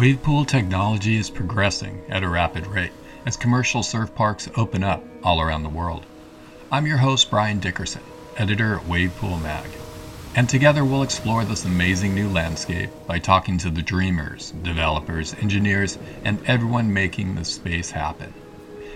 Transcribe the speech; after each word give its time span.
Wave 0.00 0.22
pool 0.22 0.46
technology 0.46 1.16
is 1.16 1.28
progressing 1.28 2.02
at 2.08 2.22
a 2.22 2.28
rapid 2.30 2.66
rate 2.66 2.92
as 3.26 3.36
commercial 3.36 3.82
surf 3.82 4.14
parks 4.14 4.48
open 4.56 4.82
up 4.82 5.04
all 5.22 5.42
around 5.42 5.62
the 5.62 5.68
world. 5.68 6.06
I'm 6.72 6.86
your 6.86 6.96
host, 6.96 7.28
Brian 7.28 7.60
Dickerson, 7.60 8.00
editor 8.38 8.76
at 8.76 8.88
Wave 8.88 9.14
Pool 9.18 9.36
Mag. 9.40 9.68
And 10.34 10.48
together 10.48 10.86
we'll 10.86 11.02
explore 11.02 11.44
this 11.44 11.66
amazing 11.66 12.14
new 12.14 12.30
landscape 12.30 12.88
by 13.06 13.18
talking 13.18 13.58
to 13.58 13.68
the 13.68 13.82
dreamers, 13.82 14.52
developers, 14.62 15.34
engineers, 15.34 15.98
and 16.24 16.42
everyone 16.46 16.94
making 16.94 17.34
the 17.34 17.44
space 17.44 17.90
happen. 17.90 18.32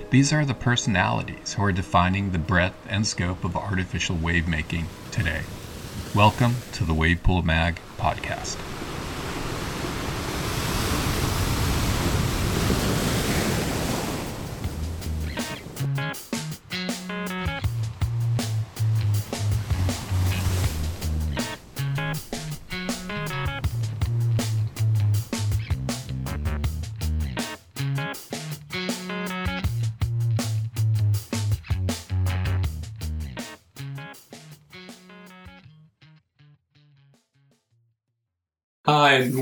These 0.08 0.32
are 0.32 0.46
the 0.46 0.54
personalities 0.54 1.52
who 1.52 1.64
are 1.64 1.72
defining 1.72 2.30
the 2.30 2.38
breadth 2.38 2.78
and 2.88 3.06
scope 3.06 3.44
of 3.44 3.58
artificial 3.58 4.16
wave 4.16 4.48
making 4.48 4.86
today. 5.10 5.42
Welcome 6.14 6.54
to 6.72 6.84
the 6.84 6.94
Wave 6.94 7.22
Pool 7.22 7.42
Mag 7.42 7.78
podcast. 7.98 8.56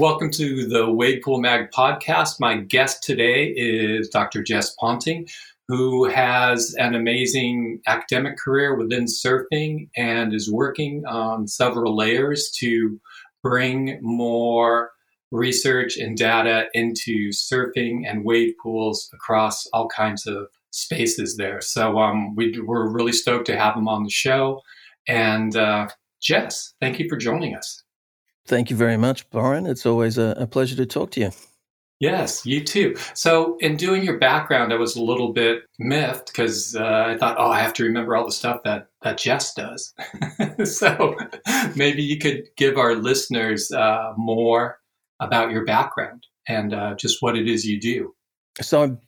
Welcome 0.03 0.33
to 0.33 0.67
the 0.67 0.91
Wave 0.91 1.22
Pool 1.22 1.41
Mag 1.41 1.70
podcast. 1.70 2.41
My 2.41 2.56
guest 2.56 3.05
today 3.05 3.55
is 3.56 4.08
Dr. 4.08 4.42
Jess 4.42 4.75
Ponting, 4.75 5.28
who 5.69 6.11
has 6.11 6.75
an 6.77 6.97
amazing 6.97 7.81
academic 7.86 8.36
career 8.36 8.75
within 8.75 9.05
surfing 9.05 9.89
and 9.97 10.34
is 10.34 10.50
working 10.50 11.05
on 11.06 11.47
several 11.47 11.97
layers 11.97 12.50
to 12.58 13.00
bring 13.45 14.00
more 14.03 14.91
research 15.30 15.97
and 15.97 16.17
data 16.17 16.64
into 16.75 17.28
surfing 17.28 18.00
and 18.05 18.25
wave 18.25 18.55
pools 18.61 19.08
across 19.14 19.69
all 19.69 19.86
kinds 19.86 20.27
of 20.27 20.48
spaces 20.73 21.36
there. 21.36 21.61
So 21.61 22.00
um, 22.00 22.34
we, 22.34 22.58
are 22.58 22.91
really 22.91 23.12
stoked 23.12 23.47
to 23.47 23.56
have 23.56 23.77
him 23.77 23.86
on 23.86 24.03
the 24.03 24.11
show. 24.11 24.62
And 25.06 25.55
uh, 25.55 25.91
Jess, 26.20 26.75
thank 26.80 26.98
you 26.98 27.08
for 27.08 27.17
joining 27.17 27.55
us. 27.55 27.84
Thank 28.47 28.71
you 28.71 28.77
very 28.77 28.97
much, 28.97 29.29
Brian. 29.31 29.67
It's 29.67 29.87
always 29.87 30.19
a, 30.19 30.35
a 30.37 30.47
pleasure 30.47 30.77
to 30.77 30.87
talk 30.87 31.12
to 31.12 31.21
you. 31.21 31.31
Yes, 32.01 32.45
you 32.45 32.65
too. 32.65 32.97
So, 33.15 33.57
in 33.61 33.77
doing 33.77 34.03
your 34.03 34.19
background, 34.19 34.73
I 34.73 34.77
was 34.77 34.97
a 34.97 35.03
little 35.03 35.33
bit 35.33 35.62
miffed 35.79 36.27
because 36.27 36.75
uh, 36.75 37.05
I 37.07 37.17
thought, 37.17 37.37
oh, 37.39 37.48
I 37.48 37.61
have 37.61 37.73
to 37.75 37.85
remember 37.85 38.17
all 38.17 38.27
the 38.27 38.33
stuff 38.33 38.63
that 38.65 38.89
that 39.03 39.19
Jess 39.19 39.55
does. 39.55 39.95
so, 40.65 41.15
maybe 41.77 42.03
you 42.03 42.19
could 42.19 42.43
give 42.57 42.77
our 42.77 42.97
listeners 42.97 43.70
uh, 43.70 44.15
more 44.17 44.81
about 45.20 45.53
your 45.53 45.65
background 45.65 46.27
and 46.48 46.75
uh, 46.75 46.97
just 46.97 47.23
what 47.23 47.37
it 47.37 47.47
is 47.47 47.65
you 47.65 47.81
do. 47.81 48.13
So, 48.61 48.83
I'm 48.83 48.98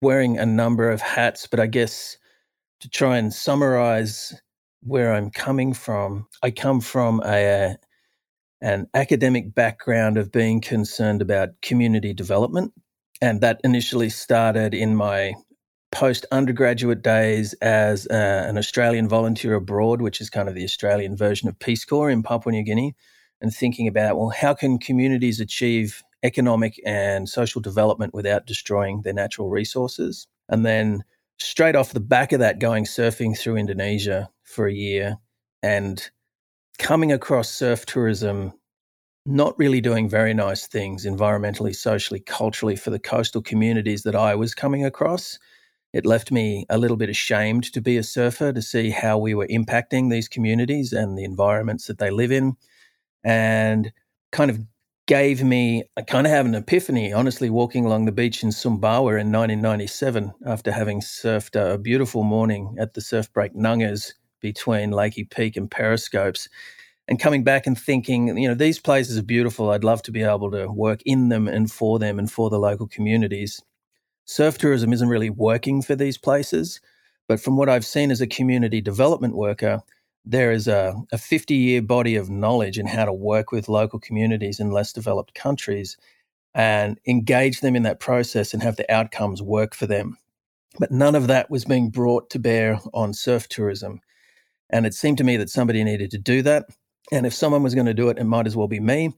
wearing 0.00 0.38
a 0.38 0.46
number 0.46 0.88
of 0.88 1.00
hats, 1.00 1.48
but 1.48 1.58
I 1.58 1.66
guess 1.66 2.16
to 2.78 2.88
try 2.88 3.16
and 3.16 3.34
summarize 3.34 4.40
where 4.84 5.12
I'm 5.12 5.32
coming 5.32 5.72
from, 5.74 6.28
I 6.44 6.52
come 6.52 6.80
from 6.80 7.20
a, 7.24 7.76
an 8.60 8.86
academic 8.94 9.54
background 9.54 10.16
of 10.16 10.32
being 10.32 10.60
concerned 10.60 11.22
about 11.22 11.60
community 11.62 12.14
development. 12.14 12.72
And 13.20 13.40
that 13.40 13.60
initially 13.64 14.10
started 14.10 14.74
in 14.74 14.94
my 14.94 15.34
post 15.92 16.26
undergraduate 16.32 17.02
days 17.02 17.54
as 17.54 18.06
uh, 18.08 18.44
an 18.48 18.58
Australian 18.58 19.08
volunteer 19.08 19.54
abroad, 19.54 20.02
which 20.02 20.20
is 20.20 20.30
kind 20.30 20.48
of 20.48 20.54
the 20.54 20.64
Australian 20.64 21.16
version 21.16 21.48
of 21.48 21.58
Peace 21.58 21.84
Corps 21.84 22.10
in 22.10 22.22
Papua 22.22 22.52
New 22.52 22.62
Guinea, 22.62 22.94
and 23.40 23.54
thinking 23.54 23.88
about, 23.88 24.16
well, 24.16 24.30
how 24.30 24.52
can 24.52 24.78
communities 24.78 25.40
achieve 25.40 26.02
economic 26.22 26.80
and 26.84 27.28
social 27.28 27.60
development 27.60 28.14
without 28.14 28.46
destroying 28.46 29.02
their 29.02 29.14
natural 29.14 29.48
resources? 29.48 30.26
And 30.48 30.66
then 30.66 31.04
straight 31.38 31.76
off 31.76 31.92
the 31.92 32.00
back 32.00 32.32
of 32.32 32.40
that, 32.40 32.58
going 32.58 32.84
surfing 32.84 33.38
through 33.38 33.56
Indonesia 33.56 34.28
for 34.42 34.66
a 34.66 34.74
year 34.74 35.16
and 35.62 36.10
coming 36.76 37.12
across 37.12 37.48
surf 37.50 37.86
tourism 37.86 38.52
not 39.26 39.58
really 39.58 39.80
doing 39.80 40.08
very 40.08 40.32
nice 40.32 40.66
things 40.68 41.04
environmentally, 41.04 41.74
socially, 41.74 42.20
culturally 42.20 42.76
for 42.76 42.90
the 42.90 42.98
coastal 42.98 43.42
communities 43.42 44.04
that 44.04 44.14
I 44.14 44.36
was 44.36 44.54
coming 44.54 44.84
across. 44.84 45.38
It 45.92 46.06
left 46.06 46.30
me 46.30 46.64
a 46.68 46.78
little 46.78 46.96
bit 46.96 47.10
ashamed 47.10 47.72
to 47.72 47.80
be 47.80 47.96
a 47.96 48.02
surfer, 48.02 48.52
to 48.52 48.62
see 48.62 48.90
how 48.90 49.18
we 49.18 49.34
were 49.34 49.48
impacting 49.48 50.10
these 50.10 50.28
communities 50.28 50.92
and 50.92 51.18
the 51.18 51.24
environments 51.24 51.86
that 51.88 51.98
they 51.98 52.10
live 52.10 52.30
in, 52.30 52.56
and 53.24 53.92
kind 54.30 54.50
of 54.50 54.60
gave 55.06 55.42
me 55.42 55.84
I 55.96 56.02
kind 56.02 56.26
of 56.26 56.32
have 56.32 56.46
an 56.46 56.54
epiphany, 56.54 57.12
honestly, 57.12 57.50
walking 57.50 57.84
along 57.84 58.04
the 58.04 58.12
beach 58.12 58.42
in 58.42 58.50
Sumbawa 58.50 59.20
in 59.20 59.32
1997 59.32 60.34
after 60.44 60.70
having 60.70 61.00
surfed 61.00 61.56
a 61.56 61.78
beautiful 61.78 62.22
morning 62.22 62.76
at 62.78 62.94
the 62.94 63.00
surf 63.00 63.32
break 63.32 63.54
Nungas 63.54 64.12
between 64.40 64.90
Lakey 64.90 65.28
Peak 65.28 65.56
and 65.56 65.70
Periscopes 65.70 66.48
and 67.08 67.20
coming 67.20 67.44
back 67.44 67.66
and 67.66 67.78
thinking, 67.78 68.36
you 68.36 68.48
know, 68.48 68.54
these 68.54 68.78
places 68.78 69.18
are 69.18 69.22
beautiful. 69.22 69.70
I'd 69.70 69.84
love 69.84 70.02
to 70.02 70.12
be 70.12 70.22
able 70.22 70.50
to 70.50 70.66
work 70.68 71.02
in 71.04 71.28
them 71.28 71.46
and 71.48 71.70
for 71.70 71.98
them 71.98 72.18
and 72.18 72.30
for 72.30 72.50
the 72.50 72.58
local 72.58 72.88
communities. 72.88 73.62
Surf 74.24 74.58
tourism 74.58 74.92
isn't 74.92 75.08
really 75.08 75.30
working 75.30 75.82
for 75.82 75.94
these 75.94 76.18
places, 76.18 76.80
but 77.28 77.40
from 77.40 77.56
what 77.56 77.68
I've 77.68 77.86
seen 77.86 78.10
as 78.10 78.20
a 78.20 78.26
community 78.26 78.80
development 78.80 79.36
worker, 79.36 79.82
there 80.24 80.50
is 80.50 80.66
a, 80.66 80.94
a 81.12 81.18
50 81.18 81.54
year 81.54 81.80
body 81.80 82.16
of 82.16 82.28
knowledge 82.28 82.78
in 82.78 82.86
how 82.86 83.04
to 83.04 83.12
work 83.12 83.52
with 83.52 83.68
local 83.68 84.00
communities 84.00 84.58
in 84.58 84.72
less 84.72 84.92
developed 84.92 85.34
countries 85.34 85.96
and 86.54 86.98
engage 87.06 87.60
them 87.60 87.76
in 87.76 87.84
that 87.84 88.00
process 88.00 88.52
and 88.52 88.62
have 88.62 88.76
the 88.76 88.92
outcomes 88.92 89.40
work 89.40 89.74
for 89.74 89.86
them. 89.86 90.16
But 90.78 90.90
none 90.90 91.14
of 91.14 91.28
that 91.28 91.50
was 91.50 91.64
being 91.64 91.90
brought 91.90 92.30
to 92.30 92.38
bear 92.38 92.80
on 92.92 93.14
surf 93.14 93.48
tourism. 93.48 94.00
And 94.70 94.86
it 94.86 94.94
seemed 94.94 95.18
to 95.18 95.24
me 95.24 95.36
that 95.36 95.50
somebody 95.50 95.84
needed 95.84 96.10
to 96.12 96.18
do 96.18 96.42
that. 96.42 96.66
And 97.12 97.26
if 97.26 97.32
someone 97.32 97.62
was 97.62 97.74
going 97.74 97.86
to 97.86 97.94
do 97.94 98.08
it, 98.08 98.18
it 98.18 98.24
might 98.24 98.46
as 98.46 98.56
well 98.56 98.68
be 98.68 98.80
me. 98.80 99.14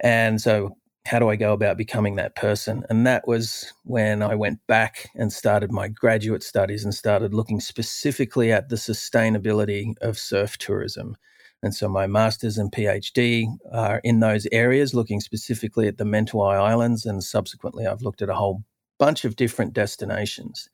And 0.00 0.40
so, 0.40 0.76
how 1.06 1.18
do 1.18 1.28
I 1.28 1.36
go 1.36 1.52
about 1.52 1.76
becoming 1.76 2.14
that 2.16 2.36
person? 2.36 2.84
And 2.88 3.06
that 3.06 3.26
was 3.26 3.72
when 3.84 4.22
I 4.22 4.36
went 4.36 4.60
back 4.68 5.08
and 5.16 5.32
started 5.32 5.72
my 5.72 5.88
graduate 5.88 6.44
studies 6.44 6.84
and 6.84 6.94
started 6.94 7.34
looking 7.34 7.60
specifically 7.60 8.52
at 8.52 8.68
the 8.68 8.76
sustainability 8.76 9.94
of 10.00 10.18
surf 10.18 10.58
tourism. 10.58 11.16
And 11.62 11.74
so, 11.74 11.88
my 11.88 12.06
master's 12.06 12.58
and 12.58 12.70
PhD 12.70 13.46
are 13.72 14.00
in 14.04 14.20
those 14.20 14.46
areas, 14.52 14.94
looking 14.94 15.20
specifically 15.20 15.88
at 15.88 15.98
the 15.98 16.04
Mentawai 16.04 16.60
Islands. 16.60 17.06
And 17.06 17.22
subsequently, 17.22 17.86
I've 17.86 18.02
looked 18.02 18.22
at 18.22 18.30
a 18.30 18.34
whole 18.34 18.62
bunch 18.98 19.24
of 19.24 19.36
different 19.36 19.72
destinations. 19.72 20.68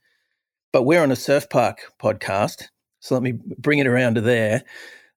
But 0.73 0.83
we're 0.83 1.03
on 1.03 1.13
a 1.13 1.17
surf 1.17 1.49
park 1.49 1.93
podcast. 2.01 2.69
So, 3.01 3.15
let 3.15 3.23
me 3.23 3.33
bring 3.59 3.79
it 3.79 3.87
around 3.87 4.15
to 4.15 4.21
there. 4.21 4.65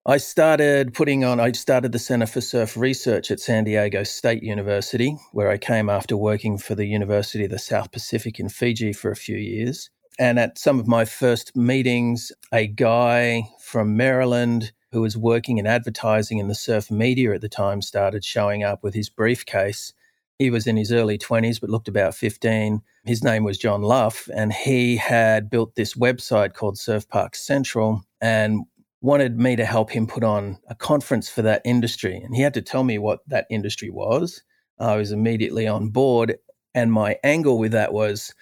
I 0.05 0.17
started 0.17 0.95
putting 0.95 1.23
on, 1.23 1.39
I 1.39 1.51
started 1.51 1.91
the 1.91 1.99
Center 1.99 2.25
for 2.25 2.41
Surf 2.41 2.75
Research 2.75 3.29
at 3.29 3.39
San 3.39 3.65
Diego 3.65 4.03
State 4.03 4.41
University, 4.41 5.15
where 5.31 5.51
I 5.51 5.59
came 5.59 5.91
after 5.91 6.17
working 6.17 6.57
for 6.57 6.73
the 6.73 6.87
University 6.87 7.45
of 7.45 7.51
the 7.51 7.59
South 7.59 7.91
Pacific 7.91 8.39
in 8.39 8.49
Fiji 8.49 8.93
for 8.93 9.11
a 9.11 9.15
few 9.15 9.37
years. 9.37 9.91
And 10.17 10.39
at 10.39 10.57
some 10.57 10.79
of 10.79 10.87
my 10.87 11.05
first 11.05 11.55
meetings, 11.55 12.31
a 12.51 12.65
guy 12.65 13.43
from 13.59 13.95
Maryland 13.95 14.71
who 14.91 15.01
was 15.01 15.17
working 15.17 15.59
in 15.59 15.67
advertising 15.67 16.39
in 16.39 16.47
the 16.47 16.55
surf 16.55 16.89
media 16.89 17.33
at 17.33 17.41
the 17.41 17.49
time 17.49 17.83
started 17.83 18.25
showing 18.25 18.63
up 18.63 18.83
with 18.83 18.95
his 18.95 19.09
briefcase. 19.09 19.93
He 20.41 20.49
was 20.49 20.65
in 20.65 20.75
his 20.75 20.91
early 20.91 21.19
20s, 21.19 21.61
but 21.61 21.69
looked 21.69 21.87
about 21.87 22.15
15. 22.15 22.81
His 23.05 23.23
name 23.23 23.43
was 23.43 23.59
John 23.59 23.83
Luff, 23.83 24.27
and 24.33 24.51
he 24.51 24.97
had 24.97 25.51
built 25.51 25.75
this 25.75 25.93
website 25.93 26.55
called 26.55 26.79
Surf 26.79 27.07
Park 27.07 27.35
Central. 27.35 28.03
And 28.19 28.61
wanted 29.01 29.39
me 29.39 29.55
to 29.55 29.65
help 29.65 29.91
him 29.91 30.07
put 30.07 30.23
on 30.23 30.57
a 30.67 30.73
conference 30.73 31.29
for 31.29 31.43
that 31.43 31.61
industry. 31.63 32.17
And 32.17 32.35
he 32.35 32.41
had 32.41 32.55
to 32.55 32.61
tell 32.63 32.83
me 32.83 32.97
what 32.97 33.19
that 33.27 33.45
industry 33.51 33.91
was. 33.91 34.41
I 34.79 34.95
was 34.95 35.11
immediately 35.11 35.67
on 35.67 35.89
board. 35.89 36.37
And 36.73 36.91
my 36.91 37.17
angle 37.23 37.59
with 37.59 37.73
that 37.73 37.93
was 37.93 38.33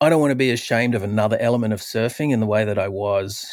I 0.00 0.08
don't 0.08 0.20
want 0.20 0.32
to 0.32 0.36
be 0.36 0.50
ashamed 0.50 0.96
of 0.96 1.04
another 1.04 1.38
element 1.38 1.72
of 1.72 1.80
surfing 1.80 2.32
in 2.32 2.40
the 2.40 2.46
way 2.46 2.64
that 2.64 2.78
I 2.78 2.88
was 2.88 3.46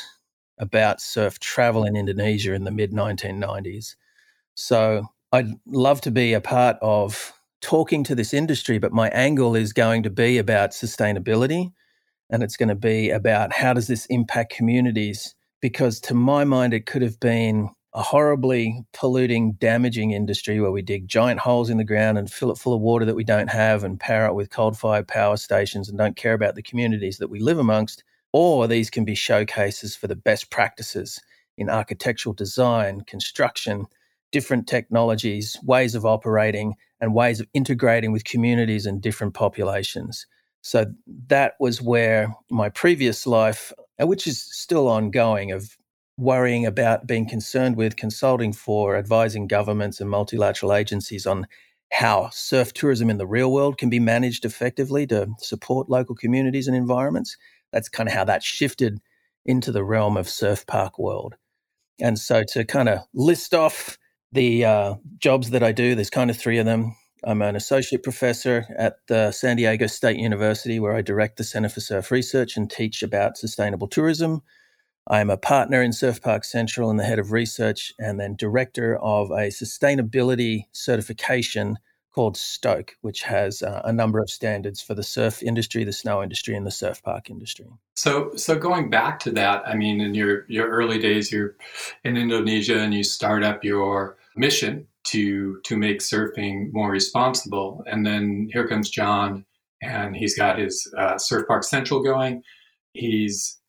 about 0.57 0.99
surf 0.99 1.37
travel 1.37 1.83
in 1.83 1.95
Indonesia 1.95 2.53
in 2.53 2.63
the 2.63 2.71
mid 2.71 2.91
1990s. 2.91 3.97
So 4.55 5.09
I'd 5.31 5.51
love 5.67 6.01
to 6.01 6.11
be 6.11 6.33
a 6.33 6.41
part 6.41 6.77
of 6.81 7.33
talking 7.63 8.03
to 8.03 8.13
this 8.13 8.33
industry, 8.33 8.77
but 8.77 8.91
my 8.91 9.07
angle 9.09 9.55
is 9.55 9.73
going 9.73 10.03
to 10.03 10.09
be 10.09 10.37
about 10.37 10.71
sustainability 10.71 11.71
and 12.29 12.43
it's 12.43 12.57
going 12.57 12.69
to 12.69 12.75
be 12.75 13.09
about 13.09 13.53
how 13.53 13.73
does 13.73 13.87
this 13.87 14.05
impact 14.07 14.53
communities 14.53 15.33
because 15.61 16.01
to 16.01 16.13
my 16.13 16.43
mind, 16.43 16.73
it 16.73 16.85
could 16.85 17.01
have 17.01 17.17
been 17.21 17.69
a 17.93 18.01
horribly 18.03 18.83
polluting, 18.91 19.53
damaging 19.53 20.11
industry 20.11 20.59
where 20.59 20.71
we 20.71 20.81
dig 20.81 21.07
giant 21.07 21.39
holes 21.39 21.69
in 21.69 21.77
the 21.77 21.85
ground 21.85 22.17
and 22.17 22.29
fill 22.29 22.51
it 22.51 22.57
full 22.57 22.73
of 22.73 22.81
water 22.81 23.05
that 23.05 23.15
we 23.15 23.23
don't 23.23 23.49
have 23.49 23.85
and 23.85 23.99
power 23.99 24.25
it 24.25 24.33
with 24.33 24.49
coal 24.49 24.73
fired 24.73 25.07
power 25.07 25.37
stations 25.37 25.87
and 25.87 25.97
don't 25.97 26.17
care 26.17 26.33
about 26.33 26.55
the 26.55 26.61
communities 26.61 27.17
that 27.17 27.29
we 27.29 27.39
live 27.39 27.59
amongst. 27.59 28.03
Or 28.33 28.67
these 28.67 28.89
can 28.89 29.05
be 29.05 29.15
showcases 29.15 29.95
for 29.95 30.07
the 30.07 30.17
best 30.17 30.49
practices 30.49 31.21
in 31.57 31.69
architectural 31.69 32.33
design, 32.33 33.01
construction, 33.01 33.85
different 34.33 34.67
technologies, 34.67 35.57
ways 35.63 35.95
of 35.95 36.05
operating, 36.05 36.75
and 36.99 37.13
ways 37.13 37.39
of 37.39 37.47
integrating 37.53 38.11
with 38.11 38.25
communities 38.25 38.85
and 38.85 39.01
different 39.01 39.33
populations. 39.33 40.25
So 40.61 40.87
that 41.27 41.53
was 41.59 41.81
where 41.81 42.33
my 42.49 42.69
previous 42.69 43.25
life, 43.27 43.71
uh, 44.01 44.07
which 44.07 44.27
is 44.27 44.41
still 44.41 44.89
ongoing, 44.89 45.51
of 45.51 45.77
worrying 46.17 46.65
about 46.65 47.07
being 47.07 47.27
concerned 47.27 47.75
with 47.75 47.95
consulting 47.95 48.53
for 48.53 48.95
advising 48.95 49.47
governments 49.47 50.01
and 50.01 50.09
multilateral 50.09 50.73
agencies 50.73 51.25
on 51.25 51.47
how 51.91 52.29
surf 52.31 52.73
tourism 52.73 53.09
in 53.09 53.17
the 53.17 53.27
real 53.27 53.51
world 53.51 53.77
can 53.77 53.89
be 53.89 53.99
managed 53.99 54.45
effectively 54.45 55.05
to 55.05 55.27
support 55.39 55.89
local 55.89 56.15
communities 56.15 56.67
and 56.67 56.75
environments. 56.75 57.37
That's 57.71 57.89
kind 57.89 58.09
of 58.09 58.15
how 58.15 58.23
that 58.25 58.43
shifted 58.43 58.99
into 59.45 59.71
the 59.71 59.83
realm 59.83 60.17
of 60.17 60.29
surf 60.29 60.65
park 60.65 60.97
world. 60.97 61.35
And 61.99 62.17
so 62.17 62.43
to 62.49 62.65
kind 62.65 62.89
of 62.89 62.99
list 63.13 63.53
off 63.53 63.97
the 64.33 64.65
uh, 64.65 64.95
jobs 65.19 65.51
that 65.51 65.63
I 65.63 65.71
do, 65.71 65.95
there's 65.95 66.09
kind 66.09 66.29
of 66.29 66.37
three 66.37 66.57
of 66.57 66.65
them. 66.65 66.95
I'm 67.23 67.41
an 67.41 67.55
associate 67.55 68.03
professor 68.03 68.65
at 68.77 68.97
the 69.07 69.31
San 69.31 69.55
Diego 69.55 69.87
State 69.87 70.17
University, 70.17 70.79
where 70.79 70.93
I 70.93 71.01
direct 71.01 71.37
the 71.37 71.43
Center 71.43 71.69
for 71.69 71.79
Surf 71.79 72.11
Research 72.11 72.57
and 72.57 72.69
teach 72.69 73.01
about 73.01 73.37
sustainable 73.37 73.87
tourism. 73.87 74.41
I'm 75.07 75.29
a 75.29 75.37
partner 75.37 75.81
in 75.81 75.93
Surf 75.93 76.21
Park 76.21 76.43
Central 76.43 76.89
and 76.89 76.99
the 76.99 77.03
head 77.03 77.19
of 77.19 77.31
research, 77.31 77.93
and 77.99 78.19
then 78.19 78.35
director 78.35 78.97
of 78.97 79.31
a 79.31 79.49
sustainability 79.49 80.63
certification 80.73 81.77
called 82.13 82.37
Stoke, 82.37 82.95
which 83.01 83.23
has 83.23 83.61
uh, 83.61 83.81
a 83.83 83.91
number 83.91 84.19
of 84.19 84.29
standards 84.29 84.81
for 84.81 84.93
the 84.93 85.03
surf 85.03 85.41
industry, 85.41 85.83
the 85.83 85.93
snow 85.93 86.21
industry, 86.21 86.55
and 86.55 86.65
the 86.65 86.71
surf 86.71 87.01
park 87.03 87.29
industry. 87.29 87.65
So, 87.95 88.35
so 88.35 88.57
going 88.57 88.89
back 88.89 89.19
to 89.21 89.31
that, 89.31 89.67
I 89.67 89.75
mean, 89.75 89.99
in 89.99 90.13
your 90.13 90.45
your 90.47 90.69
early 90.69 90.99
days, 90.99 91.31
you're 91.31 91.55
in 92.03 92.17
Indonesia, 92.17 92.79
and 92.79 92.93
you 92.93 93.03
start 93.03 93.43
up 93.43 93.63
your 93.63 94.17
mission 94.35 94.87
to 95.05 95.59
to 95.65 95.77
make 95.77 95.99
surfing 95.99 96.71
more 96.71 96.89
responsible, 96.89 97.83
and 97.87 98.05
then 98.05 98.49
here 98.51 98.67
comes 98.67 98.89
John, 98.89 99.45
and 99.81 100.15
he's 100.15 100.37
got 100.37 100.59
his 100.59 100.91
uh, 100.97 101.17
Surf 101.17 101.47
Park 101.47 101.63
Central 101.63 102.01
going. 102.01 102.41
He's 102.93 103.59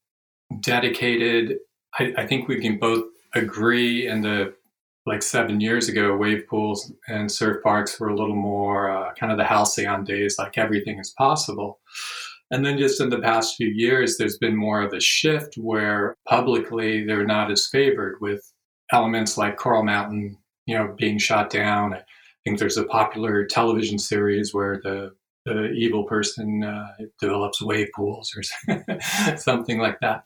dedicated. 0.60 1.58
I, 1.98 2.12
I 2.18 2.26
think 2.26 2.48
we 2.48 2.60
can 2.60 2.78
both 2.78 3.04
agree 3.34 4.06
in 4.06 4.22
the 4.22 4.54
like 5.06 5.22
seven 5.22 5.60
years 5.60 5.88
ago, 5.88 6.16
wave 6.16 6.46
pools 6.48 6.92
and 7.08 7.30
surf 7.30 7.62
parks 7.62 8.00
were 8.00 8.08
a 8.08 8.16
little 8.16 8.34
more 8.34 8.90
uh, 8.90 9.12
kind 9.14 9.30
of 9.30 9.38
the 9.38 9.44
halcyon 9.44 10.04
days, 10.04 10.36
like 10.38 10.56
everything 10.56 10.98
is 10.98 11.14
possible. 11.18 11.80
And 12.50 12.64
then 12.64 12.78
just 12.78 13.00
in 13.00 13.10
the 13.10 13.20
past 13.20 13.56
few 13.56 13.68
years, 13.68 14.16
there's 14.16 14.38
been 14.38 14.56
more 14.56 14.80
of 14.80 14.92
a 14.92 15.00
shift 15.00 15.56
where 15.56 16.16
publicly 16.28 17.04
they're 17.04 17.26
not 17.26 17.50
as 17.50 17.66
favored 17.66 18.16
with 18.20 18.50
elements 18.92 19.36
like 19.36 19.56
Coral 19.56 19.82
Mountain, 19.82 20.38
you 20.66 20.76
know, 20.76 20.94
being 20.98 21.18
shot 21.18 21.50
down. 21.50 21.94
I 21.94 22.02
think 22.44 22.58
there's 22.58 22.76
a 22.76 22.84
popular 22.84 23.44
television 23.46 23.98
series 23.98 24.52
where 24.52 24.80
the 24.82 25.12
the 25.44 25.70
evil 25.72 26.04
person 26.04 26.64
uh, 26.64 26.88
develops 27.20 27.60
wave 27.60 27.88
pools 27.94 28.34
or 28.34 29.36
something 29.36 29.78
like 29.78 30.00
that. 30.00 30.24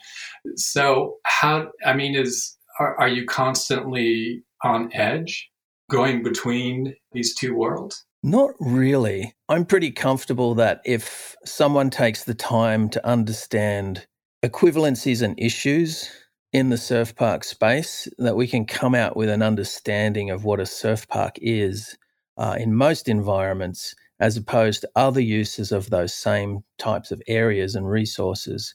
So 0.55 1.17
how 1.25 1.71
I 1.85 1.95
mean 1.95 2.15
is 2.15 2.57
are, 2.79 2.99
are 3.01 3.09
you 3.09 3.27
constantly 3.27 4.43
on 4.63 4.91
edge 4.95 5.51
going 5.91 6.23
between 6.23 6.95
these 7.13 7.35
two 7.35 7.55
worlds? 7.55 8.05
Not 8.23 8.51
really. 8.59 9.35
I'm 9.49 9.65
pretty 9.65 9.91
comfortable 9.91 10.55
that 10.57 10.81
if 10.85 11.37
someone 11.45 11.91
takes 11.91 12.25
the 12.25 12.35
time 12.35 12.89
to 12.91 13.07
understand 13.07 14.07
equivalencies 14.45 15.23
and 15.23 15.39
issues 15.39 16.11
in 16.53 16.71
the 16.71 16.79
surf 16.79 17.15
park 17.15 17.45
space, 17.45 18.09
that 18.19 18.37
we 18.37 18.47
can 18.47 18.65
come 18.65 18.95
out 18.95 19.17
with 19.17 19.29
an 19.29 19.43
understanding 19.43 20.31
of 20.31 20.45
what 20.45 20.61
a 20.61 20.67
surf 20.67 21.07
park 21.09 21.37
is 21.41 21.97
uh, 22.37 22.57
in 22.59 22.75
most 22.75 23.09
environments 23.09 23.95
as 24.21 24.37
opposed 24.37 24.81
to 24.81 24.91
other 24.97 25.21
uses 25.21 25.71
of 25.71 25.91
those 25.91 26.13
same 26.15 26.61
types 26.79 27.11
of 27.11 27.23
areas 27.29 27.75
and 27.75 27.89
resources 27.89 28.75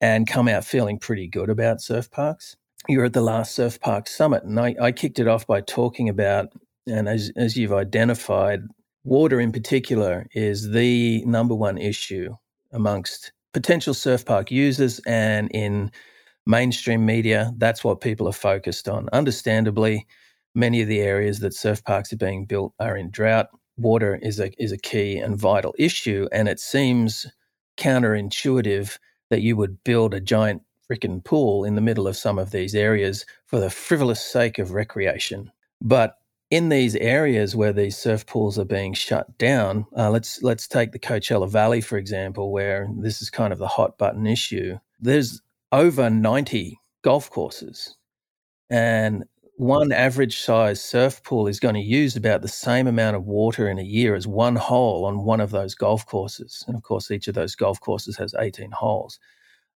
and 0.00 0.26
come 0.26 0.48
out 0.48 0.64
feeling 0.64 0.98
pretty 0.98 1.28
good 1.28 1.48
about 1.48 1.80
surf 1.80 2.10
parks. 2.10 2.56
You're 2.88 3.04
at 3.04 3.12
the 3.12 3.20
last 3.20 3.54
Surf 3.54 3.80
Park 3.80 4.08
Summit, 4.08 4.42
and 4.42 4.58
I, 4.58 4.74
I 4.80 4.90
kicked 4.90 5.20
it 5.20 5.28
off 5.28 5.46
by 5.46 5.60
talking 5.60 6.08
about, 6.08 6.48
and 6.88 7.08
as, 7.08 7.30
as 7.36 7.56
you've 7.56 7.72
identified, 7.72 8.62
water 9.04 9.40
in 9.40 9.52
particular 9.52 10.26
is 10.34 10.70
the 10.70 11.24
number 11.24 11.54
one 11.54 11.78
issue 11.78 12.34
amongst 12.72 13.30
potential 13.52 13.94
surf 13.94 14.24
park 14.24 14.50
users 14.50 15.00
and 15.06 15.48
in 15.52 15.92
mainstream 16.46 17.04
media. 17.06 17.52
That's 17.56 17.84
what 17.84 18.00
people 18.00 18.28
are 18.28 18.32
focused 18.32 18.88
on. 18.88 19.08
Understandably, 19.12 20.06
many 20.54 20.82
of 20.82 20.88
the 20.88 21.00
areas 21.00 21.40
that 21.40 21.54
surf 21.54 21.84
parks 21.84 22.12
are 22.12 22.16
being 22.16 22.44
built 22.46 22.74
are 22.78 22.96
in 22.96 23.10
drought 23.10 23.48
water 23.76 24.18
is 24.22 24.38
a 24.40 24.50
is 24.62 24.72
a 24.72 24.78
key 24.78 25.18
and 25.18 25.38
vital 25.38 25.74
issue, 25.78 26.28
and 26.32 26.48
it 26.48 26.60
seems 26.60 27.26
counterintuitive 27.76 28.98
that 29.30 29.42
you 29.42 29.56
would 29.56 29.82
build 29.84 30.14
a 30.14 30.20
giant 30.20 30.62
freaking 30.90 31.24
pool 31.24 31.64
in 31.64 31.74
the 31.74 31.80
middle 31.80 32.06
of 32.06 32.16
some 32.16 32.38
of 32.38 32.50
these 32.50 32.74
areas 32.74 33.24
for 33.46 33.58
the 33.58 33.70
frivolous 33.70 34.22
sake 34.22 34.58
of 34.58 34.72
recreation. 34.72 35.50
But 35.80 36.16
in 36.50 36.68
these 36.68 36.94
areas 36.96 37.56
where 37.56 37.72
these 37.72 37.96
surf 37.96 38.26
pools 38.26 38.58
are 38.58 38.64
being 38.64 38.92
shut 38.92 39.38
down, 39.38 39.86
uh, 39.96 40.10
let's 40.10 40.42
let's 40.42 40.68
take 40.68 40.92
the 40.92 40.98
Coachella 40.98 41.48
Valley 41.48 41.80
for 41.80 41.96
example, 41.96 42.52
where 42.52 42.88
this 42.98 43.22
is 43.22 43.30
kind 43.30 43.52
of 43.52 43.58
the 43.58 43.68
hot 43.68 43.98
button 43.98 44.26
issue. 44.26 44.78
There's 45.00 45.40
over 45.72 46.10
90 46.10 46.78
golf 47.02 47.30
courses, 47.30 47.96
and 48.70 49.24
one 49.56 49.92
average 49.92 50.40
size 50.40 50.82
surf 50.82 51.22
pool 51.24 51.46
is 51.46 51.60
going 51.60 51.74
to 51.74 51.80
use 51.80 52.16
about 52.16 52.42
the 52.42 52.48
same 52.48 52.86
amount 52.86 53.16
of 53.16 53.26
water 53.26 53.68
in 53.68 53.78
a 53.78 53.82
year 53.82 54.14
as 54.14 54.26
one 54.26 54.56
hole 54.56 55.04
on 55.04 55.24
one 55.24 55.40
of 55.40 55.50
those 55.50 55.74
golf 55.74 56.06
courses. 56.06 56.64
And 56.66 56.76
of 56.76 56.82
course, 56.82 57.10
each 57.10 57.28
of 57.28 57.34
those 57.34 57.54
golf 57.54 57.80
courses 57.80 58.16
has 58.16 58.34
18 58.38 58.70
holes. 58.72 59.18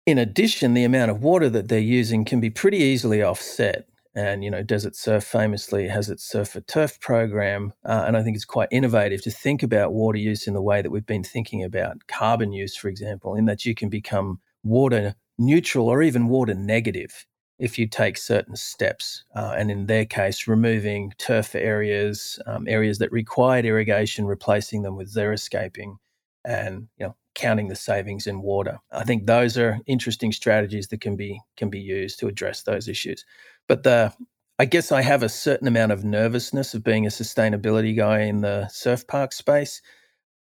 In 0.07 0.19
addition, 0.19 0.75
the 0.75 0.85
amount 0.85 1.11
of 1.11 1.23
water 1.23 1.49
that 1.51 1.69
they're 1.69 1.79
using 1.79 2.25
can 2.25 2.41
be 2.41 2.51
pretty 2.51 2.79
easily 2.79 3.23
offset. 3.23 3.87
And, 4.15 4.45
you 4.45 4.51
know, 4.51 4.63
Desert 4.63 4.95
Surf 4.95 5.25
famously 5.25 5.89
has 5.89 6.11
its 6.11 6.23
Surf 6.23 6.51
for 6.51 6.61
Turf 6.61 7.01
program. 7.01 7.73
Uh, 7.85 8.05
and 8.07 8.17
I 8.17 8.23
think 8.23 8.37
it's 8.37 8.45
quite 8.45 8.69
innovative 8.71 9.23
to 9.23 9.31
think 9.31 9.63
about 9.63 9.95
water 9.95 10.19
use 10.19 10.47
in 10.47 10.55
the 10.55 10.63
way 10.63 10.83
that 10.83 10.91
we've 10.91 11.07
been 11.07 11.25
thinking 11.25 11.65
about 11.65 12.07
carbon 12.09 12.53
use, 12.53 12.77
for 12.77 12.89
example, 12.89 13.35
in 13.35 13.47
that 13.47 13.65
you 13.65 13.75
can 13.75 13.89
become 13.89 14.39
water 14.63 15.15
neutral 15.39 15.89
or 15.89 16.03
even 16.03 16.29
water 16.29 16.55
negative 16.55 17.27
if 17.59 17.79
you 17.79 17.87
take 17.87 18.19
certain 18.19 18.57
steps. 18.57 19.25
Uh, 19.37 19.55
and 19.57 19.71
in 19.71 19.87
their 19.87 20.05
case, 20.05 20.49
removing 20.49 21.13
turf 21.19 21.55
areas, 21.55 22.41
um, 22.47 22.67
areas 22.67 22.99
that 22.99 23.13
required 23.13 23.65
irrigation, 23.65 24.27
replacing 24.27 24.83
them 24.83 24.97
with 24.97 25.15
xeriscaping, 25.15 25.97
and 26.45 26.89
you 26.99 27.07
know, 27.07 27.17
counting 27.35 27.69
the 27.69 27.77
savings 27.77 28.27
in 28.27 28.43
water. 28.43 28.79
I 28.91 29.05
think 29.05 29.27
those 29.27 29.57
are 29.57 29.79
interesting 29.87 30.33
strategies 30.33 30.89
that 30.89 31.01
can 31.01 31.17
be 31.17 31.41
can 31.57 31.71
be 31.71 31.81
used 31.81 32.19
to 32.19 32.27
address 32.27 32.63
those 32.63 32.89
issues. 32.89 33.25
But 33.69 33.85
the 33.85 34.13
I 34.59 34.65
guess 34.65 34.93
I 34.93 35.03
have 35.03 35.23
a 35.23 35.29
certain 35.29 35.69
amount 35.69 35.93
of 35.93 36.05
nervousness 36.05 36.75
of 36.75 36.85
being 36.85 37.07
a 37.07 37.11
sustainability 37.11 37.97
guy 37.97 38.21
in 38.23 38.41
the 38.41 38.69
surf 38.69 39.07
park 39.07 39.33
space, 39.33 39.83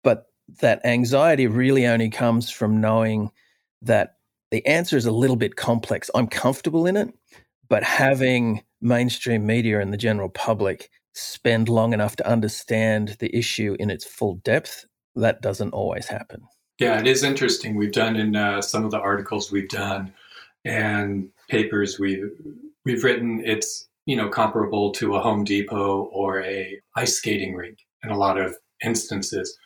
but 0.04 0.26
that 0.60 0.84
anxiety 0.84 1.46
really 1.46 1.86
only 1.86 2.10
comes 2.10 2.50
from 2.50 2.80
knowing 2.80 3.30
that 3.82 4.17
the 4.50 4.64
answer 4.66 4.96
is 4.96 5.06
a 5.06 5.12
little 5.12 5.36
bit 5.36 5.56
complex. 5.56 6.10
I'm 6.14 6.26
comfortable 6.26 6.86
in 6.86 6.96
it, 6.96 7.12
but 7.68 7.82
having 7.82 8.62
mainstream 8.80 9.46
media 9.46 9.80
and 9.80 9.92
the 9.92 9.98
general 9.98 10.28
public 10.28 10.90
spend 11.14 11.68
long 11.68 11.92
enough 11.92 12.16
to 12.16 12.28
understand 12.28 13.16
the 13.18 13.34
issue 13.36 13.76
in 13.78 13.90
its 13.90 14.04
full 14.04 14.36
depth, 14.36 14.86
that 15.16 15.42
doesn't 15.42 15.72
always 15.72 16.06
happen. 16.06 16.42
Yeah, 16.78 16.98
it 17.00 17.06
is 17.06 17.24
interesting. 17.24 17.74
We've 17.74 17.92
done 17.92 18.16
in 18.16 18.36
uh, 18.36 18.62
some 18.62 18.84
of 18.84 18.92
the 18.92 19.00
articles 19.00 19.50
we've 19.50 19.68
done 19.68 20.12
and 20.64 21.28
papers 21.48 21.98
we've 21.98 22.30
we've 22.84 23.02
written. 23.02 23.42
It's 23.44 23.88
you 24.06 24.16
know 24.16 24.28
comparable 24.28 24.92
to 24.92 25.16
a 25.16 25.20
Home 25.20 25.44
Depot 25.44 26.02
or 26.12 26.40
a 26.42 26.80
ice 26.96 27.16
skating 27.16 27.54
rink 27.54 27.78
in 28.04 28.10
a 28.10 28.16
lot 28.16 28.38
of 28.38 28.56
instances. 28.84 29.58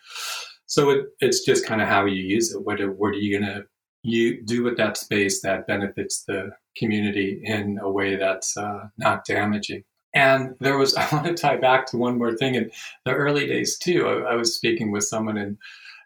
So 0.67 0.89
it, 0.89 1.05
it's 1.21 1.45
just 1.45 1.67
kind 1.67 1.83
of 1.83 1.89
how 1.89 2.07
you 2.07 2.23
use 2.23 2.51
it. 2.55 2.65
What, 2.65 2.81
what 2.97 3.09
are 3.09 3.19
you 3.19 3.39
going 3.39 3.53
to 3.53 3.67
you 4.03 4.43
do 4.43 4.63
with 4.63 4.77
that 4.77 4.97
space 4.97 5.41
that 5.43 5.67
benefits 5.67 6.25
the 6.25 6.51
community 6.77 7.41
in 7.45 7.79
a 7.81 7.91
way 7.91 8.17
that's 8.17 8.57
uh, 8.57 8.89
not 8.99 9.25
damaging. 9.25 9.85
And 10.15 10.55
there 10.61 10.77
was, 10.77 10.95
I 10.97 11.09
want 11.13 11.27
to 11.27 11.35
tie 11.35 11.57
back 11.57 11.87
to 11.87 11.97
one 11.97 12.19
more 12.19 12.37
thing. 12.37 12.55
In 12.55 12.71
the 13.05 13.13
early 13.13 13.47
days, 13.47 13.79
too, 13.79 14.07
I, 14.07 14.33
I 14.33 14.35
was 14.35 14.55
speaking 14.55 14.91
with 14.91 15.05
someone, 15.05 15.37
and, 15.37 15.57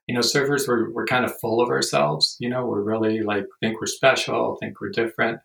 you 0.06 0.14
know, 0.14 0.20
surfers 0.20 0.68
were, 0.68 0.90
were 0.92 1.06
kind 1.06 1.24
of 1.24 1.38
full 1.40 1.60
of 1.60 1.70
ourselves. 1.70 2.36
You 2.38 2.48
know, 2.48 2.66
we're 2.66 2.82
really 2.82 3.22
like, 3.22 3.46
think 3.60 3.80
we're 3.80 3.86
special, 3.86 4.56
think 4.60 4.80
we're 4.80 4.90
different. 4.90 5.40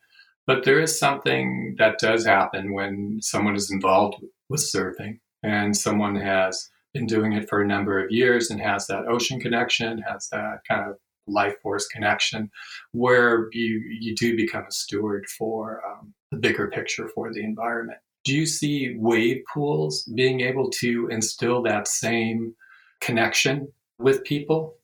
But 0.48 0.66
there 0.66 0.82
is 0.82 0.98
something 0.98 1.76
that 1.78 2.00
does 2.00 2.26
happen 2.26 2.74
when 2.74 3.20
someone 3.22 3.56
is 3.56 3.72
involved 3.72 4.16
with 4.50 4.62
surfing 4.62 5.20
and 5.44 5.78
someone 5.78 6.16
has 6.16 6.70
been 6.94 7.06
doing 7.06 7.34
it 7.34 7.48
for 7.48 7.62
a 7.62 7.68
number 7.68 8.04
of 8.04 8.12
years 8.12 8.50
and 8.50 8.60
has 8.60 8.88
that 8.88 9.06
ocean 9.08 9.40
connection, 9.40 10.00
has 10.00 10.28
that 10.32 10.60
kind 10.68 10.90
of 10.90 10.98
life 11.28 11.56
force 11.62 11.88
connection, 11.88 12.50
where 12.92 13.48
you 13.52 13.82
you 14.00 14.16
do 14.16 14.36
become 14.36 14.66
a 14.68 14.72
steward 14.72 15.26
for 15.38 15.82
um, 15.86 16.14
the 16.32 16.38
bigger 16.38 16.70
picture 16.70 17.10
for 17.14 17.34
the 17.34 17.44
environment. 17.44 18.00
Do 18.24 18.36
you 18.36 18.46
see 18.46 18.96
wave 18.98 19.42
pools 19.54 20.04
being 20.16 20.42
able 20.42 20.70
to 20.82 21.08
instill 21.10 21.64
that 21.64 21.88
same 21.88 22.54
connection 23.00 23.72
with 23.98 24.24
people? 24.24 24.76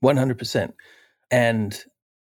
One 0.00 0.16
hundred 0.16 0.38
percent, 0.38 0.74
and 1.30 1.78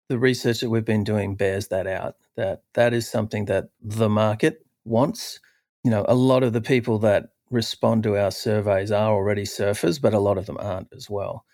the 0.09 0.19
research 0.19 0.59
that 0.59 0.69
we've 0.69 0.85
been 0.85 1.03
doing 1.03 1.35
bears 1.35 1.67
that 1.69 1.87
out. 1.87 2.15
That 2.35 2.63
that 2.73 2.93
is 2.93 3.09
something 3.09 3.45
that 3.45 3.69
the 3.81 4.09
market 4.09 4.65
wants. 4.83 5.39
You 5.83 5.91
know, 5.91 6.05
a 6.07 6.15
lot 6.15 6.43
of 6.43 6.53
the 6.53 6.61
people 6.61 6.99
that 6.99 7.29
respond 7.51 8.03
to 8.03 8.17
our 8.17 8.31
surveys 8.31 8.91
are 8.91 9.11
already 9.11 9.43
surfers, 9.43 10.01
but 10.01 10.13
a 10.13 10.19
lot 10.19 10.37
of 10.37 10.45
them 10.47 10.57
aren't 10.59 10.91
as 10.93 11.09
well. 11.09 11.45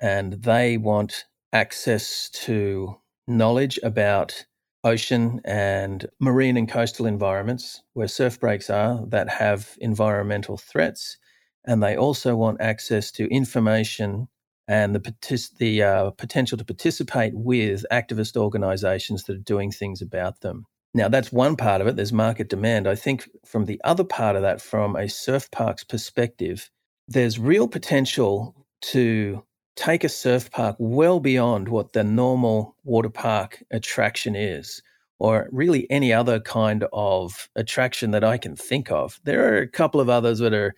And 0.00 0.34
they 0.34 0.76
want 0.76 1.26
access 1.52 2.30
to 2.30 2.96
knowledge 3.26 3.78
about 3.82 4.44
ocean 4.82 5.40
and 5.44 6.06
marine 6.20 6.56
and 6.56 6.68
coastal 6.68 7.06
environments 7.06 7.82
where 7.92 8.08
surf 8.08 8.40
breaks 8.40 8.70
are 8.70 9.04
that 9.06 9.28
have 9.28 9.76
environmental 9.80 10.56
threats. 10.56 11.18
And 11.66 11.82
they 11.82 11.96
also 11.96 12.34
want 12.36 12.60
access 12.60 13.12
to 13.12 13.28
information 13.28 14.28
and 14.66 14.94
the, 14.94 15.48
the 15.58 15.82
uh, 15.82 16.10
potential 16.12 16.56
to 16.56 16.64
participate 16.64 17.32
with 17.34 17.84
activist 17.92 18.36
organizations 18.36 19.24
that 19.24 19.36
are 19.36 19.40
doing 19.40 19.70
things 19.70 20.00
about 20.00 20.40
them. 20.40 20.64
Now, 20.94 21.08
that's 21.08 21.32
one 21.32 21.56
part 21.56 21.80
of 21.80 21.86
it. 21.86 21.96
There's 21.96 22.12
market 22.12 22.48
demand. 22.48 22.88
I 22.88 22.94
think 22.94 23.28
from 23.44 23.66
the 23.66 23.80
other 23.84 24.04
part 24.04 24.36
of 24.36 24.42
that, 24.42 24.60
from 24.60 24.96
a 24.96 25.08
surf 25.08 25.50
park's 25.50 25.84
perspective, 25.84 26.70
there's 27.06 27.38
real 27.38 27.68
potential 27.68 28.66
to 28.82 29.44
take 29.80 30.04
a 30.04 30.10
surf 30.10 30.50
park 30.50 30.76
well 30.78 31.20
beyond 31.20 31.66
what 31.66 31.94
the 31.94 32.04
normal 32.04 32.76
water 32.84 33.08
park 33.08 33.62
attraction 33.70 34.36
is, 34.36 34.82
or 35.18 35.48
really 35.50 35.90
any 35.90 36.12
other 36.12 36.38
kind 36.38 36.84
of 36.92 37.48
attraction 37.56 38.10
that 38.10 38.22
I 38.22 38.36
can 38.36 38.54
think 38.54 38.90
of. 38.90 39.18
There 39.24 39.54
are 39.54 39.62
a 39.62 39.66
couple 39.66 39.98
of 39.98 40.10
others 40.10 40.38
that 40.40 40.52
are 40.52 40.74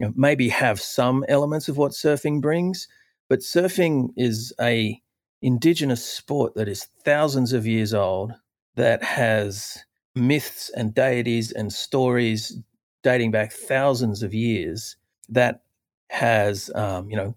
you 0.00 0.06
know, 0.06 0.14
maybe 0.16 0.48
have 0.48 0.80
some 0.80 1.26
elements 1.28 1.68
of 1.68 1.76
what 1.76 1.92
surfing 1.92 2.40
brings, 2.40 2.88
but 3.28 3.40
surfing 3.40 4.08
is 4.16 4.54
a 4.58 4.98
indigenous 5.42 6.02
sport 6.02 6.54
that 6.54 6.68
is 6.68 6.88
thousands 7.04 7.52
of 7.52 7.66
years 7.66 7.92
old 7.92 8.32
that 8.76 9.02
has 9.02 9.76
myths 10.14 10.70
and 10.74 10.94
deities 10.94 11.52
and 11.52 11.70
stories 11.70 12.58
dating 13.02 13.30
back 13.30 13.52
thousands 13.52 14.22
of 14.22 14.32
years 14.32 14.96
that 15.28 15.62
has 16.08 16.70
um, 16.74 17.10
you 17.10 17.16
know 17.16 17.34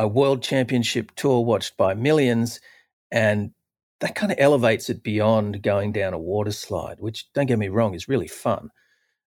a 0.00 0.08
world 0.08 0.42
championship 0.42 1.12
tour 1.14 1.44
watched 1.44 1.76
by 1.76 1.92
millions 1.92 2.58
and 3.12 3.50
that 4.00 4.14
kind 4.14 4.32
of 4.32 4.38
elevates 4.40 4.88
it 4.88 5.02
beyond 5.02 5.62
going 5.62 5.92
down 5.92 6.14
a 6.14 6.18
water 6.18 6.52
slide 6.52 6.96
which 7.00 7.30
don't 7.34 7.44
get 7.44 7.58
me 7.58 7.68
wrong 7.68 7.92
is 7.92 8.08
really 8.08 8.26
fun. 8.26 8.70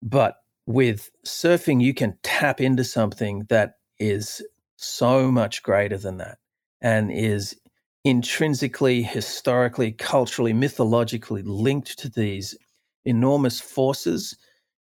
But 0.00 0.36
with 0.64 1.10
surfing 1.26 1.82
you 1.82 1.92
can 1.92 2.16
tap 2.22 2.60
into 2.60 2.84
something 2.84 3.44
that 3.48 3.74
is 3.98 4.40
so 4.76 5.32
much 5.32 5.64
greater 5.64 5.98
than 5.98 6.18
that 6.18 6.38
and 6.80 7.10
is 7.10 7.56
intrinsically, 8.04 9.02
historically, 9.02 9.90
culturally, 9.90 10.52
mythologically 10.52 11.42
linked 11.42 11.98
to 11.98 12.08
these 12.08 12.56
enormous 13.04 13.60
forces 13.60 14.36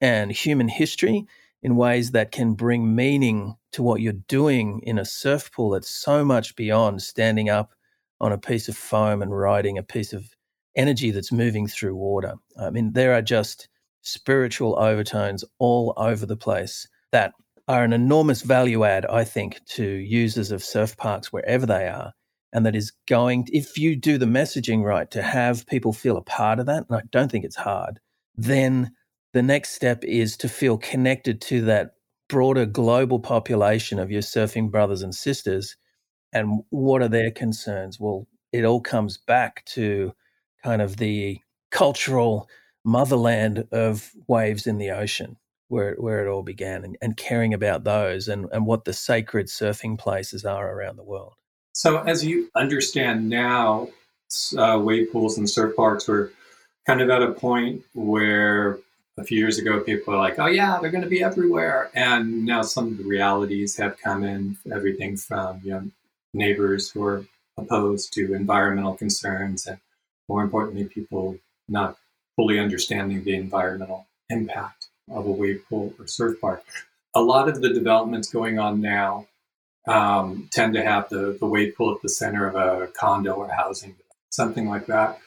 and 0.01 0.33
human 0.33 0.67
history 0.67 1.27
in 1.63 1.77
ways 1.77 2.13
that 2.13 2.33
can 2.33 2.55
bring 2.55 2.95
meaning 2.95 3.55
to 3.73 3.83
what 3.83 4.01
you're 4.01 4.13
doing 4.29 4.81
in 4.83 4.99
a 4.99 5.05
surf 5.05 5.51
pool 5.53 5.71
that's 5.71 5.91
so 5.91 6.25
much 6.25 6.57
beyond 6.57 7.03
standing 7.03 7.49
up 7.49 7.73
on 8.21 8.33
a 8.33 8.39
piece 8.39 8.69
of 8.69 8.77
foam 8.77 9.23
and 9.23 9.37
riding 9.37 9.79
a 9.79 9.83
piece 9.83 10.13
of 10.13 10.25
energy 10.77 11.11
that's 11.11 11.33
moving 11.33 11.67
through 11.67 11.95
water. 11.95 12.35
I 12.59 12.71
mean, 12.71 12.93
there 12.93 13.15
are 13.15 13.23
just 13.23 13.69
spiritual 14.03 14.79
overtones 14.79 15.45
all 15.59 15.93
over 15.97 16.27
the 16.27 16.37
place 16.37 16.89
that 17.13 17.33
are 17.69 17.85
an 17.85 17.93
enormous 17.93 18.43
value 18.43 18.85
add, 18.85 19.07
I 19.07 19.25
think, 19.25 19.61
to 19.71 19.85
users 19.85 20.51
of 20.51 20.65
surf 20.65 20.97
parks 20.97 21.33
wherever 21.33 21.67
they 21.67 21.87
are 21.87 22.13
and 22.53 22.67
that 22.67 22.77
is 22.77 22.93
going 23.07 23.47
if 23.53 23.79
you 23.79 23.97
do 23.97 24.19
the 24.19 24.27
messaging 24.27 24.83
right 24.83 25.11
to 25.11 25.23
have 25.23 25.67
people 25.67 25.93
feel 25.93 26.17
a 26.17 26.23
part 26.23 26.59
of 26.59 26.67
that 26.67 26.85
and 26.89 26.99
i 26.99 27.03
don't 27.11 27.31
think 27.31 27.45
it's 27.45 27.57
hard 27.57 28.01
then 28.37 28.91
the 29.33 29.43
next 29.43 29.71
step 29.71 30.05
is 30.05 30.37
to 30.39 30.49
feel 30.49 30.79
connected 30.79 31.41
to 31.43 31.63
that 31.63 31.95
broader 32.29 32.67
global 32.67 33.19
population 33.19 33.99
of 33.99 34.11
your 34.11 34.23
surfing 34.23 34.71
brothers 34.71 35.03
and 35.03 35.15
sisters 35.15 35.77
and 36.33 36.63
what 36.71 37.03
are 37.03 37.09
their 37.09 37.31
concerns? 37.31 37.99
Well 37.99 38.27
it 38.53 38.65
all 38.65 38.81
comes 38.81 39.17
back 39.17 39.65
to 39.65 40.13
kind 40.63 40.83
of 40.83 40.97
the 40.97 41.41
cultural 41.71 42.49
motherland 42.85 43.67
of 43.73 44.11
waves 44.27 44.67
in 44.67 44.79
the 44.79 44.91
ocean 44.91 45.37
where, 45.69 45.95
where 45.95 46.27
it 46.27 46.31
all 46.31 46.43
began 46.43 46.85
and, 46.85 46.97
and 47.01 47.17
caring 47.17 47.55
about 47.55 47.85
those 47.85 48.27
and, 48.27 48.47
and 48.53 48.67
what 48.67 48.85
the 48.85 48.93
sacred 48.93 49.47
surfing 49.47 49.99
places 49.99 50.45
are 50.45 50.73
around 50.73 50.97
the 50.97 51.05
world. 51.05 51.35
So, 51.73 51.99
as 52.03 52.25
you 52.25 52.51
understand 52.57 53.29
now, 53.29 53.89
uh, 54.59 54.81
wave 54.83 55.13
pools 55.13 55.39
and 55.39 55.49
surf 55.49 55.77
parks 55.77 56.09
were 56.09 56.33
kind 56.87 57.01
of 57.01 57.11
at 57.11 57.23
a 57.23 57.33
point 57.33 57.83
where 57.95 58.79
a 59.19 59.25
few 59.25 59.39
years 59.39 59.59
ago 59.59 59.81
people 59.81 60.13
were 60.13 60.21
like, 60.21 60.39
oh, 60.39 60.47
yeah, 60.47 60.79
they're 60.81 60.91
going 60.91 61.05
to 61.05 61.11
be 61.11 61.23
everywhere. 61.23 61.91
And 61.95 62.45
now 62.45 62.63
some 62.63 62.89
of 62.89 62.99
the 62.99 63.05
realities 63.05 63.77
have 63.77 63.99
come 63.99 64.25
in, 64.25 64.57
everything 64.73 65.17
from 65.17 65.61
you 65.63 65.73
know, 65.73 65.91
neighbors 66.33 66.91
who 66.91 67.05
are 67.05 67.25
opposed 67.57 68.13
to 68.15 68.35
environmental 68.35 68.95
concerns, 68.95 69.67
and 69.67 69.79
more 70.29 70.43
importantly, 70.43 70.85
people 70.85 71.37
not 71.69 71.97
fully 72.37 72.59
understanding 72.59 73.23
the 73.25 73.35
environmental 73.35 74.07
impact 74.31 74.87
of 75.11 75.27
a 75.27 75.31
wave 75.31 75.63
pool 75.69 75.93
or 75.99 76.07
surf 76.07 76.41
park. 76.41 76.65
A 77.15 77.21
lot 77.21 77.49
of 77.49 77.61
the 77.61 77.73
developments 77.73 78.33
going 78.33 78.59
on 78.59 78.81
now 78.81 79.27
um, 79.87 80.49
tend 80.53 80.75
to 80.75 80.83
have 80.83 81.09
the, 81.09 81.37
the 81.39 81.47
wave 81.47 81.75
pool 81.77 81.95
at 81.95 82.03
the 82.03 82.09
center 82.09 82.47
of 82.47 82.55
a 82.55 82.87
condo 82.89 83.35
or 83.35 83.49
housing, 83.49 83.97
something 84.31 84.69
like 84.69 84.87
that. 84.87 85.19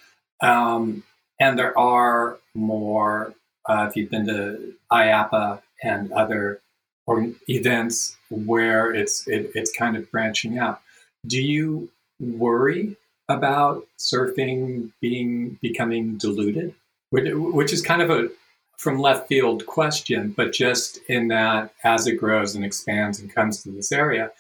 Um, 0.42 1.04
and 1.40 1.60
there 1.60 1.78
are 1.78 2.38
more, 2.56 3.34
uh, 3.66 3.88
if 3.90 3.96
you've 3.96 4.10
been 4.10 4.28
to 4.28 4.74
IAAPA 4.92 5.62
and 5.84 6.12
other 6.12 6.62
or 7.06 7.28
events 7.50 8.16
where 8.30 8.94
it's 8.94 9.28
it, 9.28 9.52
it's 9.56 9.72
kind 9.72 9.98
of 9.98 10.10
branching 10.12 10.58
out. 10.58 10.82
Do 11.28 11.42
you 11.42 11.90
worry 12.20 12.96
about 13.30 13.86
surfing 14.00 14.92
being 15.02 15.58
becoming 15.62 16.18
diluted, 16.18 16.74
which 17.12 17.74
is 17.74 17.82
kind 17.82 18.02
of 18.02 18.10
a 18.10 18.30
from 18.78 19.00
left 19.00 19.28
field 19.28 19.66
question, 19.66 20.34
but 20.36 20.52
just 20.52 21.00
in 21.08 21.28
that 21.30 21.74
as 21.84 22.08
it 22.08 22.14
grows 22.14 22.56
and 22.56 22.66
expands 22.66 23.20
and 23.20 23.34
comes 23.34 23.64
to 23.64 23.72
this 23.72 23.92
area, 23.92 24.32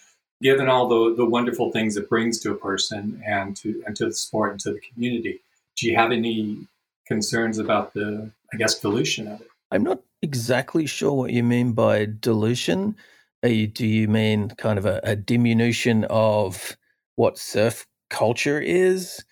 given 0.41 0.67
all 0.67 0.87
the, 0.87 1.15
the 1.15 1.25
wonderful 1.25 1.71
things 1.71 1.95
it 1.95 2.09
brings 2.09 2.39
to 2.39 2.51
a 2.51 2.55
person 2.55 3.21
and 3.25 3.55
to 3.57 3.83
and 3.85 3.95
to 3.95 4.05
the 4.05 4.13
sport 4.13 4.51
and 4.51 4.59
to 4.61 4.73
the 4.73 4.81
community, 4.93 5.39
do 5.77 5.87
you 5.87 5.95
have 5.95 6.11
any 6.11 6.67
concerns 7.05 7.57
about 7.57 7.93
the 7.93 8.31
I 8.53 8.57
guess 8.57 8.79
dilution 8.79 9.27
of 9.27 9.41
it? 9.41 9.47
I'm 9.71 9.83
not 9.83 10.01
exactly 10.21 10.85
sure 10.85 11.13
what 11.13 11.31
you 11.31 11.43
mean 11.43 11.73
by 11.73 12.05
dilution. 12.05 12.95
You, 13.43 13.67
do 13.67 13.85
you 13.85 14.07
mean 14.07 14.49
kind 14.51 14.77
of 14.77 14.85
a, 14.85 15.01
a 15.03 15.15
diminution 15.15 16.05
of 16.05 16.77
what 17.15 17.37
surf 17.37 17.85
culture 18.09 18.59
is? 18.59 19.23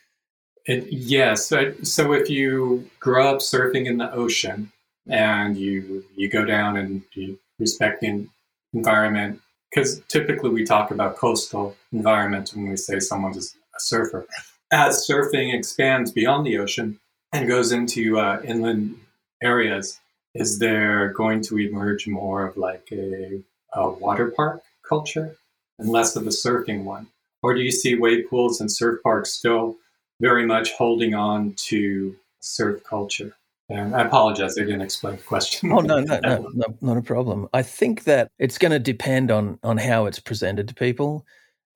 It, 0.65 0.87
yes. 0.91 1.45
So, 1.45 1.73
so 1.83 2.13
if 2.13 2.29
you 2.29 2.89
grow 2.99 3.27
up 3.27 3.39
surfing 3.39 3.85
in 3.85 3.97
the 3.97 4.11
ocean 4.11 4.71
and 5.07 5.57
you 5.57 6.03
you 6.15 6.29
go 6.29 6.45
down 6.45 6.77
and 6.77 7.01
you 7.13 7.39
respect 7.59 8.01
the 8.01 8.27
environment 8.73 9.41
because 9.69 10.01
typically 10.07 10.49
we 10.49 10.63
talk 10.63 10.91
about 10.91 11.15
coastal 11.15 11.75
environment 11.91 12.51
when 12.53 12.69
we 12.69 12.77
say 12.77 12.99
someone's 12.99 13.55
a 13.55 13.79
surfer. 13.79 14.27
As 14.71 15.07
surfing 15.09 15.53
expands 15.53 16.11
beyond 16.11 16.45
the 16.45 16.57
ocean 16.57 16.99
and 17.33 17.47
goes 17.47 17.71
into 17.71 18.19
uh, 18.19 18.41
inland 18.43 18.99
areas, 19.41 19.99
is 20.33 20.59
there 20.59 21.09
going 21.09 21.41
to 21.43 21.59
emerge 21.59 22.07
more 22.07 22.45
of 22.45 22.57
like 22.57 22.87
a, 22.91 23.41
a 23.73 23.89
water 23.89 24.31
park 24.31 24.61
culture 24.87 25.35
and 25.79 25.89
less 25.89 26.15
of 26.15 26.25
a 26.27 26.29
surfing 26.29 26.83
one? 26.83 27.07
Or 27.43 27.53
do 27.53 27.61
you 27.61 27.71
see 27.71 27.95
wave 27.95 28.29
pools 28.29 28.61
and 28.61 28.71
surf 28.71 29.01
parks 29.03 29.31
still 29.31 29.77
very 30.19 30.45
much 30.45 30.73
holding 30.73 31.15
on 31.15 31.53
to 31.69 32.15
surf 32.39 32.83
culture? 32.83 33.35
And 33.69 33.95
I 33.95 34.01
apologize, 34.01 34.57
I 34.57 34.63
didn't 34.63 34.81
explain 34.81 35.15
the 35.15 35.23
question. 35.23 35.71
Oh 35.71 35.79
no, 35.79 36.01
no, 36.01 36.19
no, 36.19 36.49
no, 36.53 36.65
not 36.81 36.97
a 36.97 37.01
problem. 37.01 37.47
I 37.53 37.63
think 37.63 38.03
that 38.03 38.29
it's 38.37 38.57
going 38.57 38.73
to 38.73 38.79
depend 38.79 39.31
on 39.31 39.59
on 39.63 39.77
how 39.77 40.07
it's 40.07 40.19
presented 40.19 40.67
to 40.67 40.73
people, 40.73 41.25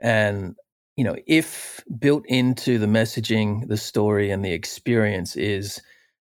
and 0.01 0.55
you 0.97 1.05
know, 1.05 1.15
if 1.25 1.83
built 1.97 2.25
into 2.27 2.77
the 2.79 2.85
messaging, 2.85 3.67
the 3.69 3.77
story, 3.77 4.29
and 4.29 4.43
the 4.43 4.51
experience 4.51 5.37
is 5.37 5.81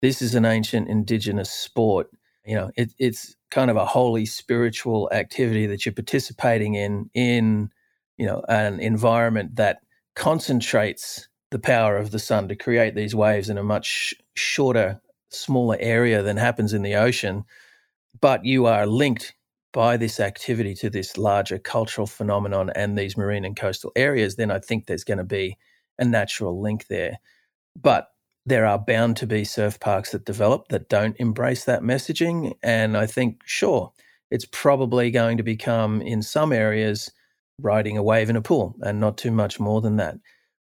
this 0.02 0.22
is 0.22 0.34
an 0.34 0.44
ancient 0.44 0.88
indigenous 0.88 1.50
sport. 1.50 2.08
You 2.44 2.54
know, 2.56 2.70
it, 2.76 2.92
it's 2.98 3.34
kind 3.50 3.70
of 3.70 3.76
a 3.76 3.86
holy 3.86 4.26
spiritual 4.26 5.08
activity 5.12 5.66
that 5.66 5.84
you're 5.84 5.92
participating 5.92 6.74
in 6.74 7.10
in 7.14 7.70
you 8.18 8.26
know 8.26 8.42
an 8.48 8.80
environment 8.80 9.56
that 9.56 9.80
concentrates 10.14 11.28
the 11.50 11.58
power 11.58 11.96
of 11.96 12.10
the 12.10 12.18
sun 12.18 12.48
to 12.48 12.56
create 12.56 12.94
these 12.94 13.14
waves 13.14 13.48
in 13.48 13.58
a 13.58 13.62
much 13.62 14.14
shorter, 14.34 15.00
smaller 15.30 15.76
area 15.80 16.22
than 16.22 16.36
happens 16.36 16.72
in 16.72 16.82
the 16.82 16.94
ocean. 16.94 17.44
But 18.20 18.44
you 18.44 18.66
are 18.66 18.86
linked 18.86 19.34
by 19.76 19.98
this 19.98 20.20
activity 20.20 20.74
to 20.74 20.88
this 20.88 21.18
larger 21.18 21.58
cultural 21.58 22.06
phenomenon 22.06 22.70
and 22.74 22.96
these 22.96 23.14
marine 23.14 23.44
and 23.44 23.54
coastal 23.54 23.92
areas, 23.94 24.36
then 24.36 24.50
I 24.50 24.58
think 24.58 24.86
there's 24.86 25.04
going 25.04 25.18
to 25.18 25.24
be 25.24 25.58
a 25.98 26.04
natural 26.06 26.62
link 26.62 26.86
there. 26.86 27.18
But 27.78 28.08
there 28.46 28.64
are 28.64 28.78
bound 28.78 29.16
to 29.16 29.26
be 29.26 29.44
surf 29.44 29.78
parks 29.80 30.12
that 30.12 30.24
develop 30.24 30.68
that 30.68 30.88
don't 30.88 31.16
embrace 31.18 31.64
that 31.64 31.82
messaging. 31.82 32.54
And 32.62 32.96
I 32.96 33.04
think, 33.04 33.42
sure, 33.44 33.92
it's 34.30 34.46
probably 34.50 35.10
going 35.10 35.36
to 35.36 35.42
become 35.42 36.00
in 36.00 36.22
some 36.22 36.52
areas 36.52 37.10
riding 37.60 37.98
a 37.98 38.02
wave 38.02 38.30
in 38.30 38.36
a 38.36 38.42
pool 38.42 38.76
and 38.82 39.00
not 39.00 39.18
too 39.18 39.32
much 39.32 39.58
more 39.58 39.80
than 39.80 39.96
that. 39.96 40.16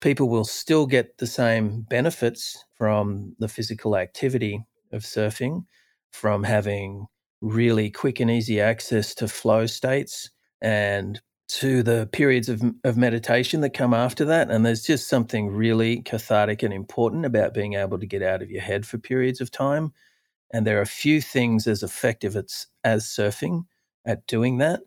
People 0.03 0.29
will 0.29 0.45
still 0.45 0.87
get 0.87 1.19
the 1.19 1.27
same 1.27 1.83
benefits 1.89 2.65
from 2.77 3.35
the 3.39 3.49
physical 3.49 3.97
activity 3.97 4.65
of 4.93 5.03
surfing, 5.03 5.65
from 6.13 6.45
having 6.45 7.07
really 7.41 7.91
quick 7.91 8.21
and 8.21 8.31
easy 8.31 8.61
access 8.61 9.15
to 9.15 9.27
flow 9.27 9.67
states 9.67 10.31
and 10.61 11.21
to 11.59 11.83
the 11.83 12.09
periods 12.13 12.49
of, 12.49 12.63
of 12.85 12.97
meditation 12.97 13.61
that 13.61 13.75
come 13.75 13.95
after 13.95 14.25
that. 14.27 14.51
And 14.51 14.65
there's 14.65 14.83
just 14.83 15.09
something 15.09 15.49
really 15.49 16.03
cathartic 16.03 16.63
and 16.63 16.73
important 16.73 17.25
about 17.25 17.55
being 17.55 17.75
able 17.75 17.99
to 17.99 18.07
get 18.07 18.23
out 18.23 18.43
of 18.43 18.51
your 18.51 18.63
head 18.63 18.87
for 18.87 18.99
periods 18.99 19.41
of 19.41 19.51
time. 19.51 19.93
And 20.53 20.67
there 20.67 20.81
are 20.81 20.87
few 20.87 21.21
things 21.21 21.67
as 21.67 21.83
effective 21.83 22.37
as, 22.37 22.67
as 22.85 23.05
surfing 23.05 23.65
at 24.07 24.27
doing 24.27 24.59
that. 24.59 24.81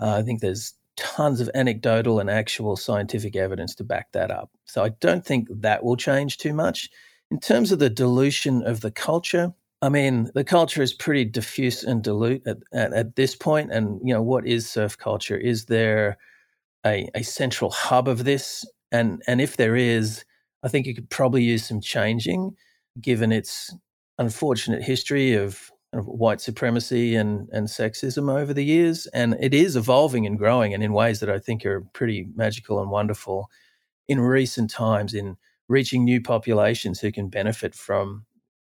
Uh, 0.00 0.16
I 0.16 0.22
think 0.22 0.40
there's 0.40 0.74
tons 0.96 1.40
of 1.40 1.50
anecdotal 1.54 2.18
and 2.18 2.28
actual 2.28 2.76
scientific 2.76 3.36
evidence 3.36 3.74
to 3.76 3.84
back 3.84 4.12
that 4.12 4.30
up. 4.30 4.50
So 4.64 4.82
I 4.82 4.90
don't 5.00 5.24
think 5.24 5.48
that 5.50 5.84
will 5.84 5.96
change 5.96 6.38
too 6.38 6.52
much. 6.52 6.90
In 7.30 7.38
terms 7.38 7.72
of 7.72 7.78
the 7.78 7.90
dilution 7.90 8.62
of 8.62 8.80
the 8.80 8.90
culture, 8.90 9.52
I 9.80 9.88
mean, 9.88 10.30
the 10.34 10.44
culture 10.44 10.82
is 10.82 10.92
pretty 10.92 11.24
diffuse 11.24 11.84
and 11.84 12.02
dilute 12.02 12.46
at, 12.46 12.56
at, 12.72 12.92
at, 12.92 13.16
this 13.16 13.36
point. 13.36 13.72
And, 13.72 14.00
you 14.02 14.12
know, 14.12 14.22
what 14.22 14.44
is 14.44 14.68
surf 14.68 14.98
culture? 14.98 15.36
Is 15.36 15.66
there 15.66 16.18
a, 16.84 17.08
a 17.14 17.22
central 17.22 17.70
hub 17.70 18.08
of 18.08 18.24
this? 18.24 18.64
And, 18.90 19.22
and 19.28 19.40
if 19.40 19.56
there 19.56 19.76
is, 19.76 20.24
I 20.64 20.68
think 20.68 20.86
you 20.86 20.94
could 20.94 21.10
probably 21.10 21.44
use 21.44 21.66
some 21.66 21.80
changing 21.80 22.56
given 23.00 23.30
its 23.30 23.72
unfortunate 24.18 24.82
history 24.82 25.34
of, 25.34 25.70
of 25.92 26.06
white 26.06 26.40
supremacy 26.40 27.14
and, 27.14 27.48
and 27.52 27.68
sexism 27.68 28.36
over 28.36 28.52
the 28.52 28.64
years. 28.64 29.06
And 29.14 29.36
it 29.40 29.54
is 29.54 29.76
evolving 29.76 30.26
and 30.26 30.36
growing 30.36 30.74
and 30.74 30.82
in 30.82 30.92
ways 30.92 31.20
that 31.20 31.30
I 31.30 31.38
think 31.38 31.64
are 31.64 31.82
pretty 31.92 32.26
magical 32.34 32.82
and 32.82 32.90
wonderful 32.90 33.48
in 34.08 34.20
recent 34.20 34.70
times 34.70 35.14
in 35.14 35.36
reaching 35.68 36.04
new 36.04 36.20
populations 36.20 36.98
who 36.98 37.12
can 37.12 37.28
benefit 37.28 37.76
from, 37.76 38.24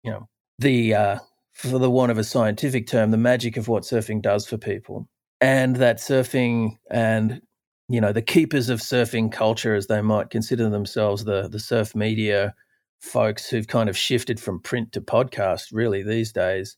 you 0.03 0.12
know, 0.12 0.29
the 0.60 0.93
uh, 0.93 1.19
for 1.53 1.79
the 1.79 1.89
want 1.89 2.12
of 2.12 2.17
a 2.17 2.24
scientific 2.24 2.88
term, 2.88 3.12
the 3.12 3.17
magic 3.17 3.57
of 3.57 3.67
what 3.67 3.83
surfing 3.83 4.22
does 4.22 4.45
for 4.45 4.57
people, 4.57 5.07
and 5.41 5.75
that 5.77 5.98
surfing 5.98 6.77
and 6.89 7.41
you 7.89 8.01
know 8.01 8.12
the 8.12 8.22
keepers 8.22 8.69
of 8.69 8.79
surfing 8.79 9.31
culture, 9.31 9.75
as 9.75 9.88
they 9.88 10.01
might 10.01 10.29
consider 10.29 10.69
themselves, 10.69 11.25
the 11.25 11.48
the 11.48 11.60
surf 11.60 11.95
media 11.95 12.53
folks 13.00 13.50
who've 13.50 13.67
kind 13.67 13.89
of 13.89 13.98
shifted 13.98 14.39
from 14.39 14.62
print 14.62 14.93
to 14.93 15.01
podcast, 15.01 15.65
really 15.74 16.01
these 16.01 16.31
days, 16.31 16.77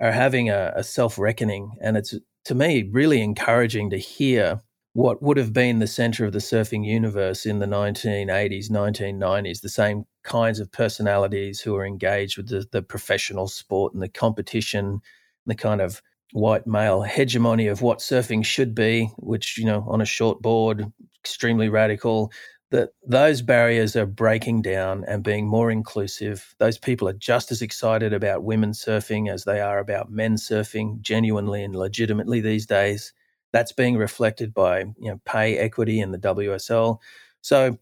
are 0.00 0.10
having 0.10 0.50
a, 0.50 0.72
a 0.74 0.82
self 0.82 1.18
reckoning, 1.18 1.72
and 1.80 1.96
it's 1.96 2.14
to 2.44 2.54
me 2.54 2.88
really 2.92 3.22
encouraging 3.22 3.90
to 3.90 3.98
hear 3.98 4.60
what 4.92 5.22
would 5.22 5.36
have 5.36 5.52
been 5.52 5.78
the 5.78 5.86
center 5.86 6.24
of 6.24 6.32
the 6.32 6.38
surfing 6.40 6.84
universe 6.84 7.46
in 7.46 7.60
the 7.60 7.66
1980s, 7.66 8.70
1990s, 8.70 9.60
the 9.60 9.68
same 9.68 10.04
kinds 10.22 10.60
of 10.60 10.70
personalities 10.72 11.60
who 11.60 11.76
are 11.76 11.84
engaged 11.84 12.36
with 12.36 12.48
the, 12.48 12.66
the 12.72 12.82
professional 12.82 13.48
sport 13.48 13.92
and 13.92 14.02
the 14.02 14.08
competition, 14.08 15.00
the 15.46 15.54
kind 15.54 15.80
of 15.80 16.02
white 16.32 16.66
male 16.66 17.02
hegemony 17.02 17.66
of 17.66 17.82
what 17.82 17.98
surfing 17.98 18.44
should 18.44 18.74
be, 18.74 19.10
which, 19.16 19.58
you 19.58 19.64
know, 19.64 19.84
on 19.88 20.00
a 20.00 20.06
short 20.06 20.40
board, 20.40 20.92
extremely 21.22 21.68
radical, 21.68 22.30
that 22.70 22.90
those 23.04 23.42
barriers 23.42 23.96
are 23.96 24.06
breaking 24.06 24.62
down 24.62 25.04
and 25.08 25.24
being 25.24 25.46
more 25.46 25.70
inclusive. 25.70 26.54
Those 26.58 26.78
people 26.78 27.08
are 27.08 27.14
just 27.14 27.50
as 27.50 27.62
excited 27.62 28.12
about 28.12 28.44
women 28.44 28.72
surfing 28.72 29.30
as 29.30 29.44
they 29.44 29.60
are 29.60 29.78
about 29.78 30.10
men 30.10 30.36
surfing, 30.36 31.00
genuinely 31.00 31.64
and 31.64 31.74
legitimately 31.74 32.40
these 32.40 32.66
days. 32.66 33.12
That's 33.52 33.72
being 33.72 33.96
reflected 33.96 34.54
by 34.54 34.80
you 34.80 35.10
know 35.10 35.20
pay 35.24 35.58
equity 35.58 35.98
in 35.98 36.12
the 36.12 36.18
WSL. 36.18 36.98
So, 37.40 37.76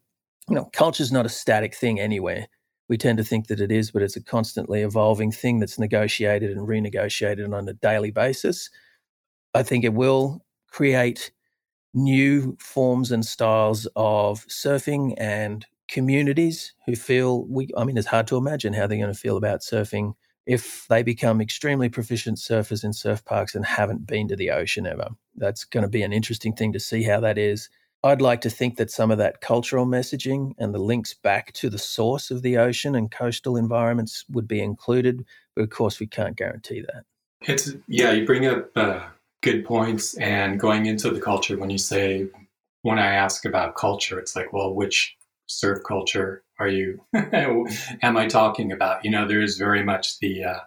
you 0.48 0.54
know, 0.54 0.68
culture 0.72 1.02
is 1.02 1.12
not 1.12 1.26
a 1.26 1.30
static 1.30 1.74
thing 1.74 2.00
anywhere. 2.00 2.46
We 2.88 2.96
tend 2.96 3.18
to 3.18 3.24
think 3.24 3.48
that 3.48 3.60
it 3.60 3.70
is, 3.70 3.90
but 3.90 4.02
it's 4.02 4.16
a 4.16 4.22
constantly 4.22 4.82
evolving 4.82 5.30
thing 5.30 5.60
that's 5.60 5.78
negotiated 5.78 6.50
and 6.50 6.66
renegotiated 6.66 7.52
on 7.52 7.68
a 7.68 7.74
daily 7.74 8.10
basis. 8.10 8.70
I 9.54 9.62
think 9.62 9.84
it 9.84 9.94
will 9.94 10.44
create 10.70 11.30
new 11.94 12.56
forms 12.60 13.12
and 13.12 13.24
styles 13.24 13.86
of 13.96 14.46
surfing 14.48 15.14
and 15.18 15.66
communities 15.88 16.74
who 16.86 16.94
feel 16.94 17.44
we 17.46 17.68
I 17.76 17.84
mean 17.84 17.96
it's 17.96 18.06
hard 18.06 18.26
to 18.28 18.36
imagine 18.36 18.74
how 18.74 18.86
they're 18.86 18.98
going 18.98 19.12
to 19.12 19.18
feel 19.18 19.38
about 19.38 19.60
surfing 19.60 20.12
if 20.46 20.86
they 20.88 21.02
become 21.02 21.40
extremely 21.40 21.88
proficient 21.88 22.38
surfers 22.38 22.84
in 22.84 22.92
surf 22.92 23.24
parks 23.24 23.54
and 23.54 23.64
haven't 23.64 24.06
been 24.06 24.28
to 24.28 24.36
the 24.36 24.50
ocean 24.50 24.86
ever. 24.86 25.08
That's 25.36 25.64
going 25.64 25.82
to 25.82 25.88
be 25.88 26.02
an 26.02 26.12
interesting 26.12 26.54
thing 26.54 26.72
to 26.74 26.80
see 26.80 27.02
how 27.02 27.20
that 27.20 27.38
is. 27.38 27.68
I'd 28.04 28.22
like 28.22 28.42
to 28.42 28.50
think 28.50 28.76
that 28.76 28.90
some 28.90 29.10
of 29.10 29.18
that 29.18 29.40
cultural 29.40 29.84
messaging 29.84 30.54
and 30.58 30.72
the 30.72 30.78
links 30.78 31.14
back 31.14 31.52
to 31.54 31.68
the 31.68 31.78
source 31.78 32.30
of 32.30 32.42
the 32.42 32.56
ocean 32.56 32.94
and 32.94 33.10
coastal 33.10 33.56
environments 33.56 34.24
would 34.30 34.46
be 34.46 34.60
included, 34.60 35.24
but 35.56 35.62
of 35.62 35.70
course 35.70 35.98
we 35.98 36.06
can't 36.06 36.36
guarantee 36.36 36.80
that. 36.82 37.04
It's 37.42 37.72
yeah, 37.88 38.12
you 38.12 38.24
bring 38.24 38.46
up 38.46 38.70
uh, 38.76 39.00
good 39.42 39.64
points, 39.64 40.16
and 40.18 40.60
going 40.60 40.86
into 40.86 41.10
the 41.10 41.20
culture 41.20 41.56
when 41.56 41.70
you 41.70 41.78
say 41.78 42.28
when 42.82 42.98
I 42.98 43.14
ask 43.14 43.44
about 43.44 43.74
culture, 43.74 44.18
it's 44.18 44.36
like, 44.36 44.52
well, 44.52 44.74
which 44.74 45.16
surf 45.46 45.78
culture 45.86 46.44
are 46.58 46.68
you 46.68 47.00
am 47.14 48.16
I 48.16 48.26
talking 48.26 48.70
about? 48.70 49.04
You 49.04 49.10
know, 49.10 49.26
there 49.26 49.42
is 49.42 49.56
very 49.56 49.82
much 49.82 50.18
the 50.20 50.44
uh, 50.44 50.60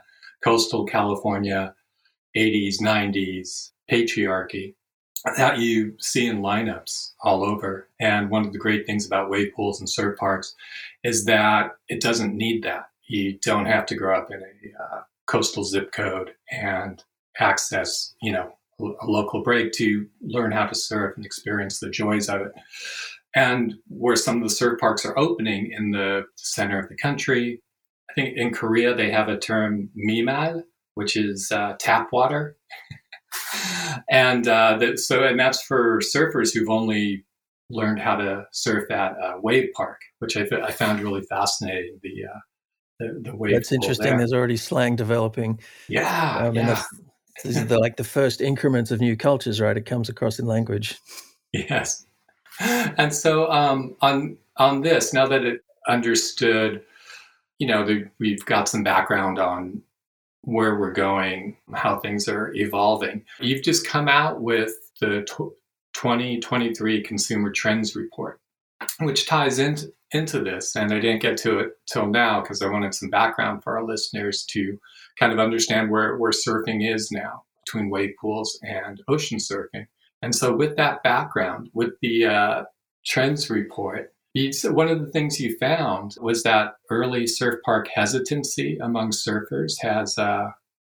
coastal 0.43 0.85
California 0.85 1.75
80s, 2.35 2.81
90s 2.81 3.71
patriarchy 3.89 4.75
that 5.37 5.59
you 5.59 5.95
see 5.99 6.27
in 6.27 6.41
lineups 6.41 7.11
all 7.21 7.43
over. 7.43 7.87
And 7.99 8.29
one 8.29 8.45
of 8.45 8.53
the 8.53 8.59
great 8.59 8.85
things 8.85 9.05
about 9.05 9.29
wave 9.29 9.53
pools 9.55 9.79
and 9.79 9.89
surf 9.89 10.17
parks 10.17 10.55
is 11.03 11.25
that 11.25 11.71
it 11.89 12.01
doesn't 12.01 12.35
need 12.35 12.63
that. 12.63 12.89
You 13.07 13.37
don't 13.39 13.65
have 13.65 13.85
to 13.87 13.95
grow 13.95 14.17
up 14.17 14.31
in 14.31 14.41
a 14.41 14.83
uh, 14.83 15.01
coastal 15.27 15.63
zip 15.63 15.91
code 15.91 16.33
and 16.51 17.03
access, 17.39 18.15
you 18.21 18.31
know, 18.31 18.53
a 18.79 19.05
local 19.05 19.43
break 19.43 19.71
to 19.73 20.07
learn 20.21 20.51
how 20.51 20.65
to 20.65 20.73
surf 20.75 21.15
and 21.15 21.25
experience 21.25 21.79
the 21.79 21.89
joys 21.89 22.29
of 22.29 22.41
it. 22.41 22.51
And 23.35 23.75
where 23.87 24.15
some 24.15 24.37
of 24.37 24.43
the 24.43 24.53
surf 24.53 24.79
parks 24.79 25.05
are 25.05 25.17
opening 25.17 25.71
in 25.71 25.91
the 25.91 26.25
center 26.35 26.79
of 26.79 26.89
the 26.89 26.95
country, 26.95 27.61
I 28.09 28.13
think 28.13 28.37
in 28.37 28.51
Korea 28.51 28.95
they 28.95 29.11
have 29.11 29.29
a 29.29 29.37
term 29.37 29.89
mimal, 29.95 30.63
which 30.95 31.15
is 31.15 31.51
uh, 31.51 31.75
tap 31.79 32.09
water. 32.11 32.57
and 34.09 34.47
uh, 34.47 34.77
that, 34.77 34.99
so, 34.99 35.23
and 35.23 35.39
that's 35.39 35.61
for 35.63 35.99
surfers 35.99 36.53
who've 36.53 36.69
only 36.69 37.25
learned 37.69 37.99
how 37.99 38.15
to 38.15 38.45
surf 38.51 38.89
at 38.91 39.13
a 39.13 39.39
wave 39.39 39.69
park, 39.75 40.01
which 40.19 40.35
I, 40.37 40.47
I 40.63 40.71
found 40.71 41.01
really 41.01 41.21
fascinating. 41.21 41.99
The 42.03 42.25
uh, 42.25 42.39
the, 42.99 43.19
the 43.31 43.35
wave. 43.35 43.53
That's 43.53 43.71
interesting. 43.71 44.07
There. 44.07 44.17
There's 44.17 44.33
already 44.33 44.57
slang 44.57 44.95
developing. 44.95 45.59
Yeah, 45.87 46.37
I 46.37 46.49
mean, 46.51 46.67
yeah. 46.67 46.83
These 47.43 47.57
are 47.57 47.65
the, 47.65 47.79
like 47.79 47.95
the 47.95 48.03
first 48.03 48.41
increments 48.41 48.91
of 48.91 48.99
new 48.99 49.15
cultures, 49.15 49.59
right? 49.59 49.75
It 49.75 49.85
comes 49.85 50.09
across 50.09 50.39
in 50.39 50.45
language. 50.45 50.97
Yes 51.53 52.05
and 52.59 53.13
so 53.13 53.49
um, 53.51 53.95
on 54.01 54.37
on 54.57 54.81
this, 54.81 55.13
now 55.13 55.25
that 55.27 55.43
it 55.43 55.61
understood, 55.87 56.83
you 57.57 57.67
know, 57.67 57.85
the, 57.85 58.09
we've 58.19 58.45
got 58.45 58.69
some 58.69 58.83
background 58.83 59.39
on 59.39 59.81
where 60.43 60.79
we're 60.79 60.93
going, 60.93 61.55
how 61.73 61.99
things 61.99 62.27
are 62.27 62.53
evolving. 62.55 63.23
You've 63.39 63.63
just 63.63 63.87
come 63.87 64.07
out 64.07 64.41
with 64.41 64.73
the 64.99 65.25
2023 65.93 67.03
Consumer 67.03 67.51
Trends 67.51 67.95
Report, 67.95 68.39
which 68.99 69.27
ties 69.27 69.59
into 69.59 69.91
into 70.11 70.41
this. 70.41 70.75
And 70.75 70.91
I 70.93 70.99
didn't 70.99 71.21
get 71.21 71.37
to 71.37 71.59
it 71.59 71.71
till 71.91 72.07
now 72.07 72.41
because 72.41 72.61
I 72.61 72.69
wanted 72.69 72.93
some 72.93 73.09
background 73.09 73.63
for 73.63 73.77
our 73.77 73.85
listeners 73.85 74.43
to 74.49 74.77
kind 75.19 75.31
of 75.31 75.39
understand 75.39 75.89
where, 75.89 76.17
where 76.17 76.31
surfing 76.31 76.85
is 76.93 77.11
now 77.11 77.43
between 77.65 77.89
wave 77.89 78.13
pools 78.19 78.59
and 78.63 79.01
ocean 79.07 79.37
surfing. 79.37 79.87
And 80.21 80.35
so, 80.35 80.55
with 80.55 80.75
that 80.77 81.01
background, 81.03 81.69
with 81.73 81.93
the 82.01 82.25
uh, 82.25 82.63
trends 83.05 83.49
report, 83.49 84.10
one 84.65 84.87
of 84.87 84.99
the 84.99 85.11
things 85.11 85.39
you 85.39 85.57
found 85.57 86.15
was 86.21 86.43
that 86.43 86.75
early 86.89 87.27
surf 87.27 87.59
park 87.65 87.89
hesitancy 87.93 88.77
among 88.77 89.11
surfers 89.11 89.73
has 89.81 90.17
uh, 90.17 90.51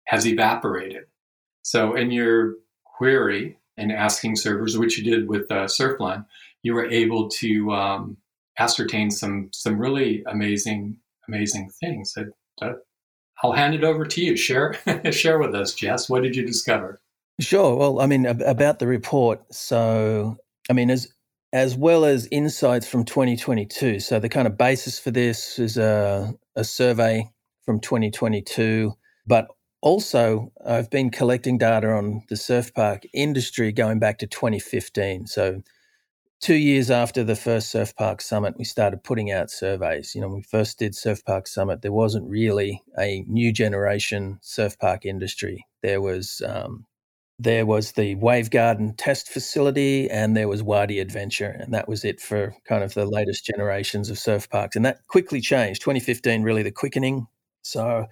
has 0.07 0.27
evaporated. 0.27 1.05
So, 1.63 1.95
in 1.95 2.11
your 2.11 2.55
query 2.85 3.59
and 3.77 3.91
asking 3.91 4.37
surfers, 4.37 4.79
which 4.79 4.99
you 4.99 5.05
did 5.05 5.29
with 5.29 5.51
uh, 5.51 5.65
Surfline, 5.65 6.27
you 6.63 6.75
were 6.75 6.91
able 6.91 7.29
to 7.29 7.73
um, 7.73 8.17
ascertain 8.59 9.11
some 9.11 9.49
some 9.53 9.79
really 9.79 10.23
amazing 10.27 10.99
amazing 11.29 11.71
things. 11.81 12.15
That 12.15 12.83
I'll 13.43 13.53
hand 13.53 13.75
it 13.75 13.85
over 13.85 14.05
to 14.05 14.21
you. 14.21 14.37
Share 14.37 14.75
share 15.13 15.39
with 15.39 15.55
us, 15.55 15.75
Jess. 15.75 16.09
What 16.09 16.23
did 16.23 16.37
you 16.37 16.47
discover? 16.47 17.01
Sure. 17.41 17.75
Well, 17.75 18.01
I 18.01 18.07
mean, 18.07 18.27
about 18.27 18.79
the 18.79 18.87
report. 18.87 19.43
So, 19.53 20.37
I 20.69 20.75
mean, 20.75 20.91
as 20.91 21.09
as 21.53 21.77
well 21.77 22.05
as 22.05 22.29
insights 22.31 22.87
from 22.89 23.05
2022. 23.05 24.01
So, 24.01 24.19
the 24.19 24.29
kind 24.29 24.47
of 24.47 24.57
basis 24.57 24.99
for 24.99 25.11
this 25.11 25.59
is 25.59 25.77
a, 25.77 26.35
a 26.57 26.65
survey 26.65 27.31
from 27.65 27.81
2022, 27.81 28.93
but 29.27 29.49
also 29.81 30.53
I've 30.67 30.91
been 30.91 31.11
collecting 31.11 31.59
data 31.59 31.91
on 31.91 32.23
the 32.29 32.37
surf 32.37 32.73
park 32.75 33.03
industry 33.13 33.73
going 33.73 33.99
back 33.99 34.19
to 34.19 34.27
2015. 34.27 35.27
So, 35.27 35.63
two 36.43 36.57
years 36.57 36.91
after 36.91 37.23
the 37.23 37.37
first 37.37 37.71
Surf 37.71 37.95
Park 37.97 38.21
Summit, 38.21 38.57
we 38.59 38.65
started 38.65 39.05
putting 39.05 39.31
out 39.31 39.51
surveys. 39.51 40.15
You 40.15 40.21
know, 40.21 40.29
when 40.29 40.37
we 40.39 40.43
first 40.43 40.79
did 40.79 40.95
Surf 40.95 41.25
Park 41.25 41.47
Summit, 41.47 41.81
there 41.81 41.93
wasn't 41.93 42.29
really 42.29 42.83
a 42.99 43.25
new 43.29 43.53
generation 43.53 44.39
surf 44.43 44.79
park 44.79 45.07
industry. 45.07 45.65
There 45.83 46.01
was 46.01 46.43
um, 46.45 46.85
there 47.43 47.67
was 47.67 47.93
the 47.93 48.15
Wavegarden 48.17 48.95
test 48.97 49.29
facility, 49.29 50.09
and 50.11 50.37
there 50.37 50.49
was 50.49 50.63
Wadi 50.63 51.01
Adventure, 51.01 51.57
and 51.61 51.75
that 51.75 51.89
was 51.89 52.05
it 52.05 52.21
for 52.21 52.55
kind 52.67 52.85
of 52.85 52.95
the 52.95 53.07
latest 53.07 53.45
generations 53.45 54.11
of 54.11 54.19
surf 54.19 54.49
parks. 54.49 54.77
And 54.77 54.85
that 54.85 55.07
quickly 55.09 55.41
changed. 55.41 55.81
2015, 55.83 56.43
really 56.43 56.63
the 56.63 56.71
quickening. 56.71 57.27
So 57.63 58.07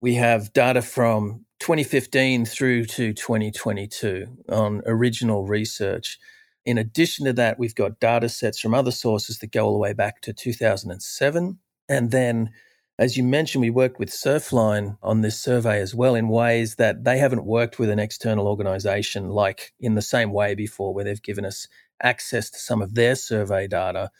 we 0.00 0.14
have 0.14 0.52
data 0.52 0.82
from 0.82 1.44
2015 1.60 2.44
through 2.46 2.86
to 2.86 3.12
2022 3.12 4.26
on 4.48 4.82
original 4.86 5.46
research. 5.46 6.18
In 6.64 6.78
addition 6.78 7.26
to 7.26 7.32
that, 7.34 7.58
we've 7.58 7.74
got 7.74 8.00
data 8.00 8.28
sets 8.28 8.58
from 8.58 8.74
other 8.74 8.90
sources 8.90 9.38
that 9.38 9.52
go 9.52 9.66
all 9.66 9.72
the 9.72 9.78
way 9.78 9.92
back 9.92 10.20
to 10.22 10.32
2007. 10.32 11.58
And 11.88 12.10
then, 12.10 12.50
as 12.98 13.16
you 13.16 13.24
mentioned, 13.24 13.62
we 13.62 13.70
worked 13.70 13.98
with 13.98 14.10
Surfline 14.10 14.98
on 15.02 15.22
this 15.22 15.40
survey 15.40 15.80
as 15.80 15.94
well 15.94 16.14
in 16.14 16.28
ways 16.28 16.76
that 16.76 17.04
they 17.04 17.18
haven't 17.18 17.46
worked 17.46 17.78
with 17.78 17.90
an 17.90 17.98
external 17.98 18.46
organization 18.46 19.28
like 19.28 19.72
in 19.80 19.94
the 19.94 20.02
same 20.02 20.32
way 20.32 20.54
before, 20.54 20.92
where 20.92 21.04
they've 21.04 21.22
given 21.22 21.44
us 21.44 21.66
access 22.02 22.50
to 22.50 22.58
some 22.58 22.82
of 22.82 22.94
their 22.94 23.14
survey 23.14 23.66
data 23.66 24.10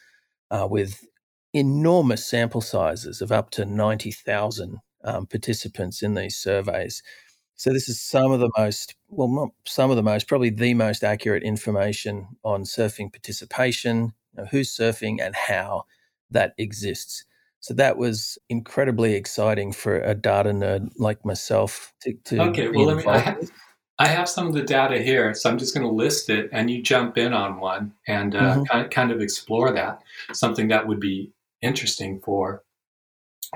uh, 0.51 0.67
with 0.69 1.05
enormous 1.53 2.25
sample 2.25 2.61
sizes 2.61 3.21
of 3.21 3.31
up 3.31 3.51
to 3.51 3.65
90,000 3.65 4.79
um, 5.03 5.27
participants 5.27 6.01
in 6.01 6.15
these 6.15 6.35
surveys. 6.35 7.03
So 7.55 7.71
this 7.71 7.87
is 7.87 8.01
some 8.01 8.31
of 8.31 8.39
the 8.39 8.49
most, 8.57 8.95
well, 9.09 9.27
not 9.27 9.49
some 9.65 9.91
of 9.91 9.95
the 9.95 10.03
most, 10.03 10.27
probably 10.27 10.49
the 10.49 10.73
most 10.73 11.03
accurate 11.03 11.43
information 11.43 12.27
on 12.43 12.63
surfing 12.63 13.11
participation, 13.11 14.13
you 14.33 14.41
know, 14.41 14.45
who's 14.49 14.75
surfing 14.75 15.21
and 15.21 15.35
how 15.35 15.83
that 16.31 16.53
exists. 16.57 17.23
So 17.63 17.73
that 17.75 17.95
was 17.95 18.37
incredibly 18.49 19.13
exciting 19.13 19.71
for 19.71 19.95
a 20.01 20.13
data 20.13 20.49
nerd 20.49 20.89
like 20.97 21.23
myself 21.23 21.93
to, 22.01 22.11
to 22.25 22.41
Okay, 22.49 22.67
well, 22.67 22.87
let 22.87 22.97
me, 22.97 23.05
I 23.05 23.17
have, 23.19 23.51
I 23.99 24.07
have, 24.07 24.27
some 24.27 24.47
of 24.47 24.53
the 24.53 24.63
data 24.63 25.01
here, 25.01 25.33
so 25.33 25.49
I'm 25.49 25.57
just 25.57 25.73
going 25.73 25.87
to 25.87 25.93
list 25.93 26.29
it 26.29 26.49
and 26.51 26.69
you 26.69 26.81
jump 26.83 27.17
in 27.17 27.31
on 27.31 27.61
one 27.61 27.93
and 28.05 28.35
uh, 28.35 28.41
mm-hmm. 28.41 28.63
kind, 28.63 28.91
kind 28.91 29.11
of 29.11 29.21
explore 29.21 29.71
that, 29.71 30.01
something 30.33 30.67
that 30.67 30.87
would 30.87 30.99
be 30.99 31.31
interesting 31.61 32.19
for 32.19 32.63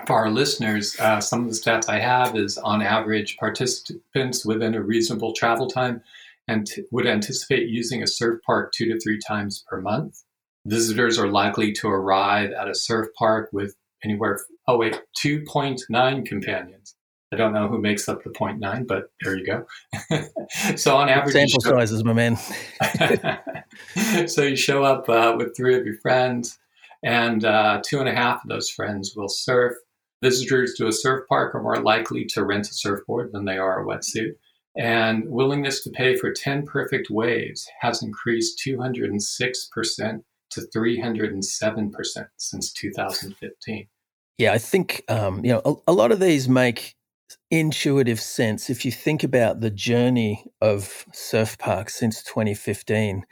for 0.05 0.13
our 0.13 0.29
listeners, 0.29 0.97
uh, 1.01 1.19
some 1.19 1.43
of 1.43 1.49
the 1.49 1.59
stats 1.59 1.89
I 1.89 1.99
have 1.99 2.37
is 2.37 2.57
on 2.57 2.81
average, 2.81 3.35
participants 3.35 4.45
within 4.45 4.73
a 4.73 4.81
reasonable 4.81 5.33
travel 5.33 5.67
time 5.67 6.01
and 6.47 6.65
t- 6.65 6.85
would 6.91 7.07
anticipate 7.07 7.67
using 7.67 8.03
a 8.03 8.07
surf 8.07 8.39
park 8.45 8.71
two 8.71 8.85
to 8.85 8.99
three 9.01 9.19
times 9.19 9.65
per 9.67 9.81
month. 9.81 10.23
Visitors 10.65 11.19
are 11.19 11.27
likely 11.27 11.73
to 11.73 11.89
arrive 11.89 12.51
at 12.51 12.69
a 12.69 12.75
surf 12.75 13.07
park 13.17 13.49
with 13.51 13.75
anywhere, 14.03 14.39
oh 14.67 14.77
wait, 14.77 15.01
2.9 15.23 16.25
companions. 16.25 16.95
I 17.33 17.35
don't 17.35 17.53
know 17.53 17.67
who 17.67 17.79
makes 17.79 18.07
up 18.07 18.23
the 18.23 18.29
0.9, 18.29 18.87
but 18.87 19.11
there 19.21 19.35
you 19.35 19.45
go. 19.45 19.65
so 20.77 20.95
on 20.95 21.09
average, 21.09 21.33
sample 21.33 21.59
show- 21.61 21.77
sizes, 21.77 22.03
my 22.03 22.13
man. 22.13 22.37
so 24.27 24.43
you 24.43 24.55
show 24.55 24.83
up 24.83 25.09
uh, 25.09 25.35
with 25.37 25.55
three 25.55 25.77
of 25.77 25.85
your 25.85 25.97
friends, 25.97 26.57
and 27.03 27.43
uh, 27.43 27.81
two 27.85 27.99
and 27.99 28.07
a 28.07 28.15
half 28.15 28.43
of 28.43 28.49
those 28.49 28.69
friends 28.69 29.13
will 29.15 29.27
surf. 29.27 29.75
Visitors 30.23 30.73
to 30.75 30.87
a 30.87 30.91
surf 30.91 31.25
park 31.29 31.53
are 31.53 31.61
more 31.61 31.81
likely 31.81 32.25
to 32.25 32.43
rent 32.43 32.69
a 32.69 32.73
surfboard 32.73 33.31
than 33.33 33.45
they 33.45 33.57
are 33.57 33.81
a 33.81 33.85
wetsuit. 33.85 34.31
And 34.77 35.27
willingness 35.27 35.83
to 35.83 35.89
pay 35.89 36.15
for 36.15 36.31
10 36.31 36.65
perfect 36.65 37.09
waves 37.09 37.67
has 37.81 38.01
increased 38.01 38.61
206% 38.65 40.23
to 40.57 40.77
307% 40.77 42.27
since 42.37 42.73
2015. 42.73 43.87
Yeah, 44.37 44.53
I 44.53 44.57
think 44.57 45.03
um, 45.07 45.43
you 45.43 45.53
know 45.53 45.61
a, 45.65 45.91
a 45.91 45.93
lot 45.93 46.11
of 46.11 46.19
these 46.19 46.47
make 46.47 46.95
intuitive 47.51 48.21
sense 48.21 48.69
if 48.69 48.85
you 48.85 48.91
think 48.91 49.23
about 49.23 49.59
the 49.59 49.69
journey 49.69 50.45
of 50.61 51.05
surf 51.11 51.57
parks 51.57 51.95
since 51.95 52.23
2015 52.23 53.25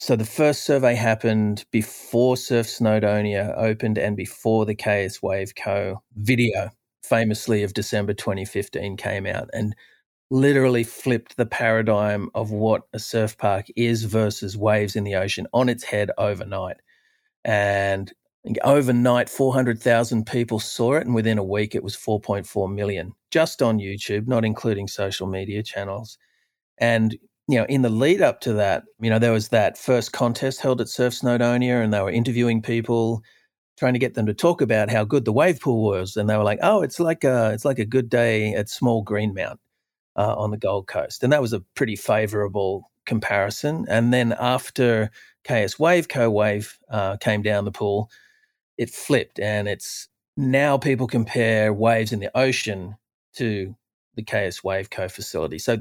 so 0.00 0.16
the 0.16 0.24
first 0.24 0.64
survey 0.64 0.94
happened 0.94 1.66
before 1.70 2.38
Surf 2.38 2.66
Snowdonia 2.66 3.54
opened 3.58 3.98
and 3.98 4.16
before 4.16 4.64
the 4.64 4.74
KS 4.74 5.20
Wave 5.22 5.52
Co. 5.54 6.02
video, 6.16 6.70
famously 7.02 7.62
of 7.62 7.74
December 7.74 8.14
2015, 8.14 8.96
came 8.96 9.26
out 9.26 9.50
and 9.52 9.76
literally 10.30 10.84
flipped 10.84 11.36
the 11.36 11.46
paradigm 11.46 12.30
of 12.34 12.50
what 12.52 12.82
a 12.92 12.98
surf 12.98 13.36
park 13.36 13.66
is 13.76 14.04
versus 14.04 14.56
waves 14.56 14.96
in 14.96 15.04
the 15.04 15.16
ocean 15.16 15.46
on 15.52 15.68
its 15.68 15.84
head 15.84 16.10
overnight. 16.18 16.76
And 17.44 18.12
overnight, 18.62 19.28
400,000 19.28 20.26
people 20.26 20.60
saw 20.60 20.94
it, 20.94 21.06
and 21.06 21.14
within 21.14 21.38
a 21.38 21.44
week, 21.44 21.74
it 21.74 21.82
was 21.82 21.96
4.4 21.96 22.72
million 22.72 23.12
just 23.30 23.62
on 23.62 23.78
YouTube, 23.78 24.28
not 24.28 24.44
including 24.44 24.88
social 24.88 25.26
media 25.26 25.62
channels. 25.62 26.18
And 26.78 27.16
you 27.48 27.58
know, 27.58 27.66
in 27.68 27.82
the 27.82 27.90
lead 27.90 28.22
up 28.22 28.40
to 28.42 28.52
that, 28.54 28.84
you 29.00 29.10
know, 29.10 29.18
there 29.18 29.32
was 29.32 29.48
that 29.48 29.76
first 29.76 30.12
contest 30.12 30.60
held 30.60 30.80
at 30.80 30.88
Surf 30.88 31.14
Snowdonia 31.14 31.82
and 31.82 31.92
they 31.92 32.00
were 32.00 32.10
interviewing 32.10 32.62
people, 32.62 33.22
trying 33.76 33.92
to 33.92 33.98
get 33.98 34.14
them 34.14 34.26
to 34.26 34.34
talk 34.34 34.60
about 34.60 34.88
how 34.88 35.04
good 35.04 35.24
the 35.24 35.32
wave 35.32 35.60
pool 35.60 35.82
was. 35.82 36.16
And 36.16 36.30
they 36.30 36.36
were 36.36 36.44
like, 36.44 36.60
oh, 36.62 36.82
it's 36.82 37.00
like 37.00 37.24
a, 37.24 37.50
it's 37.52 37.64
like 37.64 37.80
a 37.80 37.84
good 37.84 38.08
day 38.08 38.54
at 38.54 38.68
Small 38.68 39.02
Greenmount 39.02 39.58
uh, 40.20 40.34
on 40.36 40.50
the 40.50 40.58
Gold 40.58 40.86
Coast. 40.86 41.24
And 41.24 41.32
that 41.32 41.40
was 41.40 41.54
a 41.54 41.60
pretty 41.74 41.96
favorable 41.96 42.90
comparison. 43.06 43.86
And 43.88 44.12
then 44.12 44.34
after 44.38 45.10
KS 45.48 45.78
Wave 45.78 46.08
Co 46.08 46.28
Wave 46.30 46.78
uh, 46.90 47.16
came 47.16 47.40
down 47.40 47.64
the 47.64 47.72
pool, 47.72 48.10
it 48.76 48.90
flipped 48.90 49.40
and 49.40 49.66
it's 49.66 50.08
now 50.36 50.76
people 50.76 51.06
compare 51.06 51.72
waves 51.72 52.12
in 52.12 52.20
the 52.20 52.36
ocean 52.36 52.96
to 53.36 53.74
the 54.14 54.22
KS 54.22 54.62
Wave 54.62 54.90
Co 54.90 55.08
facility. 55.08 55.58
So 55.58 55.78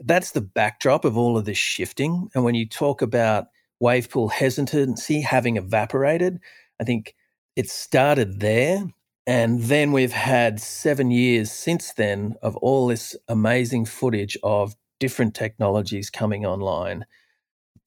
that's 0.00 0.32
the 0.32 0.40
backdrop 0.40 1.04
of 1.04 1.16
all 1.16 1.38
of 1.38 1.44
this 1.44 1.58
shifting. 1.58 2.28
And 2.34 2.42
when 2.42 2.56
you 2.56 2.68
talk 2.68 3.00
about 3.00 3.46
wave 3.78 4.10
pool 4.10 4.28
hesitancy 4.28 5.20
having 5.20 5.56
evaporated, 5.56 6.40
I 6.80 6.84
think 6.84 7.14
it 7.54 7.70
started 7.70 8.40
there. 8.40 8.86
And 9.28 9.64
then 9.64 9.92
we've 9.92 10.14
had 10.14 10.58
seven 10.58 11.10
years 11.10 11.50
since 11.52 11.92
then 11.92 12.36
of 12.40 12.56
all 12.56 12.86
this 12.86 13.14
amazing 13.28 13.84
footage 13.84 14.38
of 14.42 14.74
different 15.00 15.34
technologies 15.34 16.08
coming 16.08 16.46
online. 16.46 17.04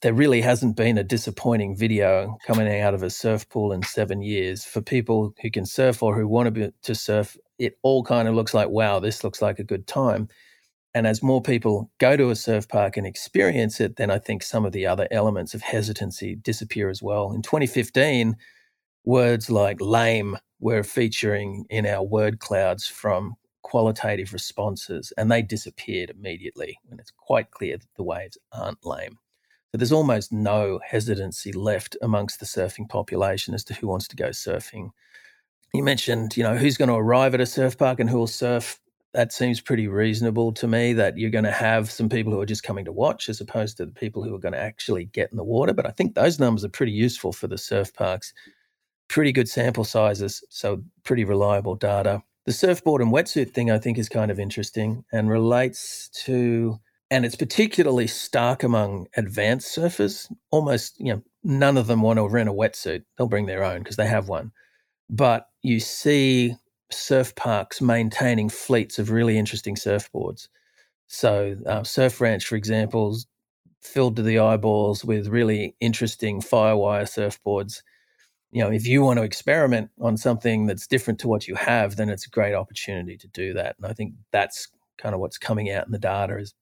There 0.04 0.14
really 0.14 0.42
hasn't 0.42 0.78
been 0.78 1.00
a 1.00 1.04
disappointing 1.04 1.76
video 1.76 2.38
coming 2.46 2.72
out 2.80 2.94
of 2.94 3.02
a 3.02 3.10
surf 3.10 3.50
pool 3.50 3.72
in 3.72 3.82
seven 3.82 4.22
years. 4.22 4.66
For 4.66 4.82
people 4.82 5.34
who 5.42 5.50
can 5.50 5.66
surf 5.66 6.04
or 6.04 6.16
who 6.16 6.28
want 6.28 6.46
to, 6.46 6.52
be, 6.52 6.72
to 6.84 6.94
surf, 6.94 7.36
it 7.58 7.80
all 7.82 8.04
kind 8.04 8.28
of 8.28 8.36
looks 8.36 8.54
like, 8.54 8.70
wow, 8.70 9.00
this 9.00 9.24
looks 9.24 9.42
like 9.42 9.58
a 9.58 9.64
good 9.64 9.88
time. 9.88 10.28
And 10.94 11.08
as 11.08 11.24
more 11.24 11.42
people 11.42 11.90
go 11.98 12.16
to 12.16 12.30
a 12.30 12.36
surf 12.36 12.68
park 12.68 12.98
and 12.98 13.08
experience 13.08 13.80
it, 13.80 13.96
then 13.96 14.12
I 14.12 14.20
think 14.20 14.44
some 14.44 14.64
of 14.64 14.74
the 14.74 14.86
other 14.86 15.08
elements 15.10 15.56
of 15.56 15.64
hesitancy 15.64 16.36
disappear 16.36 16.92
as 16.92 17.02
well. 17.02 17.32
In 17.32 17.42
2015, 17.42 18.36
words 19.04 19.50
like 19.50 19.82
lame 19.82 20.38
were 20.62 20.84
featuring 20.84 21.66
in 21.70 21.86
our 21.86 22.04
word 22.04 22.40
clouds 22.40 22.88
from 22.88 23.36
qualitative 23.64 24.32
responses, 24.32 25.12
and 25.18 25.30
they 25.30 25.42
disappeared 25.42 26.10
immediately 26.10 26.80
when 26.86 27.00
it's 27.00 27.12
quite 27.12 27.52
clear 27.52 27.78
that 27.78 27.94
the 27.98 28.04
waves 28.04 28.38
aren't 28.54 28.86
lame. 28.86 29.18
So 29.72 29.78
there's 29.78 29.92
almost 29.92 30.32
no 30.32 30.80
hesitancy 30.86 31.52
left 31.52 31.98
amongst 32.02 32.40
the 32.40 32.46
surfing 32.46 32.88
population 32.88 33.54
as 33.54 33.64
to 33.66 33.74
who 33.74 33.88
wants 33.88 34.08
to 34.10 34.16
go 34.16 34.30
surfing. 34.30 34.92
You 35.74 35.84
mentioned, 35.84 36.36
you 36.36 36.44
know, 36.44 36.58
who's 36.58 36.78
going 36.78 36.90
to 36.90 36.96
arrive 36.96 37.34
at 37.34 37.42
a 37.42 37.46
surf 37.46 37.78
park 37.78 38.00
and 38.00 38.10
who 38.10 38.18
will 38.18 38.28
surf 38.28 38.80
that 39.14 39.34
seems 39.34 39.60
pretty 39.60 39.88
reasonable 39.88 40.54
to 40.54 40.68
me 40.68 40.94
that 40.94 41.18
you're 41.18 41.30
going 41.30 41.44
to 41.44 41.52
have 41.52 41.92
some 41.92 42.08
people 42.08 42.32
who 42.32 42.40
are 42.40 42.46
just 42.46 42.64
coming 42.64 42.86
to 42.86 42.92
watch 42.94 43.28
as 43.28 43.42
opposed 43.42 43.78
to 43.78 43.86
the 43.86 43.92
people 43.92 44.24
who 44.24 44.34
are 44.34 44.40
going 44.40 44.54
to 44.54 44.60
actually 44.60 45.06
get 45.06 45.30
in 45.32 45.38
the 45.38 45.44
water. 45.44 45.74
But 45.74 45.86
I 45.86 45.92
think 45.92 46.16
those 46.16 46.40
numbers 46.40 46.64
are 46.64 46.70
pretty 46.70 46.94
useful 46.94 47.34
for 47.34 47.48
the 47.48 47.58
surf 47.58 47.94
parks. 47.94 48.34
Pretty 49.12 49.34
good 49.34 49.50
sample 49.50 49.84
sizes, 49.84 50.42
so 50.50 50.82
pretty 51.04 51.26
reliable 51.26 51.76
data. 51.76 52.24
The 52.46 52.54
surfboard 52.54 53.02
and 53.02 53.12
wetsuit 53.12 53.52
thing 53.52 53.70
I 53.70 53.78
think 53.78 53.98
is 53.98 54.08
kind 54.08 54.32
of 54.32 54.40
interesting 54.40 55.04
and 55.12 55.30
relates 55.30 56.08
to, 56.24 56.80
and 57.10 57.26
it's 57.26 57.36
particularly 57.36 58.08
stark 58.08 58.64
among 58.64 59.08
advanced 59.18 59.78
surfers. 59.78 60.32
Almost, 60.50 60.98
you 60.98 61.14
know, 61.14 61.22
none 61.44 61.76
of 61.76 61.88
them 61.88 62.02
want 62.02 62.20
to 62.20 62.28
rent 62.30 62.48
a 62.48 62.54
wetsuit. 62.54 63.04
They'll 63.18 63.28
bring 63.28 63.48
their 63.48 63.66
own 63.66 63.80
because 63.80 63.98
they 63.98 64.08
have 64.08 64.30
one. 64.30 64.54
But 65.10 65.48
you 65.62 65.82
see 65.82 66.56
surf 66.90 67.36
parks 67.36 67.82
maintaining 67.82 68.48
fleets 68.48 68.98
of 68.98 69.12
really 69.12 69.38
interesting 69.38 69.76
surfboards. 69.76 70.48
So, 71.08 71.58
uh, 71.66 71.84
Surf 71.84 72.22
Ranch, 72.22 72.46
for 72.46 72.56
example, 72.56 73.12
is 73.12 73.28
filled 73.82 74.16
to 74.16 74.24
the 74.24 74.40
eyeballs 74.40 75.04
with 75.04 75.28
really 75.28 75.76
interesting 75.82 76.42
firewire 76.42 77.04
surfboards. 77.04 77.82
You 78.52 78.64
know, 78.64 78.72
if 78.72 78.86
you 78.86 79.02
want 79.02 79.18
to 79.18 79.24
experiment 79.24 79.90
on 80.00 80.18
something 80.18 80.66
that's 80.66 80.88
different 80.88 81.20
to 81.22 81.28
what 81.28 81.48
you 81.48 81.56
have, 81.56 81.96
then 81.96 82.10
it's 82.10 82.28
a 82.28 82.30
great 82.30 82.54
opportunity 82.54 83.18
to 83.18 83.28
do 83.28 83.54
that. 83.54 83.76
And 83.78 83.86
I 83.86 83.94
think 83.94 84.14
that's 84.32 84.68
kind 84.98 85.16
of 85.16 85.22
what's 85.22 85.38
coming 85.38 85.72
out 85.72 85.86
in 85.86 85.92
the 85.92 86.00
data 86.00 86.38
is 86.38 86.54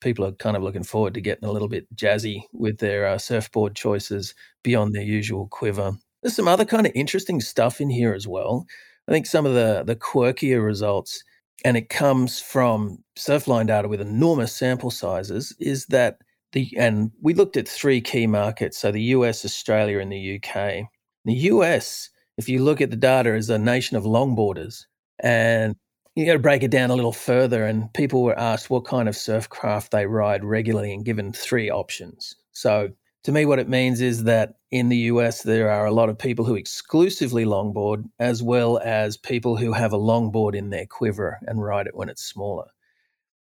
people 0.00 0.24
are 0.24 0.32
kind 0.32 0.56
of 0.56 0.62
looking 0.62 0.82
forward 0.82 1.14
to 1.14 1.20
getting 1.20 1.48
a 1.48 1.52
little 1.52 1.68
bit 1.68 1.86
jazzy 1.94 2.42
with 2.52 2.78
their 2.78 3.06
uh, 3.06 3.18
surfboard 3.18 3.74
choices 3.74 4.34
beyond 4.62 4.94
their 4.94 5.02
usual 5.02 5.48
quiver. 5.48 5.92
There's 6.22 6.36
some 6.36 6.48
other 6.48 6.64
kind 6.64 6.86
of 6.86 6.92
interesting 6.94 7.40
stuff 7.40 7.80
in 7.80 7.90
here 7.90 8.14
as 8.14 8.26
well. 8.26 8.66
I 9.08 9.12
think 9.12 9.26
some 9.26 9.46
of 9.46 9.54
the 9.54 9.84
the 9.86 9.96
quirkier 9.96 10.64
results, 10.64 11.22
and 11.64 11.76
it 11.76 11.88
comes 11.88 12.40
from 12.40 12.98
Surfline 13.16 13.66
data 13.66 13.88
with 13.88 14.00
enormous 14.00 14.54
sample 14.54 14.90
sizes, 14.90 15.54
is 15.58 15.86
that 15.86 16.18
the 16.52 16.70
and 16.76 17.10
we 17.22 17.34
looked 17.34 17.56
at 17.56 17.68
three 17.68 18.00
key 18.00 18.26
markets, 18.26 18.78
so 18.78 18.92
the 18.92 19.02
US, 19.02 19.44
Australia, 19.44 19.98
and 19.98 20.12
the 20.12 20.40
UK. 20.42 20.88
The 21.28 21.50
US, 21.52 22.08
if 22.38 22.48
you 22.48 22.64
look 22.64 22.80
at 22.80 22.88
the 22.88 22.96
data, 22.96 23.34
is 23.34 23.50
a 23.50 23.58
nation 23.58 23.98
of 23.98 24.04
longboarders, 24.04 24.86
and 25.18 25.76
you 26.14 26.24
got 26.24 26.32
to 26.32 26.38
break 26.38 26.62
it 26.62 26.70
down 26.70 26.88
a 26.88 26.94
little 26.94 27.12
further. 27.12 27.66
And 27.66 27.92
people 27.92 28.22
were 28.22 28.38
asked 28.38 28.70
what 28.70 28.86
kind 28.86 29.10
of 29.10 29.14
surf 29.14 29.46
craft 29.50 29.90
they 29.92 30.06
ride 30.06 30.42
regularly, 30.42 30.90
and 30.90 31.04
given 31.04 31.34
three 31.34 31.68
options. 31.68 32.34
So 32.52 32.88
to 33.24 33.32
me, 33.32 33.44
what 33.44 33.58
it 33.58 33.68
means 33.68 34.00
is 34.00 34.24
that 34.24 34.54
in 34.70 34.88
the 34.88 34.96
US, 35.12 35.42
there 35.42 35.70
are 35.70 35.84
a 35.84 35.92
lot 35.92 36.08
of 36.08 36.18
people 36.18 36.46
who 36.46 36.54
exclusively 36.54 37.44
longboard, 37.44 38.04
as 38.18 38.42
well 38.42 38.80
as 38.82 39.18
people 39.18 39.58
who 39.58 39.74
have 39.74 39.92
a 39.92 39.98
longboard 39.98 40.54
in 40.54 40.70
their 40.70 40.86
quiver 40.86 41.38
and 41.46 41.62
ride 41.62 41.86
it 41.86 41.94
when 41.94 42.08
it's 42.08 42.24
smaller. 42.24 42.68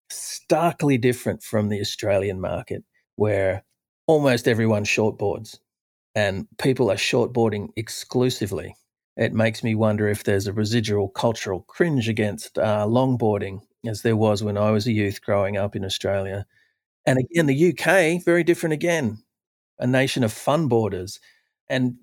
Starkly 0.08 0.96
different 0.96 1.42
from 1.42 1.68
the 1.68 1.82
Australian 1.82 2.40
market, 2.40 2.82
where 3.16 3.62
almost 4.06 4.48
everyone 4.48 4.84
shortboards 4.84 5.58
and 6.14 6.46
people 6.58 6.90
are 6.90 6.96
shortboarding 6.96 7.68
exclusively. 7.76 8.76
It 9.16 9.32
makes 9.32 9.62
me 9.62 9.74
wonder 9.74 10.08
if 10.08 10.24
there's 10.24 10.46
a 10.46 10.52
residual 10.52 11.08
cultural 11.08 11.60
cringe 11.62 12.08
against 12.08 12.58
uh, 12.58 12.86
longboarding, 12.86 13.60
as 13.86 14.02
there 14.02 14.16
was 14.16 14.42
when 14.42 14.58
I 14.58 14.70
was 14.70 14.86
a 14.86 14.92
youth 14.92 15.22
growing 15.22 15.56
up 15.56 15.76
in 15.76 15.84
Australia. 15.84 16.46
And 17.06 17.18
again, 17.18 17.46
the 17.46 17.70
UK, 17.70 18.22
very 18.24 18.44
different 18.44 18.74
again 18.74 19.18
a 19.78 19.86
nation 19.86 20.24
of 20.24 20.32
fun 20.32 20.68
boarders 20.68 21.20
and 21.68 21.94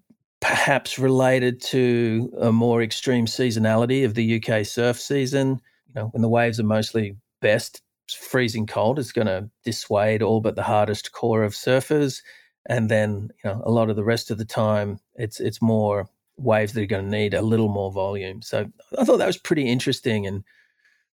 perhaps 0.41 0.97
related 1.00 1.62
to 1.62 2.32
a 2.41 2.52
more 2.52 2.82
extreme 2.82 3.26
seasonality 3.26 4.04
of 4.04 4.15
the 4.15 4.41
UK 4.43 4.65
surf 4.65 5.00
season. 5.00 5.60
You 5.88 5.93
know, 5.95 6.08
when 6.08 6.21
the 6.21 6.30
waves 6.30 6.60
are 6.60 6.63
mostly 6.63 7.15
best, 7.41 7.82
freezing 8.12 8.65
cold 8.65 9.00
is 9.00 9.12
going 9.12 9.28
to 9.28 9.50
dissuade 9.63 10.21
all 10.21 10.41
but 10.41 10.56
the 10.56 10.63
hardest 10.63 11.12
core 11.12 11.43
of 11.43 11.54
surfers. 11.54 12.21
And 12.67 12.89
then, 12.89 13.32
you 13.43 13.50
know, 13.50 13.62
a 13.65 13.71
lot 13.71 13.89
of 13.89 13.95
the 13.95 14.04
rest 14.04 14.32
of 14.32 14.38
the 14.38 14.45
time, 14.45 15.00
it's 15.15 15.39
it's 15.39 15.62
more 15.62 16.08
waves 16.38 16.74
that 16.74 16.84
are 16.84 16.88
going 16.88 17.06
to 17.06 17.17
need 17.17 17.34
a 17.34 17.41
little 17.41 17.69
more 17.69 17.91
volume. 17.91 18.41
So 18.41 18.69
I 18.97 19.04
thought 19.04 19.17
that 19.17 19.28
was 19.28 19.38
pretty 19.38 19.67
interesting 19.67 20.26
and 20.26 20.43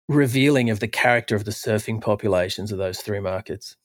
revealing 0.08 0.69
of 0.69 0.80
the 0.80 0.88
character 0.88 1.36
of 1.36 1.45
the 1.45 1.51
surfing 1.51 2.01
populations 2.01 2.71
of 2.71 2.77
those 2.77 2.99
three 2.99 3.19
markets. 3.19 3.75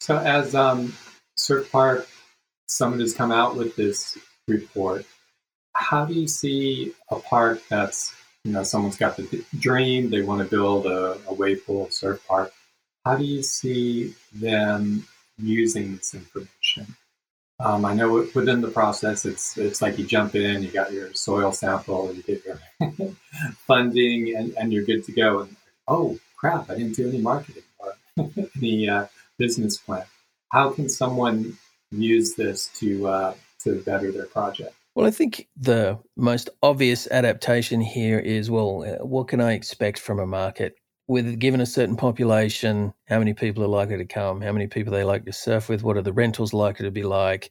So 0.00 0.18
as 0.18 0.54
um, 0.54 0.94
Surf 1.36 1.70
Park 1.72 2.08
Summit 2.68 3.00
has 3.00 3.14
come 3.14 3.32
out 3.32 3.56
with 3.56 3.76
this 3.76 4.18
report. 4.46 5.06
How 5.74 6.04
do 6.04 6.12
you 6.12 6.28
see 6.28 6.92
a 7.10 7.16
park 7.16 7.62
that's, 7.68 8.14
you 8.44 8.52
know, 8.52 8.62
someone's 8.62 8.96
got 8.96 9.16
the 9.16 9.44
dream, 9.58 10.10
they 10.10 10.22
want 10.22 10.42
to 10.42 10.48
build 10.48 10.86
a, 10.86 11.18
a 11.26 11.34
wave 11.34 11.64
pool 11.64 11.88
surf 11.90 12.20
park. 12.26 12.52
How 13.04 13.16
do 13.16 13.24
you 13.24 13.42
see 13.42 14.14
them 14.32 15.06
using 15.38 15.96
this 15.96 16.14
information? 16.14 16.96
Um, 17.60 17.84
I 17.84 17.94
know 17.94 18.28
within 18.34 18.60
the 18.60 18.70
process, 18.70 19.24
it's 19.24 19.58
it's 19.58 19.82
like 19.82 19.98
you 19.98 20.06
jump 20.06 20.34
in, 20.36 20.62
you 20.62 20.70
got 20.70 20.92
your 20.92 21.12
soil 21.14 21.52
sample, 21.52 22.14
you 22.14 22.22
get 22.22 22.44
your 22.44 22.60
funding, 23.66 24.36
and, 24.36 24.54
and 24.56 24.72
you're 24.72 24.84
good 24.84 25.04
to 25.04 25.12
go. 25.12 25.40
And 25.40 25.56
oh 25.88 26.18
crap, 26.36 26.70
I 26.70 26.74
didn't 26.76 26.94
do 26.94 27.08
any 27.08 27.18
marketing 27.18 27.64
or 27.78 27.94
any 28.56 28.88
uh, 28.88 29.06
business 29.38 29.76
plan 29.76 30.04
how 30.50 30.70
can 30.70 30.88
someone 30.88 31.56
use 31.90 32.34
this 32.34 32.68
to 32.74 33.06
uh, 33.08 33.34
to 33.60 33.80
better 33.82 34.12
their 34.12 34.26
project? 34.26 34.74
Well, 34.94 35.06
I 35.06 35.10
think 35.10 35.46
the 35.56 35.98
most 36.16 36.50
obvious 36.62 37.06
adaptation 37.10 37.80
here 37.80 38.18
is 38.18 38.50
well, 38.50 38.84
uh, 38.84 39.04
what 39.04 39.28
can 39.28 39.40
I 39.40 39.52
expect 39.52 39.98
from 39.98 40.18
a 40.18 40.26
market? 40.26 40.76
With 41.08 41.40
given 41.40 41.60
a 41.60 41.66
certain 41.66 41.96
population, 41.96 42.94
how 43.06 43.18
many 43.18 43.34
people 43.34 43.64
are 43.64 43.68
likely 43.68 43.96
to 43.96 44.04
come? 44.04 44.42
How 44.42 44.52
many 44.52 44.66
people 44.66 44.92
they 44.92 45.04
like 45.04 45.24
to 45.24 45.32
surf 45.32 45.68
with? 45.68 45.82
What 45.82 45.96
are 45.96 46.02
the 46.02 46.12
rentals 46.12 46.52
likely 46.52 46.84
to 46.84 46.90
be 46.92 47.02
like? 47.02 47.50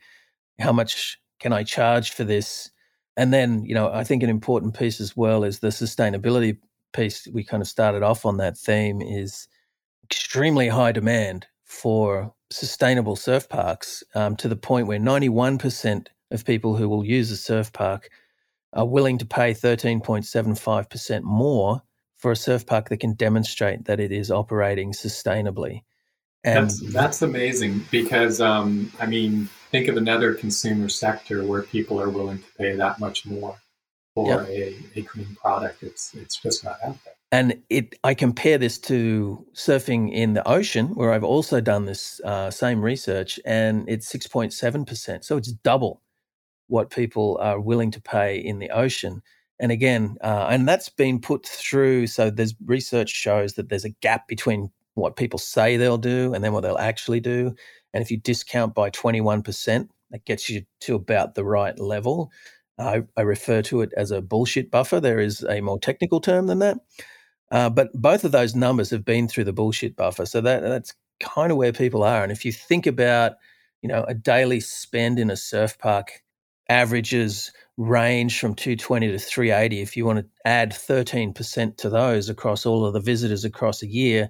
How 0.59 0.71
much 0.71 1.19
can 1.39 1.53
I 1.53 1.63
charge 1.63 2.11
for 2.11 2.23
this? 2.23 2.69
And 3.17 3.33
then, 3.33 3.65
you 3.65 3.75
know, 3.75 3.91
I 3.91 4.03
think 4.03 4.23
an 4.23 4.29
important 4.29 4.77
piece 4.77 5.01
as 5.01 5.17
well 5.17 5.43
is 5.43 5.59
the 5.59 5.69
sustainability 5.69 6.59
piece. 6.93 7.27
We 7.33 7.43
kind 7.43 7.61
of 7.61 7.67
started 7.67 8.03
off 8.03 8.25
on 8.25 8.37
that 8.37 8.57
theme 8.57 9.01
is 9.01 9.47
extremely 10.03 10.69
high 10.69 10.91
demand 10.91 11.47
for 11.65 12.33
sustainable 12.51 13.15
surf 13.15 13.49
parks 13.49 14.03
um, 14.15 14.35
to 14.37 14.47
the 14.47 14.55
point 14.55 14.87
where 14.87 14.99
91% 14.99 16.07
of 16.31 16.45
people 16.45 16.75
who 16.75 16.89
will 16.89 17.05
use 17.05 17.31
a 17.31 17.37
surf 17.37 17.73
park 17.73 18.09
are 18.73 18.85
willing 18.87 19.17
to 19.17 19.25
pay 19.25 19.53
13.75% 19.53 21.23
more 21.23 21.81
for 22.17 22.31
a 22.31 22.35
surf 22.35 22.65
park 22.65 22.89
that 22.89 22.97
can 22.97 23.13
demonstrate 23.13 23.85
that 23.85 23.99
it 23.99 24.11
is 24.11 24.31
operating 24.31 24.91
sustainably. 24.91 25.83
And 26.43 26.69
that's, 26.69 26.93
that's 26.93 27.21
amazing 27.21 27.85
because, 27.91 28.39
um, 28.41 28.91
I 28.99 29.05
mean, 29.05 29.49
think 29.71 29.87
of 29.87 29.97
another 29.97 30.33
consumer 30.33 30.89
sector 30.89 31.45
where 31.45 31.63
people 31.63 32.01
are 32.01 32.09
willing 32.09 32.39
to 32.39 32.51
pay 32.57 32.75
that 32.75 32.99
much 32.99 33.25
more 33.25 33.57
for 34.15 34.27
yep. 34.27 34.47
a, 34.47 34.75
a 34.95 35.01
green 35.01 35.35
product. 35.39 35.83
It's, 35.83 36.13
it's 36.13 36.37
just 36.37 36.63
not 36.63 36.77
out 36.83 36.97
there. 37.03 37.13
And 37.31 37.61
it, 37.69 37.95
I 38.03 38.13
compare 38.13 38.57
this 38.57 38.77
to 38.79 39.45
surfing 39.53 40.13
in 40.13 40.33
the 40.33 40.47
ocean, 40.47 40.95
where 40.95 41.11
I've 41.11 41.25
also 41.25 41.59
done 41.59 41.85
this 41.85 42.21
uh, 42.23 42.49
same 42.49 42.81
research, 42.81 43.39
and 43.45 43.87
it's 43.89 44.11
6.7%. 44.11 45.25
So 45.25 45.35
it's 45.35 45.51
double 45.51 46.01
what 46.67 46.89
people 46.89 47.37
are 47.41 47.59
willing 47.59 47.91
to 47.91 48.01
pay 48.01 48.37
in 48.37 48.59
the 48.59 48.69
ocean. 48.69 49.21
And 49.59 49.71
again, 49.71 50.17
uh, 50.21 50.47
and 50.49 50.67
that's 50.67 50.89
been 50.89 51.19
put 51.19 51.45
through. 51.45 52.07
So 52.07 52.29
there's 52.29 52.55
research 52.65 53.09
shows 53.09 53.53
that 53.53 53.69
there's 53.69 53.85
a 53.85 53.89
gap 53.89 54.27
between 54.27 54.71
what 54.93 55.15
people 55.15 55.39
say 55.39 55.77
they'll 55.77 55.97
do 55.97 56.33
and 56.33 56.43
then 56.43 56.53
what 56.53 56.61
they'll 56.61 56.77
actually 56.77 57.19
do. 57.19 57.53
And 57.93 58.03
if 58.03 58.11
you 58.11 58.17
discount 58.17 58.75
by 58.75 58.89
21%, 58.89 59.89
that 60.11 60.25
gets 60.25 60.49
you 60.49 60.63
to 60.81 60.95
about 60.95 61.35
the 61.35 61.43
right 61.43 61.77
level. 61.79 62.31
I, 62.79 63.03
I 63.15 63.21
refer 63.21 63.61
to 63.63 63.81
it 63.81 63.91
as 63.97 64.11
a 64.11 64.21
bullshit 64.21 64.69
buffer. 64.69 64.99
There 64.99 65.19
is 65.19 65.43
a 65.43 65.61
more 65.61 65.79
technical 65.79 66.21
term 66.21 66.47
than 66.47 66.59
that. 66.59 66.77
Uh, 67.49 67.69
but 67.69 67.89
both 67.93 68.23
of 68.23 68.31
those 68.31 68.55
numbers 68.55 68.89
have 68.89 69.05
been 69.05 69.27
through 69.27 69.45
the 69.45 69.53
bullshit 69.53 69.95
buffer. 69.95 70.25
So 70.25 70.41
that 70.41 70.61
that's 70.61 70.93
kind 71.19 71.51
of 71.51 71.57
where 71.57 71.73
people 71.73 72.03
are. 72.03 72.23
And 72.23 72.31
if 72.31 72.45
you 72.45 72.51
think 72.51 72.85
about, 72.85 73.33
you 73.81 73.89
know, 73.89 74.03
a 74.03 74.13
daily 74.13 74.59
spend 74.59 75.17
in 75.17 75.29
a 75.29 75.37
surf 75.37 75.77
park 75.79 76.21
averages 76.69 77.51
range 77.77 78.39
from 78.39 78.55
220 78.55 79.11
to 79.11 79.19
380. 79.19 79.81
If 79.81 79.97
you 79.97 80.05
want 80.05 80.19
to 80.19 80.25
add 80.45 80.71
13% 80.71 81.77
to 81.77 81.89
those 81.89 82.29
across 82.29 82.65
all 82.65 82.85
of 82.85 82.93
the 82.93 82.99
visitors 82.99 83.45
across 83.45 83.83
a 83.83 83.87
year, 83.87 84.29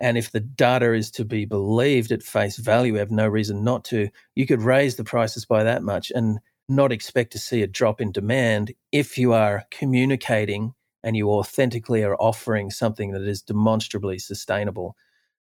and 0.00 0.18
if 0.18 0.32
the 0.32 0.40
data 0.40 0.92
is 0.94 1.10
to 1.12 1.24
be 1.24 1.44
believed 1.44 2.12
at 2.12 2.22
face 2.22 2.56
value, 2.56 2.94
we 2.94 2.98
have 2.98 3.10
no 3.10 3.28
reason 3.28 3.64
not 3.64 3.84
to, 3.86 4.08
you 4.34 4.46
could 4.46 4.62
raise 4.62 4.96
the 4.96 5.04
prices 5.04 5.46
by 5.46 5.64
that 5.64 5.82
much 5.82 6.10
and 6.14 6.40
not 6.68 6.92
expect 6.92 7.32
to 7.32 7.38
see 7.38 7.62
a 7.62 7.66
drop 7.66 8.00
in 8.00 8.12
demand 8.12 8.72
if 8.90 9.16
you 9.16 9.32
are 9.32 9.64
communicating 9.70 10.74
and 11.04 11.16
you 11.16 11.30
authentically 11.30 12.02
are 12.02 12.16
offering 12.16 12.70
something 12.70 13.12
that 13.12 13.22
is 13.22 13.42
demonstrably 13.42 14.18
sustainable. 14.18 14.96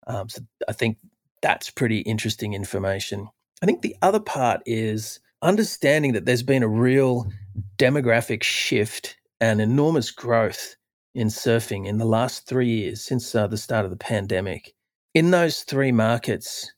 Um, 0.07 0.29
so 0.29 0.41
I 0.67 0.73
think 0.73 0.97
that's 1.41 1.69
pretty 1.69 1.99
interesting 1.99 2.53
information. 2.53 3.29
I 3.61 3.65
think 3.65 3.81
the 3.81 3.95
other 4.01 4.19
part 4.19 4.61
is 4.65 5.19
understanding 5.45 6.13
that 6.13 6.25
there's 6.25 6.43
been 6.43 6.63
a 6.63 6.67
real 6.67 7.31
demographic 7.77 8.43
shift 8.43 9.15
and 9.39 9.61
enormous 9.61 10.11
growth 10.11 10.75
in 11.13 11.27
surfing 11.27 11.87
in 11.87 11.97
the 11.97 12.05
last 12.05 12.47
three 12.47 12.67
years 12.67 13.01
since 13.01 13.33
uh, 13.33 13.47
the 13.47 13.57
start 13.57 13.85
of 13.85 13.91
the 13.91 13.97
pandemic. 13.97 14.73
In 15.13 15.31
those 15.31 15.63
three 15.63 15.91
markets, 15.91 16.71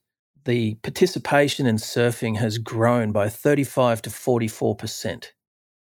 the 0.46 0.76
participation 0.76 1.66
in 1.66 1.78
surfing 1.78 2.38
has 2.38 2.58
grown 2.58 3.12
by 3.12 3.30
35 3.30 4.02
to 4.04 4.10
44% 4.10 5.26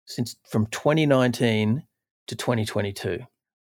since 0.05 0.35
from 0.49 0.65
2019 0.67 1.83
to 2.27 2.35
2022. 2.35 3.19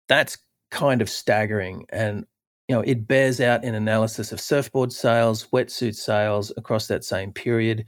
That's 0.09 0.39
kind 0.71 1.03
of 1.03 1.11
staggering 1.11 1.85
and 1.91 2.25
you 2.69 2.77
know 2.77 2.83
it 2.83 3.09
bears 3.09 3.41
out 3.41 3.65
in 3.65 3.75
analysis 3.75 4.33
of 4.33 4.41
surfboard 4.41 4.93
sales, 4.93 5.47
wetsuit 5.53 5.97
sales 5.97 6.53
across 6.57 6.87
that 6.87 7.05
same 7.05 7.33
period. 7.33 7.85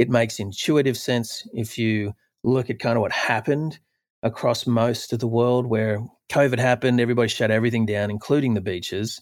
It 0.00 0.08
makes 0.08 0.40
intuitive 0.40 0.96
sense 0.96 1.46
if 1.52 1.76
you 1.76 2.14
look 2.42 2.70
at 2.70 2.78
kind 2.78 2.96
of 2.96 3.02
what 3.02 3.12
happened 3.12 3.78
across 4.22 4.66
most 4.66 5.12
of 5.12 5.18
the 5.18 5.28
world 5.28 5.66
where 5.66 6.00
COVID 6.32 6.58
happened, 6.58 7.02
everybody 7.02 7.28
shut 7.28 7.50
everything 7.50 7.84
down, 7.84 8.10
including 8.10 8.54
the 8.54 8.62
beaches. 8.62 9.20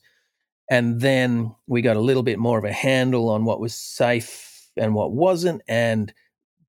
And 0.71 1.01
then 1.01 1.53
we 1.67 1.83
got 1.83 1.97
a 1.97 2.01
little 2.01 2.23
bit 2.23 2.39
more 2.39 2.59
of 2.59 2.65
a 2.65 2.71
handle 2.71 3.29
on 3.29 3.45
what 3.45 3.59
was 3.59 3.75
safe 3.75 4.71
and 4.77 4.95
what 4.95 5.11
wasn't. 5.11 5.63
And 5.67 6.15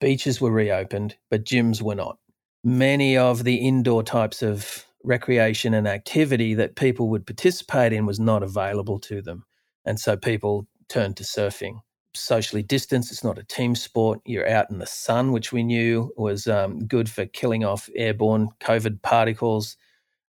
beaches 0.02 0.42
were 0.42 0.50
reopened, 0.50 1.16
but 1.30 1.46
gyms 1.46 1.80
were 1.80 1.94
not. 1.94 2.18
Many 2.64 3.16
of 3.16 3.44
the 3.44 3.58
indoor 3.58 4.02
types 4.02 4.42
of 4.42 4.86
recreation 5.04 5.76
and 5.76 5.88
activity 5.88 6.56
that 6.56 6.76
people 6.76 7.10
would 7.10 7.28
participate 7.28 7.94
in 7.94 8.08
was 8.08 8.20
not 8.20 8.42
available 8.42 8.98
to 9.02 9.22
them. 9.22 9.46
And 9.86 10.00
so 10.00 10.18
people 10.18 10.66
turned 10.88 11.16
to 11.18 11.24
surfing. 11.24 11.82
Socially 12.16 12.64
distanced, 12.64 13.12
it's 13.12 13.24
not 13.24 13.38
a 13.38 13.44
team 13.44 13.76
sport. 13.76 14.20
You're 14.26 14.50
out 14.50 14.70
in 14.70 14.80
the 14.80 14.88
sun, 14.88 15.32
which 15.32 15.52
we 15.52 15.64
knew 15.64 16.12
was 16.18 16.48
um, 16.48 16.86
good 16.86 17.10
for 17.10 17.26
killing 17.26 17.64
off 17.64 17.90
airborne 17.96 18.50
COVID 18.62 19.02
particles 19.02 19.78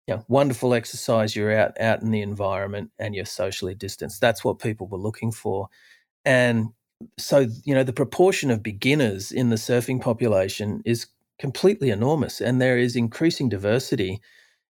you 0.07 0.15
know, 0.15 0.25
wonderful 0.27 0.73
exercise. 0.73 1.35
You're 1.35 1.57
out 1.57 1.79
out 1.79 2.01
in 2.01 2.11
the 2.11 2.21
environment 2.21 2.91
and 2.99 3.15
you're 3.15 3.25
socially 3.25 3.75
distanced. 3.75 4.21
That's 4.21 4.43
what 4.43 4.59
people 4.59 4.87
were 4.87 4.97
looking 4.97 5.31
for, 5.31 5.69
and 6.25 6.69
so 7.17 7.47
you 7.63 7.73
know 7.73 7.83
the 7.83 7.93
proportion 7.93 8.51
of 8.51 8.63
beginners 8.63 9.31
in 9.31 9.49
the 9.49 9.55
surfing 9.55 10.01
population 10.01 10.81
is 10.85 11.07
completely 11.39 11.91
enormous, 11.91 12.41
and 12.41 12.61
there 12.61 12.77
is 12.77 12.95
increasing 12.95 13.49
diversity 13.49 14.19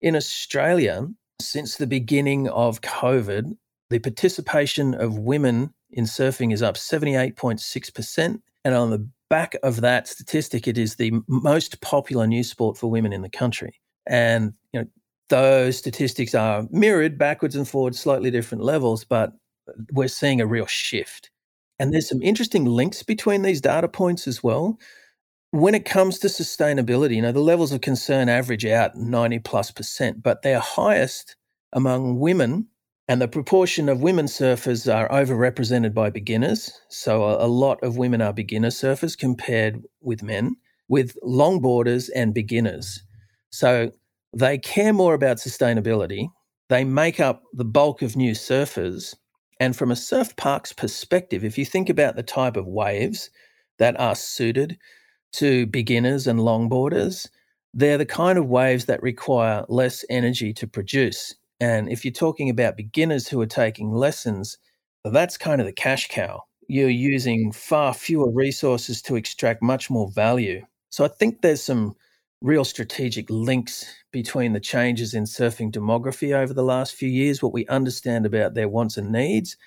in 0.02 0.16
Australia 0.16 1.08
since 1.40 1.78
the 1.78 1.88
beginning 1.88 2.50
of 2.50 2.82
COVID. 2.82 3.56
The 3.90 4.00
participation 4.00 4.94
of 4.94 5.18
women 5.18 5.74
in 5.92 6.06
surfing 6.06 6.54
is 6.54 6.62
up 6.62 6.76
78.6%. 6.76 8.42
And 8.66 8.76
on 8.76 8.90
the 8.90 9.08
back 9.30 9.56
of 9.64 9.82
that 9.82 10.08
statistic, 10.08 10.68
it 10.68 10.78
is 10.78 10.96
the 10.96 11.14
most 11.28 11.82
popular 11.82 12.28
new 12.28 12.44
sport 12.44 12.78
for 12.78 12.90
women 12.90 13.14
in 13.14 13.22
the 13.22 13.30
country. 13.30 13.80
And 14.08 14.54
you 14.74 14.82
know, 14.82 14.88
those 15.30 15.78
statistics 15.78 16.34
are 16.36 16.68
mirrored 16.72 17.18
backwards 17.18 17.56
and 17.56 17.68
forwards, 17.68 18.00
slightly 18.00 18.32
different 18.32 18.64
levels, 18.64 19.04
but 19.04 19.34
we're 19.94 20.08
seeing 20.08 20.42
a 20.42 20.48
real 20.48 20.66
shift. 20.66 21.30
And 21.78 21.94
there's 21.94 22.10
some 22.10 22.22
interesting 22.22 22.66
links 22.66 23.04
between 23.04 23.44
these 23.44 23.62
data 23.62 23.88
points 23.88 24.28
as 24.28 24.44
well. 24.44 24.78
When 25.52 25.74
it 25.74 25.86
comes 25.86 26.20
to 26.20 26.28
sustainability, 26.28 27.16
you 27.16 27.22
know, 27.22 27.32
the 27.32 27.40
levels 27.40 27.72
of 27.72 27.82
concern 27.82 28.30
average 28.30 28.66
out 28.66 28.96
90 28.96 29.40
plus 29.40 29.72
percent, 29.72 30.22
but 30.22 30.42
they're 30.42 30.60
highest 30.60 31.36
among 31.74 32.20
women, 32.20 32.68
and 33.10 33.20
the 33.20 33.28
proportion 33.28 33.90
of 33.90 34.04
women 34.04 34.28
surfers 34.28 34.88
are 34.88 35.10
overrepresented 35.10 35.96
by 35.96 36.12
beginners. 36.12 36.72
So 36.90 37.24
a, 37.24 37.48
lot 37.48 37.82
of 37.82 37.98
women 37.98 38.22
are 38.22 38.32
beginner 38.32 38.68
surfers 38.68 39.18
compared 39.18 39.82
with 40.00 40.22
men, 40.22 40.58
with 40.88 41.18
longboarders 41.24 42.12
and 42.16 42.36
beginners. 42.36 43.02
So 43.50 43.92
they 44.32 44.60
care 44.60 44.94
more 44.94 45.16
about 45.16 45.38
sustainability. 45.38 46.28
They 46.70 46.84
make 46.84 47.20
up 47.20 47.42
the 47.52 47.66
bulk 47.66 48.04
of 48.04 48.16
new 48.16 48.34
surfers. 48.34 49.16
And 49.60 49.76
from 49.76 49.90
a 49.90 49.96
surf 49.96 50.36
park's 50.36 50.72
perspective, 50.72 51.44
if 51.44 51.58
you 51.58 51.66
think 51.66 51.90
about 51.90 52.16
the 52.16 52.22
type 52.22 52.58
of 52.58 52.68
waves 52.68 53.32
that 53.80 54.00
are 54.00 54.16
suited 54.16 54.78
to 55.34 55.66
beginners 55.66 56.28
and 56.28 56.42
longboarders, 56.42 57.28
they're 57.74 57.98
the 57.98 58.06
kind 58.06 58.38
of 58.38 58.46
waves 58.46 58.86
that 58.86 59.02
require 59.02 59.66
less 59.68 60.06
energy 60.12 60.54
to 60.54 60.68
produce. 60.68 61.34
And 61.60 61.92
if 61.92 62.06
you're 62.06 62.12
talking 62.12 62.50
about 62.50 62.78
beginners 62.78 63.28
who 63.28 63.42
are 63.42 63.46
taking 63.46 63.92
lessons, 63.92 64.58
that's 65.04 65.38
kind 65.38 65.60
of 65.62 65.68
the 65.68 65.74
cash 65.74 66.08
cow. 66.08 66.44
You're 66.68 66.90
using 66.90 67.52
far 67.52 67.94
fewer 67.94 68.32
resources 68.32 69.02
to 69.04 69.16
extract 69.16 69.62
much 69.62 69.90
more 69.90 70.10
value. 70.12 70.66
So 70.90 71.04
I 71.04 71.08
think 71.08 71.42
there's 71.42 71.64
some 71.64 71.96
real 72.42 72.64
strategic 72.64 73.30
links 73.30 73.86
between 74.12 74.54
the 74.54 74.60
changes 74.60 75.14
in 75.14 75.24
surfing 75.26 75.72
demography 75.72 76.34
over 76.34 76.54
the 76.54 76.64
last 76.64 76.96
few 76.96 77.10
years, 77.10 77.44
what 77.44 77.54
we 77.54 77.66
understand 77.68 78.26
about 78.26 78.54
their 78.54 78.70
wants 78.70 78.98
and 78.98 79.12
needs, 79.12 79.58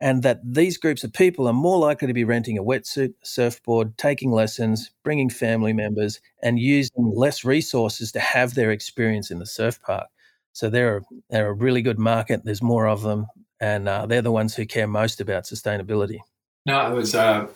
and 0.00 0.22
that 0.22 0.40
these 0.44 0.78
groups 0.78 1.04
of 1.04 1.12
people 1.12 1.46
are 1.46 1.52
more 1.52 1.78
likely 1.78 2.08
to 2.08 2.14
be 2.14 2.24
renting 2.24 2.58
a 2.58 2.62
wetsuit, 2.62 3.14
surfboard, 3.22 3.96
taking 3.98 4.30
lessons, 4.32 4.90
bringing 5.02 5.30
family 5.30 5.72
members, 5.72 6.20
and 6.42 6.58
using 6.58 7.12
less 7.14 7.44
resources 7.44 8.12
to 8.12 8.20
have 8.20 8.54
their 8.54 8.70
experience 8.70 9.30
in 9.30 9.38
the 9.38 9.46
surf 9.46 9.80
park. 9.82 10.08
So 10.54 10.70
they're, 10.70 11.02
they're 11.28 11.48
a 11.48 11.52
really 11.52 11.82
good 11.82 11.98
market. 11.98 12.44
There's 12.44 12.62
more 12.62 12.86
of 12.86 13.02
them, 13.02 13.26
and 13.60 13.88
uh, 13.88 14.06
they're 14.06 14.22
the 14.22 14.32
ones 14.32 14.54
who 14.54 14.64
care 14.64 14.86
most 14.86 15.20
about 15.20 15.44
sustainability. 15.44 16.20
No, 16.64 16.78
I 16.78 16.90
was 16.90 17.14
uh, 17.14 17.48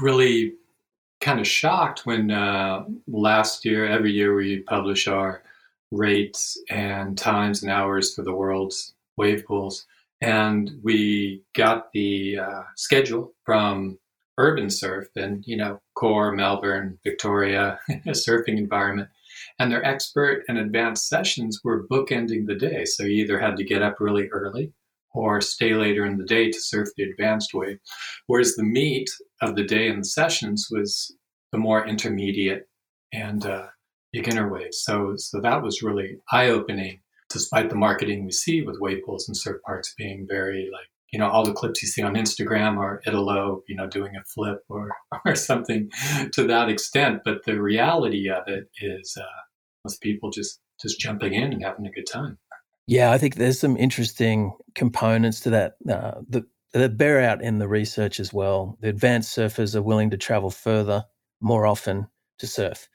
really 0.00 0.54
kind 1.20 1.40
of 1.40 1.46
shocked 1.46 2.06
when 2.06 2.30
uh, 2.30 2.84
last 3.06 3.64
year, 3.64 3.86
every 3.86 4.12
year 4.12 4.34
we 4.34 4.60
publish 4.60 5.06
our 5.08 5.42
rates 5.90 6.56
and 6.70 7.18
times 7.18 7.62
and 7.62 7.70
hours 7.70 8.14
for 8.14 8.22
the 8.22 8.32
world's 8.32 8.94
wave 9.16 9.44
pools. 9.44 9.86
And 10.20 10.70
we 10.82 11.42
got 11.54 11.92
the 11.92 12.38
uh, 12.38 12.62
schedule 12.76 13.34
from 13.44 13.98
Urban 14.38 14.70
Surf 14.70 15.08
and, 15.16 15.44
you 15.46 15.56
know, 15.56 15.80
core, 15.94 16.32
Melbourne, 16.32 16.98
Victoria, 17.04 17.78
surfing 18.08 18.58
environment. 18.58 19.08
And 19.58 19.70
their 19.70 19.84
expert 19.84 20.44
and 20.48 20.58
advanced 20.58 21.08
sessions 21.08 21.60
were 21.62 21.86
bookending 21.86 22.46
the 22.46 22.54
day. 22.54 22.84
So 22.84 23.04
you 23.04 23.24
either 23.24 23.38
had 23.38 23.56
to 23.56 23.64
get 23.64 23.82
up 23.82 24.00
really 24.00 24.28
early 24.28 24.72
or 25.14 25.40
stay 25.40 25.74
later 25.74 26.06
in 26.06 26.16
the 26.16 26.24
day 26.24 26.50
to 26.50 26.60
surf 26.60 26.88
the 26.96 27.04
advanced 27.04 27.52
wave. 27.54 27.78
Whereas 28.26 28.54
the 28.54 28.64
meat 28.64 29.10
of 29.40 29.56
the 29.56 29.64
day 29.64 29.88
and 29.88 30.00
the 30.00 30.08
sessions 30.08 30.68
was 30.70 31.14
the 31.52 31.58
more 31.58 31.86
intermediate 31.86 32.68
and 33.12 33.44
uh, 33.44 33.66
beginner 34.12 34.48
waves. 34.48 34.82
So, 34.82 35.16
so 35.16 35.40
that 35.40 35.62
was 35.62 35.82
really 35.82 36.18
eye 36.30 36.48
opening, 36.48 37.00
despite 37.28 37.68
the 37.68 37.76
marketing 37.76 38.24
we 38.24 38.32
see 38.32 38.62
with 38.62 38.80
wave 38.80 39.02
pools 39.04 39.28
and 39.28 39.36
surf 39.36 39.60
parks 39.64 39.94
being 39.96 40.26
very 40.26 40.70
like, 40.72 40.86
you 41.12 41.18
know, 41.18 41.28
all 41.28 41.44
the 41.44 41.52
clips 41.52 41.82
you 41.82 41.88
see 41.88 42.02
on 42.02 42.14
Instagram 42.14 42.78
are 42.78 43.02
Italo, 43.06 43.62
you 43.68 43.76
know, 43.76 43.86
doing 43.86 44.16
a 44.16 44.24
flip 44.24 44.64
or, 44.68 44.90
or 45.26 45.34
something 45.34 45.90
to 46.32 46.46
that 46.46 46.68
extent. 46.68 47.20
But 47.24 47.44
the 47.44 47.60
reality 47.60 48.30
of 48.30 48.44
it 48.48 48.70
is 48.80 49.16
uh, 49.20 49.24
most 49.84 50.00
people 50.00 50.30
just, 50.30 50.60
just 50.80 50.98
jumping 50.98 51.34
in 51.34 51.52
and 51.52 51.62
having 51.62 51.86
a 51.86 51.90
good 51.90 52.06
time. 52.10 52.38
Yeah, 52.86 53.12
I 53.12 53.18
think 53.18 53.36
there's 53.36 53.60
some 53.60 53.76
interesting 53.76 54.56
components 54.74 55.40
to 55.40 55.50
that 55.50 55.76
uh, 55.88 56.22
that, 56.30 56.44
that 56.72 56.96
bear 56.96 57.20
out 57.20 57.40
in 57.40 57.58
the 57.58 57.68
research 57.68 58.18
as 58.18 58.32
well. 58.32 58.76
The 58.80 58.88
advanced 58.88 59.36
surfers 59.36 59.76
are 59.76 59.82
willing 59.82 60.10
to 60.10 60.16
travel 60.16 60.50
further 60.50 61.04
more 61.40 61.66
often 61.66 62.08
to 62.38 62.46
surf 62.46 62.88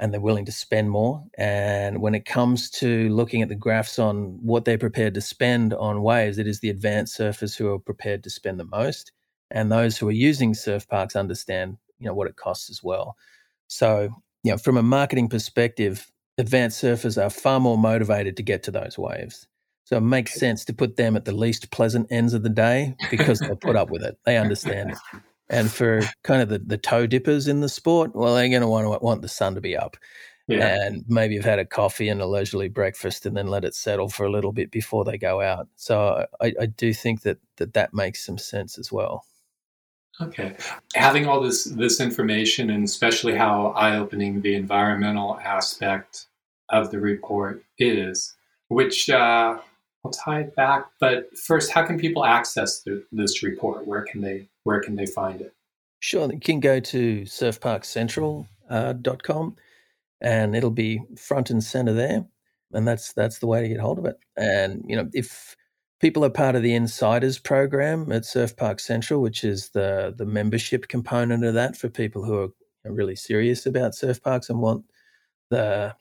and 0.00 0.12
they're 0.12 0.20
willing 0.20 0.46
to 0.46 0.52
spend 0.52 0.90
more. 0.90 1.22
And 1.36 2.00
when 2.00 2.14
it 2.14 2.24
comes 2.24 2.70
to 2.70 3.10
looking 3.10 3.42
at 3.42 3.50
the 3.50 3.54
graphs 3.54 3.98
on 3.98 4.38
what 4.42 4.64
they're 4.64 4.78
prepared 4.78 5.12
to 5.14 5.20
spend 5.20 5.74
on 5.74 6.02
waves, 6.02 6.38
it 6.38 6.46
is 6.46 6.60
the 6.60 6.70
advanced 6.70 7.18
surfers 7.18 7.56
who 7.56 7.68
are 7.72 7.78
prepared 7.78 8.24
to 8.24 8.30
spend 8.30 8.58
the 8.58 8.64
most. 8.64 9.12
And 9.50 9.70
those 9.70 9.98
who 9.98 10.08
are 10.08 10.12
using 10.12 10.54
surf 10.54 10.88
parks 10.88 11.14
understand, 11.14 11.76
you 11.98 12.06
know, 12.06 12.14
what 12.14 12.28
it 12.28 12.36
costs 12.36 12.70
as 12.70 12.82
well. 12.82 13.16
So, 13.68 14.08
you 14.42 14.52
know, 14.52 14.56
from 14.56 14.78
a 14.78 14.82
marketing 14.82 15.28
perspective, 15.28 16.10
advanced 16.38 16.82
surfers 16.82 17.22
are 17.22 17.30
far 17.30 17.60
more 17.60 17.76
motivated 17.76 18.38
to 18.38 18.42
get 18.42 18.62
to 18.64 18.70
those 18.70 18.96
waves. 18.96 19.46
So 19.84 19.98
it 19.98 20.02
makes 20.02 20.34
sense 20.34 20.64
to 20.66 20.72
put 20.72 20.96
them 20.96 21.14
at 21.14 21.26
the 21.26 21.32
least 21.32 21.70
pleasant 21.70 22.06
ends 22.10 22.32
of 22.32 22.42
the 22.42 22.48
day 22.48 22.96
because 23.10 23.40
they'll 23.40 23.56
put 23.56 23.76
up 23.76 23.90
with 23.90 24.02
it. 24.02 24.16
They 24.24 24.38
understand 24.38 24.92
it. 24.92 24.98
And 25.50 25.70
for 25.70 26.00
kind 26.22 26.40
of 26.40 26.48
the, 26.48 26.60
the 26.60 26.78
toe 26.78 27.06
dippers 27.06 27.48
in 27.48 27.60
the 27.60 27.68
sport, 27.68 28.14
well, 28.14 28.34
they're 28.34 28.48
going 28.48 28.62
to 28.62 28.68
want 28.68 28.84
to 28.86 29.04
want 29.04 29.20
the 29.20 29.28
sun 29.28 29.56
to 29.56 29.60
be 29.60 29.76
up. 29.76 29.96
Yeah. 30.46 30.86
And 30.86 31.04
maybe 31.06 31.36
have 31.36 31.44
had 31.44 31.58
a 31.58 31.64
coffee 31.64 32.08
and 32.08 32.20
a 32.20 32.26
leisurely 32.26 32.68
breakfast 32.68 33.26
and 33.26 33.36
then 33.36 33.46
let 33.46 33.64
it 33.64 33.74
settle 33.74 34.08
for 34.08 34.24
a 34.24 34.30
little 34.30 34.52
bit 34.52 34.70
before 34.70 35.04
they 35.04 35.18
go 35.18 35.40
out. 35.40 35.68
So 35.76 36.26
I, 36.40 36.54
I 36.60 36.66
do 36.66 36.92
think 36.92 37.22
that, 37.22 37.38
that 37.56 37.74
that 37.74 37.94
makes 37.94 38.24
some 38.24 38.38
sense 38.38 38.78
as 38.78 38.90
well. 38.90 39.24
Okay. 40.20 40.56
Having 40.94 41.26
all 41.26 41.40
this 41.40 41.64
this 41.64 42.00
information 42.00 42.68
and 42.68 42.84
especially 42.84 43.36
how 43.36 43.68
eye-opening 43.68 44.42
the 44.42 44.54
environmental 44.54 45.38
aspect 45.38 46.26
of 46.68 46.90
the 46.90 47.00
report 47.00 47.62
is, 47.78 48.34
which 48.68 49.08
uh, 49.08 49.58
I'll 50.04 50.10
tie 50.10 50.40
it 50.40 50.54
back. 50.56 50.86
But 51.00 51.36
first, 51.38 51.72
how 51.72 51.86
can 51.86 51.98
people 51.98 52.24
access 52.24 52.82
the, 52.82 53.02
this 53.12 53.42
report? 53.42 53.86
Where 53.86 54.02
can 54.02 54.20
they 54.20 54.48
Where 54.64 54.80
can 54.80 54.96
they 54.96 55.06
find 55.06 55.40
it? 55.40 55.54
Sure, 56.00 56.30
you 56.32 56.40
can 56.40 56.60
go 56.60 56.80
to 56.80 57.22
surfparkcentral.com 57.22 58.46
uh, 59.48 59.60
and 60.20 60.56
it'll 60.56 60.70
be 60.70 61.00
front 61.16 61.50
and 61.50 61.62
center 61.62 61.92
there. 61.92 62.24
and 62.72 62.86
that's 62.86 63.12
that's 63.12 63.38
the 63.38 63.46
way 63.46 63.62
to 63.62 63.68
get 63.68 63.80
hold 63.80 63.98
of 63.98 64.04
it. 64.06 64.18
And 64.36 64.84
you 64.86 64.96
know, 64.96 65.08
if 65.12 65.56
people 66.00 66.24
are 66.24 66.30
part 66.30 66.56
of 66.56 66.62
the 66.62 66.74
insiders 66.74 67.38
program 67.38 68.10
at 68.12 68.24
Surf 68.24 68.56
Park 68.56 68.80
Central, 68.80 69.20
which 69.22 69.44
is 69.44 69.70
the 69.70 70.14
the 70.16 70.26
membership 70.26 70.88
component 70.88 71.44
of 71.44 71.54
that 71.54 71.76
for 71.76 71.88
people 71.88 72.24
who 72.24 72.38
are 72.38 72.48
really 72.92 73.16
serious 73.16 73.66
about 73.66 73.94
surf 73.94 74.22
parks 74.22 74.48
and 74.50 74.60
want 74.60 74.84
the 75.50 75.94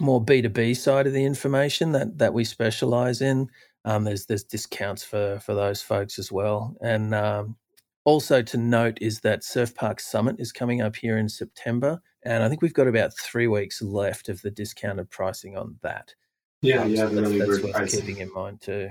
more 0.00 0.22
B 0.22 0.42
two 0.42 0.48
B 0.48 0.74
side 0.74 1.06
of 1.06 1.12
the 1.12 1.24
information 1.24 1.92
that 1.92 2.18
that 2.18 2.34
we 2.34 2.44
specialize 2.44 3.20
in. 3.22 3.48
Um, 3.84 4.04
there's 4.04 4.26
there's 4.26 4.44
discounts 4.44 5.04
for 5.04 5.38
for 5.40 5.54
those 5.54 5.82
folks 5.82 6.18
as 6.18 6.30
well, 6.32 6.76
and 6.82 7.14
um, 7.14 7.56
also 8.04 8.42
to 8.42 8.56
note 8.56 8.98
is 9.00 9.20
that 9.20 9.44
Surf 9.44 9.74
Park 9.74 10.00
Summit 10.00 10.36
is 10.38 10.52
coming 10.52 10.80
up 10.80 10.96
here 10.96 11.18
in 11.18 11.28
September, 11.28 12.00
and 12.24 12.42
I 12.42 12.48
think 12.48 12.62
we've 12.62 12.74
got 12.74 12.88
about 12.88 13.16
three 13.16 13.46
weeks 13.46 13.82
left 13.82 14.28
of 14.28 14.42
the 14.42 14.50
discounted 14.50 15.10
pricing 15.10 15.56
on 15.56 15.76
that. 15.82 16.14
Yeah, 16.62 16.82
um, 16.82 16.90
yeah, 16.90 17.08
so 17.08 17.08
really 17.08 17.38
that's, 17.38 17.62
that's 17.62 17.78
worth 17.78 17.90
keeping 17.90 18.18
in 18.18 18.32
mind 18.32 18.60
too. 18.60 18.90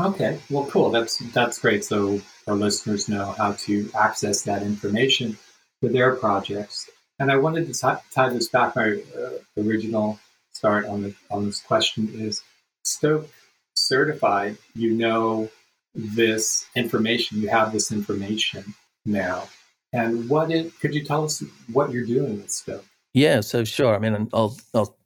Okay, 0.00 0.40
well, 0.50 0.66
cool. 0.66 0.90
That's 0.90 1.18
that's 1.32 1.58
great. 1.58 1.84
So 1.84 2.20
our 2.46 2.54
listeners 2.54 3.08
know 3.08 3.32
how 3.32 3.52
to 3.52 3.90
access 3.94 4.42
that 4.42 4.62
information 4.62 5.38
for 5.80 5.88
their 5.88 6.16
projects. 6.16 6.90
And 7.20 7.30
I 7.30 7.36
wanted 7.36 7.68
to 7.68 7.78
tie, 7.78 8.00
tie 8.10 8.28
this 8.30 8.48
back. 8.48 8.74
My 8.74 9.00
uh, 9.16 9.30
original 9.56 10.18
start 10.52 10.86
on 10.86 11.02
the 11.02 11.14
on 11.30 11.46
this 11.46 11.60
question 11.60 12.10
is 12.14 12.42
Stoke 12.82 13.28
certified. 13.74 14.56
You 14.74 14.92
know 14.92 15.50
this 15.94 16.66
information. 16.74 17.40
You 17.40 17.48
have 17.48 17.72
this 17.72 17.92
information 17.92 18.74
now. 19.04 19.48
And 19.92 20.28
what 20.28 20.50
it 20.50 20.78
could 20.80 20.94
you 20.94 21.04
tell 21.04 21.24
us 21.24 21.42
what 21.72 21.92
you're 21.92 22.06
doing 22.06 22.38
with 22.42 22.50
Stoke? 22.50 22.84
Yeah, 23.12 23.40
so 23.40 23.64
sure. 23.64 23.94
I 23.94 23.98
mean, 23.98 24.28
I'll 24.32 24.56
I'll 24.74 24.96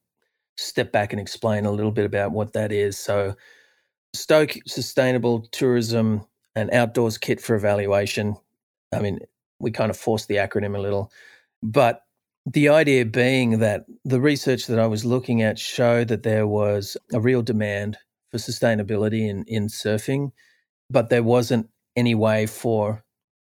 step 0.56 0.92
back 0.92 1.12
and 1.12 1.20
explain 1.20 1.66
a 1.66 1.70
little 1.70 1.92
bit 1.92 2.06
about 2.06 2.32
what 2.32 2.54
that 2.54 2.72
is. 2.72 2.98
So 2.98 3.36
Stoke 4.14 4.56
Sustainable 4.66 5.46
Tourism 5.52 6.26
and 6.54 6.72
Outdoors 6.72 7.18
Kit 7.18 7.40
for 7.40 7.54
Evaluation. 7.54 8.36
I 8.92 9.00
mean, 9.00 9.20
we 9.60 9.70
kind 9.70 9.90
of 9.90 9.96
forced 9.96 10.28
the 10.28 10.36
acronym 10.36 10.74
a 10.74 10.80
little, 10.80 11.12
but 11.62 12.02
the 12.46 12.70
idea 12.70 13.04
being 13.04 13.58
that 13.58 13.84
the 14.04 14.20
research 14.20 14.66
that 14.68 14.78
I 14.78 14.86
was 14.86 15.04
looking 15.04 15.42
at 15.42 15.58
showed 15.58 16.08
that 16.08 16.22
there 16.22 16.46
was 16.46 16.96
a 17.12 17.20
real 17.20 17.42
demand 17.42 17.98
for 18.30 18.38
sustainability 18.38 19.28
in, 19.28 19.44
in 19.44 19.68
surfing, 19.68 20.32
but 20.90 21.10
there 21.10 21.22
wasn't 21.22 21.68
any 21.96 22.14
way 22.14 22.46
for 22.46 23.04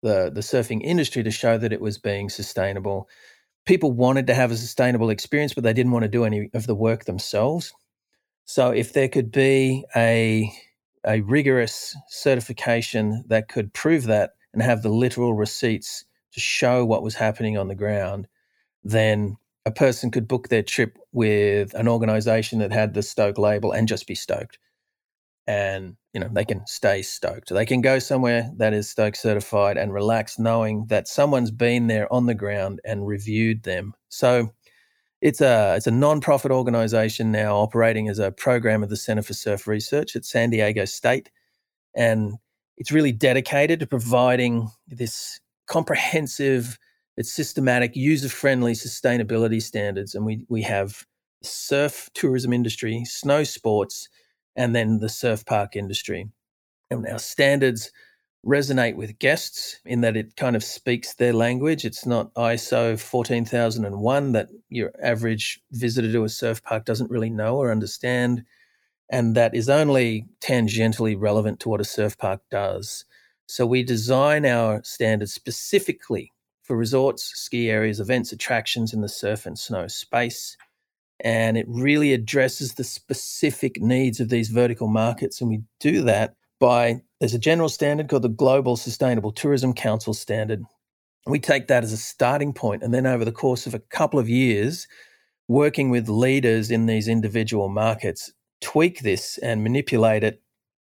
the, 0.02 0.30
the 0.32 0.40
surfing 0.40 0.82
industry 0.82 1.22
to 1.22 1.30
show 1.30 1.58
that 1.58 1.72
it 1.72 1.80
was 1.80 1.98
being 1.98 2.28
sustainable. 2.28 3.08
People 3.66 3.92
wanted 3.92 4.26
to 4.26 4.34
have 4.34 4.50
a 4.50 4.56
sustainable 4.56 5.10
experience, 5.10 5.54
but 5.54 5.64
they 5.64 5.72
didn't 5.72 5.92
want 5.92 6.02
to 6.02 6.08
do 6.08 6.24
any 6.24 6.50
of 6.54 6.66
the 6.66 6.74
work 6.74 7.04
themselves. 7.04 7.72
So 8.44 8.70
if 8.70 8.92
there 8.92 9.08
could 9.08 9.30
be 9.30 9.84
a 9.96 10.52
a 11.04 11.20
rigorous 11.22 11.96
certification 12.08 13.24
that 13.26 13.48
could 13.48 13.72
prove 13.72 14.04
that 14.04 14.32
and 14.52 14.62
have 14.62 14.82
the 14.82 14.88
literal 14.88 15.34
receipts 15.34 16.04
to 16.32 16.40
show 16.40 16.84
what 16.84 17.02
was 17.02 17.16
happening 17.16 17.58
on 17.58 17.68
the 17.68 17.74
ground, 17.74 18.28
then 18.84 19.36
a 19.66 19.70
person 19.72 20.10
could 20.10 20.28
book 20.28 20.48
their 20.48 20.62
trip 20.62 20.98
with 21.12 21.74
an 21.74 21.88
organization 21.88 22.60
that 22.60 22.72
had 22.72 22.94
the 22.94 23.02
Stoke 23.02 23.38
label 23.38 23.72
and 23.72 23.88
just 23.88 24.06
be 24.06 24.14
stoked. 24.14 24.58
And, 25.46 25.96
you 26.12 26.20
know, 26.20 26.28
they 26.32 26.42
mm-hmm. 26.42 26.60
can 26.60 26.66
stay 26.66 27.02
stoked. 27.02 27.48
They 27.48 27.66
can 27.66 27.80
go 27.80 27.98
somewhere 27.98 28.50
that 28.58 28.72
is 28.72 28.88
Stoke 28.88 29.16
certified 29.16 29.76
and 29.76 29.92
relax 29.92 30.38
knowing 30.38 30.86
that 30.86 31.08
someone's 31.08 31.50
been 31.50 31.88
there 31.88 32.12
on 32.12 32.26
the 32.26 32.34
ground 32.34 32.80
and 32.84 33.06
reviewed 33.06 33.64
them. 33.64 33.94
So 34.08 34.52
it's 35.22 35.40
a 35.40 35.74
it's 35.76 35.86
a 35.86 35.92
non-profit 35.92 36.50
organization 36.50 37.30
now 37.30 37.56
operating 37.56 38.08
as 38.08 38.18
a 38.18 38.32
program 38.32 38.82
of 38.82 38.90
the 38.90 38.96
Center 38.96 39.22
for 39.22 39.34
Surf 39.34 39.68
Research 39.68 40.16
at 40.16 40.24
San 40.24 40.50
Diego 40.50 40.84
State, 40.84 41.30
and 41.94 42.34
it's 42.76 42.90
really 42.90 43.12
dedicated 43.12 43.78
to 43.80 43.86
providing 43.86 44.68
this 44.88 45.38
comprehensive, 45.68 46.76
it's 47.16 47.32
systematic, 47.32 47.94
user-friendly 47.94 48.72
sustainability 48.72 49.62
standards. 49.62 50.14
And 50.16 50.26
we 50.26 50.44
we 50.48 50.62
have 50.62 51.06
surf 51.44 52.10
tourism 52.14 52.52
industry, 52.52 53.04
snow 53.04 53.44
sports, 53.44 54.08
and 54.56 54.74
then 54.74 54.98
the 54.98 55.08
surf 55.08 55.44
park 55.44 55.76
industry. 55.76 56.28
And 56.90 57.06
our 57.06 57.18
standards 57.18 57.90
resonate 58.44 58.96
with 58.96 59.18
guests 59.18 59.78
in 59.84 60.00
that 60.00 60.16
it 60.16 60.36
kind 60.36 60.56
of 60.56 60.64
speaks 60.64 61.14
their 61.14 61.32
language. 61.32 61.84
It's 61.84 62.04
not 62.04 62.34
ISO 62.34 62.98
14001 62.98 64.32
that 64.32 64.48
your 64.68 64.92
average 65.02 65.60
visitor 65.70 66.12
to 66.12 66.24
a 66.24 66.28
surf 66.28 66.62
park 66.62 66.84
doesn't 66.84 67.10
really 67.10 67.30
know 67.30 67.56
or 67.56 67.70
understand, 67.70 68.44
and 69.10 69.36
that 69.36 69.54
is 69.54 69.68
only 69.68 70.26
tangentially 70.40 71.14
relevant 71.18 71.60
to 71.60 71.68
what 71.68 71.80
a 71.80 71.84
surf 71.84 72.18
park 72.18 72.42
does. 72.50 73.04
So 73.46 73.66
we 73.66 73.82
design 73.82 74.44
our 74.44 74.82
standards 74.82 75.32
specifically 75.32 76.32
for 76.62 76.76
resorts, 76.76 77.24
ski 77.24 77.70
areas, 77.70 78.00
events, 78.00 78.32
attractions 78.32 78.92
in 78.92 79.02
the 79.02 79.08
surf 79.08 79.46
and 79.46 79.58
snow 79.58 79.86
space. 79.88 80.56
And 81.20 81.56
it 81.56 81.66
really 81.68 82.12
addresses 82.12 82.74
the 82.74 82.84
specific 82.84 83.80
needs 83.80 84.18
of 84.20 84.28
these 84.28 84.48
vertical 84.48 84.88
markets. 84.88 85.40
And 85.40 85.50
we 85.50 85.62
do 85.78 86.02
that 86.02 86.34
by 86.58 87.02
there's 87.20 87.34
a 87.34 87.38
general 87.38 87.68
standard 87.68 88.08
called 88.08 88.22
the 88.22 88.28
Global 88.28 88.76
Sustainable 88.76 89.32
Tourism 89.32 89.72
Council 89.72 90.14
Standard. 90.14 90.64
We 91.26 91.38
take 91.38 91.68
that 91.68 91.84
as 91.84 91.92
a 91.92 91.96
starting 91.96 92.52
point, 92.52 92.82
and 92.82 92.92
then 92.92 93.06
over 93.06 93.24
the 93.24 93.30
course 93.30 93.66
of 93.66 93.74
a 93.74 93.78
couple 93.78 94.18
of 94.18 94.28
years, 94.28 94.88
working 95.46 95.90
with 95.90 96.08
leaders 96.08 96.70
in 96.70 96.86
these 96.86 97.06
individual 97.06 97.68
markets, 97.68 98.32
tweak 98.60 99.00
this 99.00 99.38
and 99.38 99.62
manipulate 99.62 100.24
it 100.24 100.42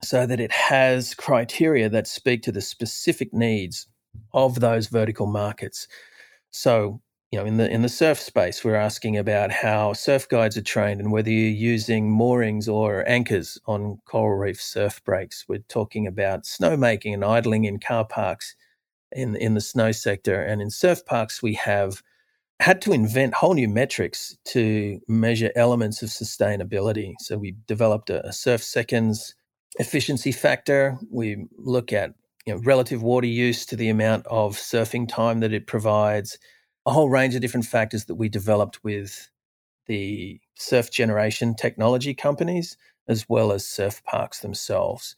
so 0.03 0.25
that 0.25 0.39
it 0.39 0.51
has 0.51 1.13
criteria 1.13 1.89
that 1.89 2.07
speak 2.07 2.43
to 2.43 2.51
the 2.51 2.61
specific 2.61 3.33
needs 3.33 3.87
of 4.33 4.59
those 4.59 4.87
vertical 4.87 5.27
markets. 5.27 5.87
So 6.51 7.01
you 7.31 7.39
know, 7.39 7.45
in 7.45 7.57
the 7.57 7.69
in 7.69 7.81
the 7.81 7.89
surf 7.89 8.19
space, 8.19 8.63
we're 8.63 8.75
asking 8.75 9.17
about 9.17 9.51
how 9.51 9.91
surf 9.93 10.29
guides 10.29 10.55
are 10.55 10.61
trained 10.61 11.01
and 11.01 11.11
whether 11.11 11.29
you're 11.29 11.49
using 11.49 12.09
moorings 12.09 12.69
or 12.69 13.07
anchors 13.07 13.57
on 13.67 13.99
coral 14.05 14.37
reef 14.37 14.61
surf 14.61 15.03
breaks. 15.03 15.45
We're 15.47 15.59
talking 15.67 16.07
about 16.07 16.43
snowmaking 16.43 17.13
and 17.13 17.25
idling 17.25 17.65
in 17.65 17.79
car 17.79 18.05
parks 18.05 18.55
in 19.11 19.35
in 19.35 19.55
the 19.55 19.61
snow 19.61 19.91
sector, 19.91 20.41
and 20.41 20.61
in 20.61 20.69
surf 20.69 21.05
parks, 21.05 21.43
we 21.43 21.55
have 21.55 22.01
had 22.59 22.81
to 22.81 22.93
invent 22.93 23.35
whole 23.35 23.53
new 23.53 23.67
metrics 23.67 24.37
to 24.45 24.99
measure 25.07 25.51
elements 25.55 26.01
of 26.01 26.09
sustainability. 26.09 27.13
So 27.19 27.37
we 27.37 27.55
developed 27.67 28.09
a, 28.09 28.25
a 28.25 28.33
surf 28.33 28.63
seconds 28.63 29.35
efficiency 29.79 30.31
factor. 30.31 30.97
We 31.11 31.45
look 31.57 31.93
at 31.93 32.13
you 32.45 32.55
know, 32.55 32.61
relative 32.63 33.03
water 33.03 33.27
use 33.27 33.65
to 33.67 33.75
the 33.75 33.89
amount 33.89 34.25
of 34.27 34.55
surfing 34.55 35.07
time 35.07 35.41
that 35.41 35.53
it 35.53 35.67
provides 35.67 36.39
a 36.87 36.91
whole 36.91 37.09
range 37.09 37.35
of 37.35 37.41
different 37.41 37.65
factors 37.65 38.05
that 38.05 38.15
we 38.15 38.29
developed 38.29 38.81
with 38.83 39.29
the 39.87 40.39
surf 40.55 40.89
generation 40.89 41.53
technology 41.53 42.13
companies 42.13 42.77
as 43.09 43.27
well 43.27 43.51
as 43.51 43.67
surf 43.67 44.01
parks 44.05 44.39
themselves. 44.39 45.15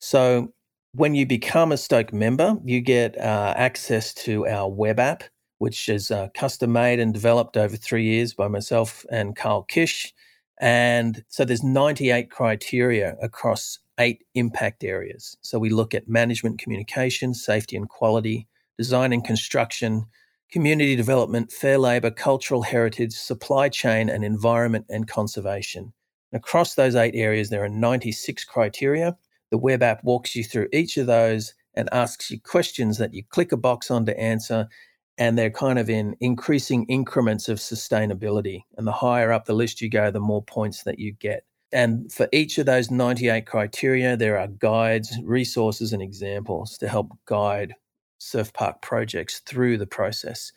So 0.00 0.52
when 0.92 1.14
you 1.14 1.24
become 1.24 1.70
a 1.70 1.76
Stoke 1.76 2.12
member, 2.12 2.56
you 2.64 2.80
get 2.80 3.16
uh, 3.16 3.54
access 3.56 4.12
to 4.14 4.46
our 4.48 4.68
web 4.68 4.98
app, 4.98 5.22
which 5.58 5.88
is 5.88 6.10
uh, 6.10 6.28
custom 6.34 6.72
made 6.72 6.98
and 6.98 7.14
developed 7.14 7.56
over 7.56 7.76
three 7.76 8.04
years 8.04 8.34
by 8.34 8.48
myself 8.48 9.06
and 9.10 9.36
Carl 9.36 9.62
Kish. 9.62 10.12
And 10.60 11.24
so 11.28 11.44
there's 11.44 11.62
98 11.62 12.28
criteria 12.28 13.16
across 13.22 13.78
eight 14.00 14.24
impact 14.34 14.82
areas. 14.82 15.36
So 15.42 15.60
we 15.60 15.70
look 15.70 15.94
at 15.94 16.08
management, 16.08 16.58
communication, 16.58 17.34
safety 17.34 17.76
and 17.76 17.88
quality, 17.88 18.48
design 18.76 19.12
and 19.12 19.24
construction, 19.24 20.06
community 20.50 20.96
development, 20.96 21.52
fair 21.52 21.78
labour, 21.78 22.10
cultural 22.10 22.62
heritage, 22.62 23.12
supply 23.12 23.68
chain, 23.68 24.08
and 24.08 24.24
environment 24.24 24.86
and 24.88 25.06
conservation. 25.06 25.92
across 26.32 26.74
those 26.74 26.94
eight 26.94 27.14
areas, 27.14 27.48
there 27.48 27.64
are 27.64 27.70
96 27.70 28.44
criteria. 28.44 29.16
The 29.50 29.58
web 29.58 29.82
app 29.82 30.04
walks 30.04 30.36
you 30.36 30.44
through 30.44 30.68
each 30.72 30.98
of 30.98 31.06
those 31.06 31.54
and 31.74 31.88
asks 31.90 32.30
you 32.30 32.38
questions 32.40 32.98
that 32.98 33.14
you 33.14 33.22
click 33.30 33.52
a 33.52 33.56
box 33.56 33.90
on 33.90 34.04
to 34.06 34.20
answer. 34.20 34.68
And 35.16 35.38
they're 35.38 35.50
kind 35.50 35.78
of 35.78 35.88
in 35.88 36.16
increasing 36.20 36.84
increments 36.84 37.48
of 37.48 37.58
sustainability. 37.58 38.64
And 38.76 38.86
the 38.86 38.92
higher 38.92 39.32
up 39.32 39.46
the 39.46 39.54
list 39.54 39.80
you 39.80 39.88
go, 39.88 40.10
the 40.10 40.20
more 40.20 40.42
points 40.42 40.82
that 40.84 40.98
you 40.98 41.12
get. 41.12 41.44
And 41.72 42.12
for 42.12 42.28
each 42.32 42.58
of 42.58 42.66
those 42.66 42.90
98 42.90 43.46
criteria, 43.46 44.16
there 44.16 44.38
are 44.38 44.48
guides, 44.48 45.16
resources, 45.22 45.92
and 45.92 46.02
examples 46.02 46.78
to 46.78 46.88
help 46.88 47.08
guide 47.26 47.74
surf 48.18 48.52
park 48.52 48.82
projects 48.82 49.40
through 49.40 49.78
the 49.78 49.86
process. 49.86 50.52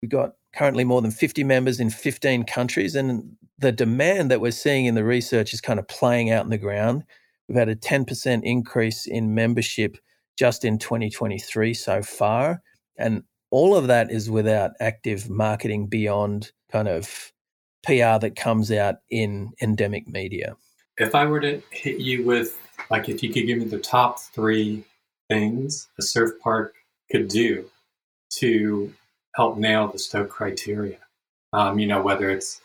We've 0.00 0.10
got 0.10 0.32
currently 0.54 0.84
more 0.84 1.00
than 1.00 1.10
50 1.10 1.44
members 1.44 1.80
in 1.80 1.90
15 1.90 2.44
countries, 2.44 2.94
and 2.94 3.36
the 3.58 3.72
demand 3.72 4.30
that 4.30 4.40
we're 4.40 4.50
seeing 4.50 4.86
in 4.86 4.94
the 4.94 5.04
research 5.04 5.54
is 5.54 5.60
kind 5.60 5.78
of 5.78 5.86
playing 5.88 6.30
out 6.30 6.44
in 6.44 6.50
the 6.50 6.58
ground. 6.58 7.04
We've 7.48 7.58
had 7.58 7.68
a 7.68 7.76
10% 7.76 8.40
increase 8.42 9.06
in 9.06 9.34
membership 9.34 9.96
just 10.36 10.64
in 10.64 10.78
2023 10.78 11.74
so 11.74 12.02
far. 12.02 12.62
And 12.96 13.22
all 13.50 13.76
of 13.76 13.86
that 13.86 14.10
is 14.10 14.30
without 14.30 14.72
active 14.80 15.28
marketing 15.28 15.86
beyond 15.86 16.50
kind 16.70 16.88
of 16.88 17.32
PR 17.84 18.18
that 18.18 18.34
comes 18.36 18.72
out 18.72 18.96
in 19.10 19.52
endemic 19.60 20.08
media. 20.08 20.56
If 20.98 21.14
I 21.14 21.26
were 21.26 21.40
to 21.40 21.62
hit 21.70 21.98
you 21.98 22.24
with, 22.24 22.58
like, 22.90 23.08
if 23.08 23.22
you 23.22 23.32
could 23.32 23.46
give 23.46 23.58
me 23.58 23.64
the 23.64 23.78
top 23.78 24.20
three 24.20 24.84
things 25.28 25.88
a 25.98 26.02
surf 26.02 26.32
park 26.42 26.74
could 27.12 27.28
do 27.28 27.70
to 28.38 28.92
help 29.36 29.58
nail 29.58 29.88
the 29.88 29.98
Stoke 29.98 30.30
criteria, 30.30 30.98
um, 31.52 31.78
you 31.78 31.86
know, 31.86 32.02
whether 32.02 32.30
it's 32.30 32.60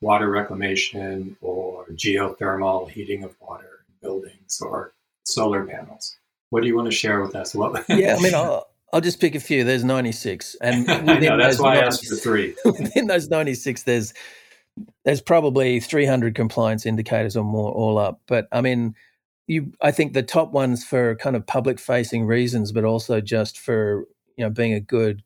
water 0.00 0.30
reclamation 0.30 1.36
or 1.40 1.86
geothermal 1.90 2.88
heating 2.88 3.24
of 3.24 3.34
water 3.40 3.84
buildings 4.00 4.60
or 4.62 4.92
solar 5.24 5.64
panels. 5.64 6.16
What 6.50 6.62
do 6.62 6.68
you 6.68 6.76
want 6.76 6.90
to 6.90 6.96
share 6.96 7.20
with 7.20 7.34
us? 7.34 7.54
What? 7.54 7.84
yeah, 7.88 8.16
I 8.18 8.22
mean, 8.22 8.34
I'll, 8.34 8.68
I'll 8.92 9.00
just 9.00 9.20
pick 9.20 9.34
a 9.34 9.40
few. 9.40 9.64
There's 9.64 9.84
96, 9.84 10.56
and 10.62 10.86
know, 11.26 11.36
that's 11.36 11.58
why 11.58 11.74
90, 11.74 11.82
I 11.82 11.86
asked 11.86 12.06
for 12.06 12.16
three. 12.16 12.54
within 12.64 13.06
those 13.06 13.28
96, 13.28 13.82
there's 13.82 14.14
there's 15.04 15.20
probably 15.20 15.80
300 15.80 16.36
compliance 16.36 16.86
indicators 16.86 17.36
or 17.36 17.44
more 17.44 17.72
all 17.72 17.98
up. 17.98 18.20
But 18.28 18.46
I 18.52 18.60
mean, 18.60 18.94
you, 19.48 19.72
I 19.80 19.90
think 19.90 20.12
the 20.12 20.22
top 20.22 20.52
ones 20.52 20.84
for 20.84 21.16
kind 21.16 21.34
of 21.34 21.46
public 21.46 21.80
facing 21.80 22.26
reasons, 22.26 22.70
but 22.70 22.84
also 22.84 23.20
just 23.20 23.58
for 23.58 24.04
you 24.36 24.44
know 24.44 24.50
being 24.50 24.74
a 24.74 24.80
good 24.80 25.22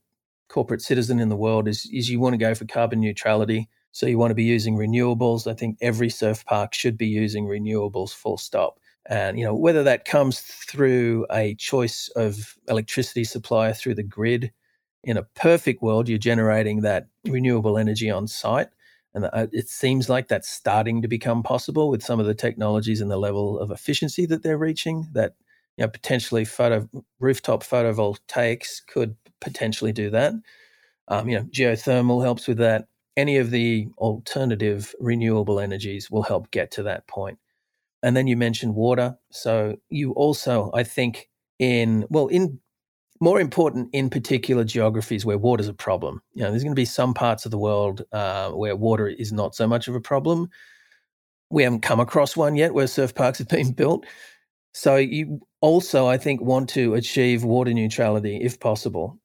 corporate 0.48 0.80
citizen 0.82 1.18
in 1.18 1.28
the 1.28 1.36
world 1.36 1.68
is 1.68 1.88
is 1.92 2.08
you 2.10 2.20
want 2.20 2.34
to 2.34 2.38
go 2.38 2.54
for 2.54 2.64
carbon 2.64 3.00
neutrality. 3.00 3.68
So 3.90 4.06
you 4.06 4.16
want 4.18 4.30
to 4.30 4.34
be 4.36 4.44
using 4.44 4.76
renewables. 4.76 5.50
I 5.50 5.54
think 5.54 5.76
every 5.82 6.08
surf 6.08 6.44
park 6.46 6.72
should 6.72 6.96
be 6.96 7.06
using 7.06 7.46
renewables 7.46 8.14
full 8.14 8.38
stop. 8.38 8.78
And 9.06 9.38
you 9.38 9.44
know 9.44 9.54
whether 9.54 9.82
that 9.82 10.04
comes 10.04 10.40
through 10.40 11.26
a 11.30 11.54
choice 11.56 12.08
of 12.16 12.56
electricity 12.68 13.24
supply 13.24 13.72
through 13.72 13.96
the 13.96 14.02
grid. 14.04 14.52
In 15.04 15.16
a 15.16 15.24
perfect 15.34 15.82
world, 15.82 16.08
you're 16.08 16.16
generating 16.16 16.82
that 16.82 17.08
renewable 17.26 17.76
energy 17.76 18.08
on 18.08 18.28
site, 18.28 18.68
and 19.14 19.26
uh, 19.26 19.46
it 19.52 19.68
seems 19.68 20.08
like 20.08 20.28
that's 20.28 20.48
starting 20.48 21.02
to 21.02 21.08
become 21.08 21.42
possible 21.42 21.88
with 21.90 22.02
some 22.02 22.20
of 22.20 22.26
the 22.26 22.34
technologies 22.34 23.00
and 23.00 23.10
the 23.10 23.18
level 23.18 23.58
of 23.58 23.70
efficiency 23.70 24.26
that 24.26 24.42
they're 24.42 24.58
reaching. 24.58 25.08
That 25.12 25.34
you 25.76 25.84
know 25.84 25.88
potentially 25.88 26.44
photo 26.44 26.88
rooftop 27.20 27.62
photovoltaics 27.62 28.86
could 28.86 29.16
potentially 29.40 29.92
do 29.92 30.10
that. 30.10 30.34
Um, 31.08 31.28
you 31.28 31.38
know, 31.38 31.44
geothermal 31.44 32.22
helps 32.22 32.48
with 32.48 32.58
that. 32.58 32.86
Any 33.16 33.36
of 33.36 33.50
the 33.50 33.88
alternative 33.98 34.94
renewable 34.98 35.60
energies 35.60 36.10
will 36.10 36.22
help 36.22 36.50
get 36.50 36.70
to 36.72 36.82
that 36.84 37.06
point. 37.06 37.38
And 38.02 38.16
then 38.16 38.26
you 38.26 38.36
mentioned 38.36 38.74
water. 38.74 39.18
So 39.30 39.76
you 39.90 40.12
also, 40.12 40.70
I 40.74 40.84
think, 40.84 41.28
in 41.58 42.06
well, 42.08 42.28
in 42.28 42.58
more 43.22 43.40
important 43.40 43.88
in 43.92 44.10
particular 44.10 44.64
geographies 44.64 45.24
where 45.24 45.38
water 45.38 45.60
is 45.60 45.68
a 45.68 45.72
problem. 45.72 46.20
You 46.34 46.42
know, 46.42 46.50
there's 46.50 46.64
going 46.64 46.74
to 46.74 46.80
be 46.80 46.84
some 46.84 47.14
parts 47.14 47.44
of 47.44 47.52
the 47.52 47.58
world 47.58 48.02
uh, 48.10 48.50
where 48.50 48.74
water 48.74 49.06
is 49.06 49.32
not 49.32 49.54
so 49.54 49.68
much 49.68 49.86
of 49.86 49.94
a 49.94 50.00
problem. 50.00 50.50
We 51.48 51.62
haven't 51.62 51.82
come 51.82 52.00
across 52.00 52.36
one 52.36 52.56
yet 52.56 52.74
where 52.74 52.88
surf 52.88 53.14
parks 53.14 53.38
have 53.38 53.46
been 53.58 53.74
built. 53.74 54.06
So 54.74 54.96
you 54.96 55.40
also, 55.60 56.08
I 56.08 56.18
think, 56.18 56.40
want 56.40 56.68
to 56.70 56.94
achieve 56.94 57.44
water 57.44 57.72
neutrality 57.72 58.38
if 58.42 58.58
possible 58.58 59.20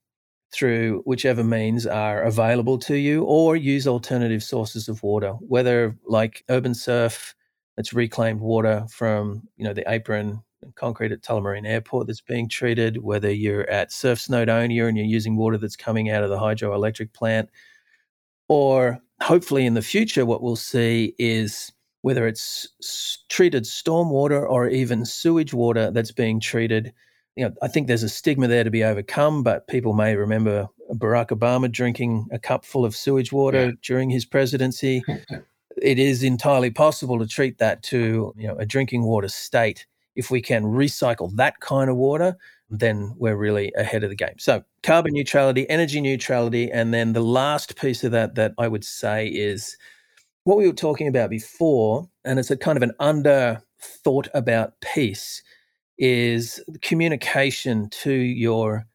through 0.54 1.02
whichever 1.06 1.44
means 1.44 1.88
are 1.88 2.22
available 2.22 2.78
to 2.78 2.98
you 2.98 3.24
or 3.24 3.56
use 3.56 3.88
alternative 3.88 4.44
sources 4.44 4.88
of 4.88 5.02
water, 5.02 5.32
whether 5.40 5.98
like 6.06 6.44
urban 6.50 6.76
surf, 6.76 7.34
that's 7.76 7.94
reclaimed 7.94 8.42
water 8.42 8.86
from, 8.92 9.42
you 9.56 9.64
know, 9.64 9.74
the 9.74 9.92
apron 9.92 10.44
concrete 10.76 11.12
at 11.12 11.22
Tullamarine 11.22 11.68
Airport 11.68 12.08
that's 12.08 12.22
being 12.22 12.50
treated, 12.50 13.04
whether 13.04 13.32
you're 13.32 13.70
at 13.70 13.92
Surf 13.92 14.20
Snowdonia 14.20 14.88
and 14.88 14.98
you're 14.98 15.06
using 15.06 15.38
water 15.38 15.58
that's 15.58 15.76
coming 15.76 16.10
out 16.10 16.24
of 16.24 16.30
the 16.30 16.38
hydroelectric 16.38 17.14
plant, 17.14 17.50
or 18.48 19.00
hopefully 19.22 19.66
in 19.66 19.74
the 19.74 19.82
future, 19.82 20.26
what 20.26 20.42
we'll 20.42 20.56
see 20.56 21.14
is 21.20 21.72
whether 22.02 22.28
it's 22.28 22.68
treated 23.30 23.64
stormwater 23.64 24.48
or 24.48 24.68
even 24.68 25.06
sewage 25.06 25.54
water 25.54 25.92
that's 25.92 26.12
being 26.12 26.40
treated 26.40 26.94
you 27.38 27.46
know, 27.46 27.54
I 27.62 27.68
think 27.68 27.88
there's 27.88 28.04
a 28.04 28.10
stigma 28.10 28.48
there 28.48 28.64
to 28.64 28.72
be 28.72 28.84
overcome, 28.84 29.44
but 29.44 29.68
people 29.68 29.94
may 29.94 30.16
remember 30.16 30.68
Barack 30.94 31.28
Obama 31.28 31.72
drinking 31.72 32.28
a 32.32 32.40
cup 32.40 32.66
full 32.66 32.84
of 32.84 32.96
sewage 32.96 33.32
water 33.32 33.66
yeah. 33.68 33.72
during 33.84 34.10
his 34.10 34.26
presidency. 34.26 35.04
it 35.82 36.00
is 36.00 36.24
entirely 36.24 36.72
possible 36.72 37.20
to 37.20 37.28
treat 37.28 37.60
that 37.60 37.84
to 37.84 38.34
you 38.36 38.48
know 38.48 38.56
a 38.56 38.66
drinking 38.66 39.04
water 39.04 39.28
state. 39.28 39.86
If 40.18 40.30
we 40.30 40.42
can 40.42 40.64
recycle 40.64 41.34
that 41.36 41.60
kind 41.62 41.90
of 41.90 41.96
water, 41.96 42.36
then 42.70 43.14
we're 43.18 43.38
really 43.38 43.72
ahead 43.78 44.04
of 44.04 44.10
the 44.10 44.16
game. 44.16 44.38
So 44.40 44.64
carbon 44.84 45.14
neutrality, 45.14 45.70
energy 45.70 46.02
neutrality, 46.02 46.70
and 46.72 46.94
then 46.94 47.14
the 47.14 47.22
last 47.22 47.80
piece 47.80 48.04
of 48.04 48.12
that 48.12 48.36
that 48.36 48.54
I 48.58 48.68
would 48.68 48.84
say 48.84 49.28
is 49.28 49.78
what 50.44 50.58
we 50.58 50.68
were 50.68 50.74
talking 50.74 51.08
about 51.08 51.30
before, 51.30 52.10
and 52.26 52.40
it's 52.40 52.52
a 52.52 52.58
kind 52.58 52.78
of 52.78 52.84
an 52.84 52.94
under 53.00 53.62
thought 53.80 54.28
about 54.34 54.80
piece 54.82 55.44
is 55.98 56.62
communication 56.82 57.90
to 57.90 58.12
your 58.12 58.86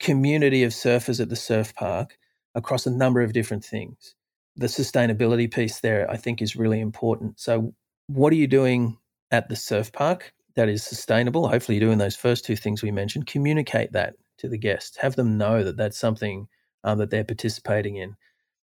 community 0.00 0.62
of 0.64 0.72
surfers 0.72 1.20
at 1.20 1.28
the 1.28 1.36
surf 1.36 1.74
park 1.74 2.18
across 2.54 2.86
a 2.86 2.90
number 2.90 3.20
of 3.20 3.32
different 3.32 3.64
things. 3.64 4.14
The 4.56 4.66
sustainability 4.66 5.52
piece 5.52 5.80
there, 5.80 6.10
I 6.10 6.16
think, 6.16 6.42
is 6.42 6.56
really 6.56 6.80
important. 6.80 7.40
So, 7.40 7.74
what 8.08 8.32
are 8.32 8.36
you 8.36 8.46
doing 8.46 8.98
at 9.30 9.48
the 9.48 9.56
surf 9.56 9.92
park 9.92 10.34
that 10.54 10.68
is 10.68 10.82
sustainable? 10.82 11.48
Hopefully, 11.48 11.78
doing 11.78 11.98
those 11.98 12.16
first 12.16 12.44
two 12.44 12.56
things 12.56 12.82
we 12.82 12.90
mentioned. 12.90 13.26
Communicate 13.26 13.92
that 13.92 14.14
to 14.38 14.48
the 14.48 14.58
guests, 14.58 14.96
have 14.96 15.16
them 15.16 15.38
know 15.38 15.62
that 15.62 15.76
that's 15.76 15.98
something 15.98 16.48
um, 16.84 16.98
that 16.98 17.10
they're 17.10 17.24
participating 17.24 17.96
in. 17.96 18.16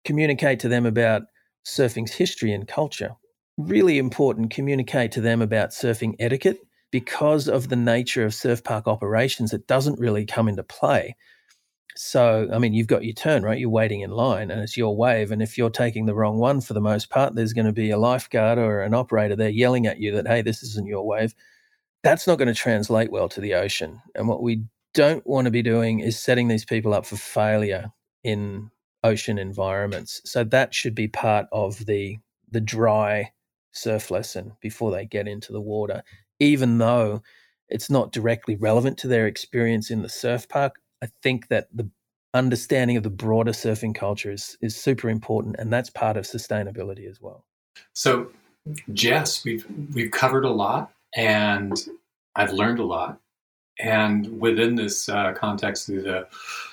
Communicate 0.03 0.59
to 0.59 0.69
them 0.69 0.86
about 0.86 1.24
surfing's 1.65 2.11
history 2.11 2.51
and 2.51 2.67
culture. 2.67 3.11
Really 3.57 3.97
important, 3.97 4.51
communicate 4.51 5.11
to 5.13 5.21
them 5.21 5.41
about 5.41 5.69
surfing 5.69 6.15
etiquette 6.19 6.59
because 6.93 7.47
of 7.47 7.69
the 7.69 7.76
nature 7.76 8.24
of 8.24 8.36
surf 8.36 8.63
park 8.63 8.88
operations, 8.88 9.51
it 9.51 9.65
doesn't 9.65 9.99
really 9.99 10.28
come 10.28 10.47
into 10.47 10.61
play. 10.61 11.15
So, 11.95 12.47
I 12.53 12.59
mean, 12.59 12.74
you've 12.74 12.86
got 12.86 13.03
your 13.03 13.15
turn, 13.15 13.41
right? 13.41 13.57
You're 13.57 13.69
waiting 13.69 14.01
in 14.01 14.11
line 14.11 14.51
and 14.51 14.61
it's 14.61 14.78
your 14.78 14.95
wave. 14.95 15.32
And 15.32 15.41
if 15.41 15.57
you're 15.57 15.71
taking 15.71 16.05
the 16.05 16.13
wrong 16.13 16.38
one 16.38 16.61
for 16.61 16.74
the 16.74 16.82
most 16.82 17.09
part, 17.09 17.34
there's 17.34 17.53
going 17.53 17.65
to 17.65 17.74
be 17.74 17.89
a 17.89 17.97
lifeguard 17.97 18.59
or 18.59 18.82
an 18.82 18.93
operator 18.93 19.36
there 19.36 19.49
yelling 19.49 19.88
at 19.88 19.99
you 19.99 20.11
that, 20.15 20.28
hey, 20.28 20.43
this 20.43 20.61
isn't 20.61 20.88
your 20.88 21.03
wave. 21.03 21.34
That's 22.04 22.28
not 22.28 22.38
going 22.38 22.49
to 22.49 22.54
translate 22.54 23.12
well 23.12 23.30
to 23.30 23.41
the 23.41 23.56
ocean. 23.56 24.01
And 24.16 24.28
what 24.28 24.43
we 24.43 24.66
don't 24.93 25.26
want 25.28 25.45
to 25.45 25.51
be 25.51 25.64
doing 25.64 25.99
is 26.01 26.20
setting 26.20 26.47
these 26.49 26.66
people 26.66 26.93
up 26.93 27.06
for 27.06 27.18
failure 27.18 27.91
in 28.24 28.72
ocean 29.04 29.38
environments. 29.39 30.22
So 30.26 30.43
that 30.45 30.74
should 30.74 30.95
be 30.95 31.08
part 31.08 31.47
of 31.51 31.86
the 31.86 32.20
the 32.51 32.62
dry 32.62 33.32
surf 33.74 34.12
lesson 34.12 34.54
before 34.62 34.91
they 34.91 35.06
get 35.06 35.28
into 35.28 35.54
the 35.54 35.62
water 35.62 36.04
even 36.41 36.80
though 36.80 37.24
it's 37.70 37.91
not 37.91 38.14
directly 38.14 38.58
relevant 38.58 38.99
to 38.99 39.10
their 39.10 39.28
experience 39.28 39.91
in 39.91 40.04
the 40.04 40.10
surf 40.10 40.49
park, 40.49 40.78
I 41.04 41.08
think 41.24 41.49
that 41.49 41.70
the 41.74 41.89
understanding 42.36 42.97
of 42.97 43.04
the 43.04 43.12
broader 43.12 43.54
surfing 43.54 43.95
culture 43.95 44.32
is, 44.32 44.58
is 44.62 44.78
super 44.78 45.10
important, 45.10 45.58
and 45.60 45.74
that's 45.74 45.91
part 45.91 46.18
of 46.18 46.26
sustainability 46.26 47.10
as 47.10 47.22
well. 47.22 47.45
So, 47.93 48.32
Jess, 48.93 49.45
we've 49.45 49.68
we've 49.93 50.12
covered 50.12 50.45
a 50.45 50.51
lot, 50.51 50.91
and 51.16 51.74
I've 52.36 52.53
learned 52.53 52.80
a 52.80 52.86
lot. 52.86 53.20
And 53.80 54.39
within 54.39 54.76
this 54.76 55.09
uh, 55.09 55.34
context, 55.34 55.88
through 55.88 56.03
the 56.03 56.28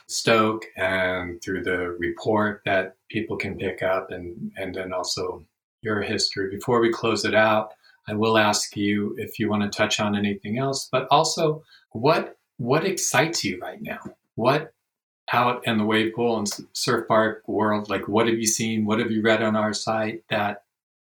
Stoke 0.07 0.67
and 0.77 1.41
through 1.43 1.63
the 1.63 1.97
report 1.99 2.63
that 2.67 2.97
people 3.09 3.37
can 3.37 3.57
pick 3.57 3.83
up, 3.83 4.11
and 4.11 4.53
and 4.57 4.75
then 4.75 4.93
also 4.93 5.45
your 5.83 6.03
history. 6.03 6.51
Before 6.51 6.81
we 6.81 6.93
close 6.93 7.25
it 7.25 7.35
out, 7.35 7.73
I 8.07 8.15
will 8.15 8.37
ask 8.37 8.77
you 8.77 9.15
if 9.19 9.39
you 9.39 9.49
want 9.49 9.63
to 9.63 9.77
touch 9.77 9.99
on 10.01 10.17
anything 10.17 10.59
else, 10.59 10.89
but 10.91 11.07
also 11.11 11.63
what 11.93 12.37
what 12.59 12.85
excites 12.85 13.45
you 13.45 13.59
right 13.61 13.81
now? 13.81 14.01
What 14.35 14.75
out 15.33 15.67
in 15.67 15.79
the 15.79 15.85
wave 15.85 16.15
pool 16.15 16.39
and 16.39 16.49
surf 16.73 17.07
park 17.07 17.47
world, 17.47 17.89
like 17.89 18.09
what 18.09 18.27
have 18.27 18.39
you 18.39 18.47
seen? 18.47 18.85
What 18.85 18.99
have 18.99 19.11
you 19.11 19.23
read 19.23 19.43
on 19.43 19.57
our 19.57 19.73
site 19.73 20.25
that 20.29 20.65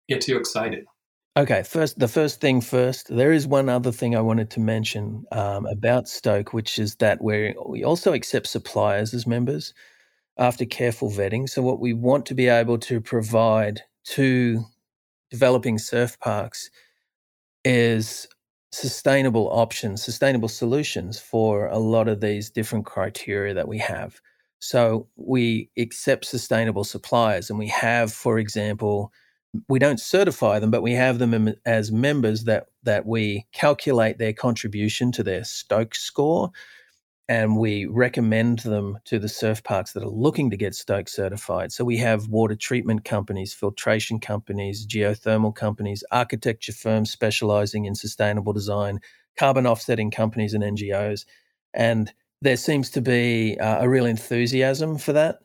gets 0.09 0.29
you 0.29 0.39
excited? 0.39 0.87
Okay, 1.35 1.63
first 1.63 1.99
the 1.99 2.09
first 2.09 2.43
thing 2.43 2.61
first. 2.61 3.09
There 3.09 3.33
is 3.33 3.47
one 3.47 3.71
other 3.71 3.91
thing 3.91 4.15
I 4.15 4.21
wanted 4.21 4.51
to 4.51 4.61
mention 4.61 5.25
um, 5.33 5.65
about 5.65 6.07
Stoke, 6.07 6.53
which 6.53 6.79
is 6.79 6.97
that 6.97 7.23
we 7.23 7.55
we 7.67 7.85
also 7.85 8.13
accept 8.13 8.47
suppliers 8.49 9.15
as 9.15 9.27
members 9.27 9.73
after 10.39 10.67
careful 10.67 11.11
vetting. 11.11 11.49
So 11.49 11.63
what 11.63 11.81
we 11.81 11.95
want 11.95 12.27
to 12.27 12.35
be 12.35 12.49
able 12.49 12.79
to 12.81 13.01
provide 13.01 13.83
to 14.17 14.65
developing 15.31 15.79
surf 15.79 16.19
parks 16.21 16.71
is 17.65 18.29
sustainable 18.73 19.49
options, 19.53 20.03
sustainable 20.03 20.49
solutions 20.49 21.21
for 21.21 21.69
a 21.69 21.79
lot 21.79 22.09
of 22.09 22.21
these 22.21 22.51
different 22.51 22.87
criteria 22.87 23.55
that 23.55 23.69
we 23.69 23.79
have. 23.79 24.21
So 24.61 25.09
we 25.17 25.71
accept 25.79 26.27
sustainable 26.27 26.85
suppliers, 26.85 27.51
and 27.51 27.59
we 27.59 27.69
have, 27.69 28.13
for 28.13 28.39
example, 28.39 29.13
we 29.69 29.79
don't 29.79 30.01
certify 30.01 30.59
them, 30.59 30.71
but 30.71 30.83
we 30.83 30.93
have 30.93 31.19
them 31.19 31.55
as 31.67 31.93
members 31.93 32.45
that 32.45 32.67
that 32.85 33.07
we 33.07 33.47
calculate 33.53 34.19
their 34.19 34.33
contribution 34.33 35.13
to 35.13 35.23
their 35.23 35.45
Stoke 35.45 35.95
score, 35.95 36.51
and 37.29 37.57
we 37.59 37.85
recommend 37.87 38.61
them 38.61 38.99
to 39.05 39.19
the 39.19 39.29
surf 39.29 39.63
parks 39.63 39.93
that 39.93 40.03
are 40.03 40.09
looking 40.09 40.51
to 40.51 40.57
get 40.57 40.75
Stoke 40.75 41.09
certified. 41.09 41.71
So 41.73 41.85
we 41.85 41.99
have 41.99 42.29
water 42.29 42.57
treatment 42.57 43.05
companies, 43.05 43.53
filtration 43.53 44.21
companies, 44.21 44.87
geothermal 44.87 45.55
companies, 45.55 46.03
architecture 46.11 46.73
firms 46.73 47.11
specializing 47.11 47.85
in 47.85 47.95
sustainable 47.95 48.53
design, 48.53 49.01
carbon 49.39 49.67
offsetting 49.67 50.11
companies, 50.11 50.55
and 50.55 50.65
NGOs. 50.65 51.27
And 51.75 52.13
there 52.41 52.57
seems 52.57 52.91
to 52.91 53.03
be 53.03 53.59
uh, 53.59 53.85
a 53.85 53.89
real 53.89 54.07
enthusiasm 54.07 54.99
for 54.99 55.13
that 55.13 55.41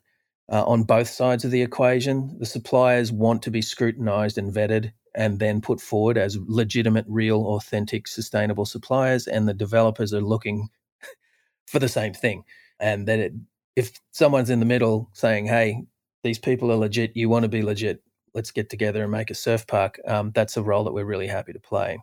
uh, 0.51 0.63
on 0.65 0.83
both 0.83 1.09
sides 1.09 1.43
of 1.43 1.51
the 1.51 1.61
equation. 1.61 2.35
The 2.39 2.45
suppliers 2.45 3.11
want 3.11 3.41
to 3.43 3.51
be 3.51 3.61
scrutinized 3.61 4.37
and 4.37 4.53
vetted 4.53 4.91
and 5.15 5.39
then 5.39 5.61
put 5.61 5.81
forward 5.81 6.17
as 6.17 6.37
legitimate, 6.45 7.05
real, 7.07 7.43
authentic, 7.47 8.07
sustainable 8.07 8.65
suppliers. 8.65 9.27
And 9.27 9.47
the 9.47 9.53
developers 9.53 10.13
are 10.13 10.21
looking 10.21 10.69
for 11.67 11.79
the 11.79 11.89
same 11.89 12.13
thing. 12.13 12.43
And 12.79 13.07
that 13.07 13.19
it, 13.19 13.33
if 13.75 13.91
someone's 14.11 14.49
in 14.49 14.59
the 14.59 14.65
middle 14.65 15.09
saying, 15.13 15.47
hey, 15.47 15.83
these 16.23 16.39
people 16.39 16.71
are 16.71 16.75
legit, 16.75 17.15
you 17.15 17.29
want 17.29 17.43
to 17.43 17.49
be 17.49 17.61
legit, 17.61 18.03
let's 18.33 18.51
get 18.51 18.69
together 18.69 19.01
and 19.01 19.11
make 19.11 19.31
a 19.31 19.35
surf 19.35 19.65
park, 19.65 19.99
um, 20.07 20.31
that's 20.33 20.57
a 20.57 20.63
role 20.63 20.83
that 20.83 20.93
we're 20.93 21.05
really 21.05 21.27
happy 21.27 21.53
to 21.53 21.59
play. 21.59 21.99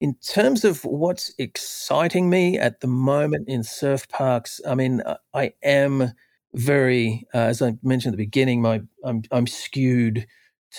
In 0.00 0.14
terms 0.16 0.64
of 0.64 0.84
what's 0.84 1.32
exciting 1.38 2.28
me 2.28 2.58
at 2.58 2.80
the 2.80 2.88
moment 2.88 3.48
in 3.48 3.62
surf 3.62 4.08
parks, 4.08 4.60
I 4.66 4.74
mean, 4.74 5.02
I 5.32 5.52
am 5.62 6.12
very, 6.54 7.26
uh, 7.34 7.38
as 7.38 7.62
I 7.62 7.74
mentioned 7.82 8.14
at 8.14 8.18
the 8.18 8.24
beginning, 8.24 8.62
my 8.62 8.82
I'm, 9.04 9.22
I'm 9.30 9.46
skewed 9.46 10.26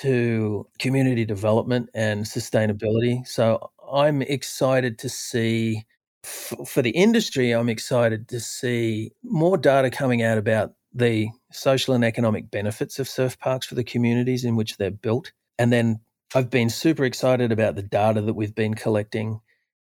to 0.01 0.67
community 0.80 1.26
development 1.26 1.89
and 1.93 2.26
sustainability. 2.26 3.26
So 3.28 3.71
I'm 3.91 4.21
excited 4.21 4.99
to 4.99 5.09
see 5.09 5.84
f- 6.24 6.53
for 6.65 6.82
the 6.82 6.91
industry, 6.91 7.51
I'm 7.51 7.69
excited 7.69 8.28
to 8.30 8.39
see 8.39 9.11
more 9.24 9.57
data 9.57 9.89
coming 9.89 10.24
out 10.24 10.38
about 10.38 10.74
the 10.93 11.30
social 11.51 11.93
and 11.93 12.03
economic 12.03 12.51
benefits 12.51 12.99
of 12.99 13.07
surf 13.07 13.39
parks 13.39 13.65
for 13.67 13.76
the 13.76 13.84
communities 13.84 14.45
in 14.45 14.55
which 14.55 14.78
they're 14.78 14.91
built. 14.91 15.32
And 15.57 15.71
then 15.71 15.99
I've 16.36 16.49
been 16.49 16.69
super 16.69 17.03
excited 17.03 17.51
about 17.51 17.76
the 17.76 17.84
data 17.84 18.21
that 18.21 18.34
we've 18.34 18.55
been 18.55 18.74
collecting 18.74 19.41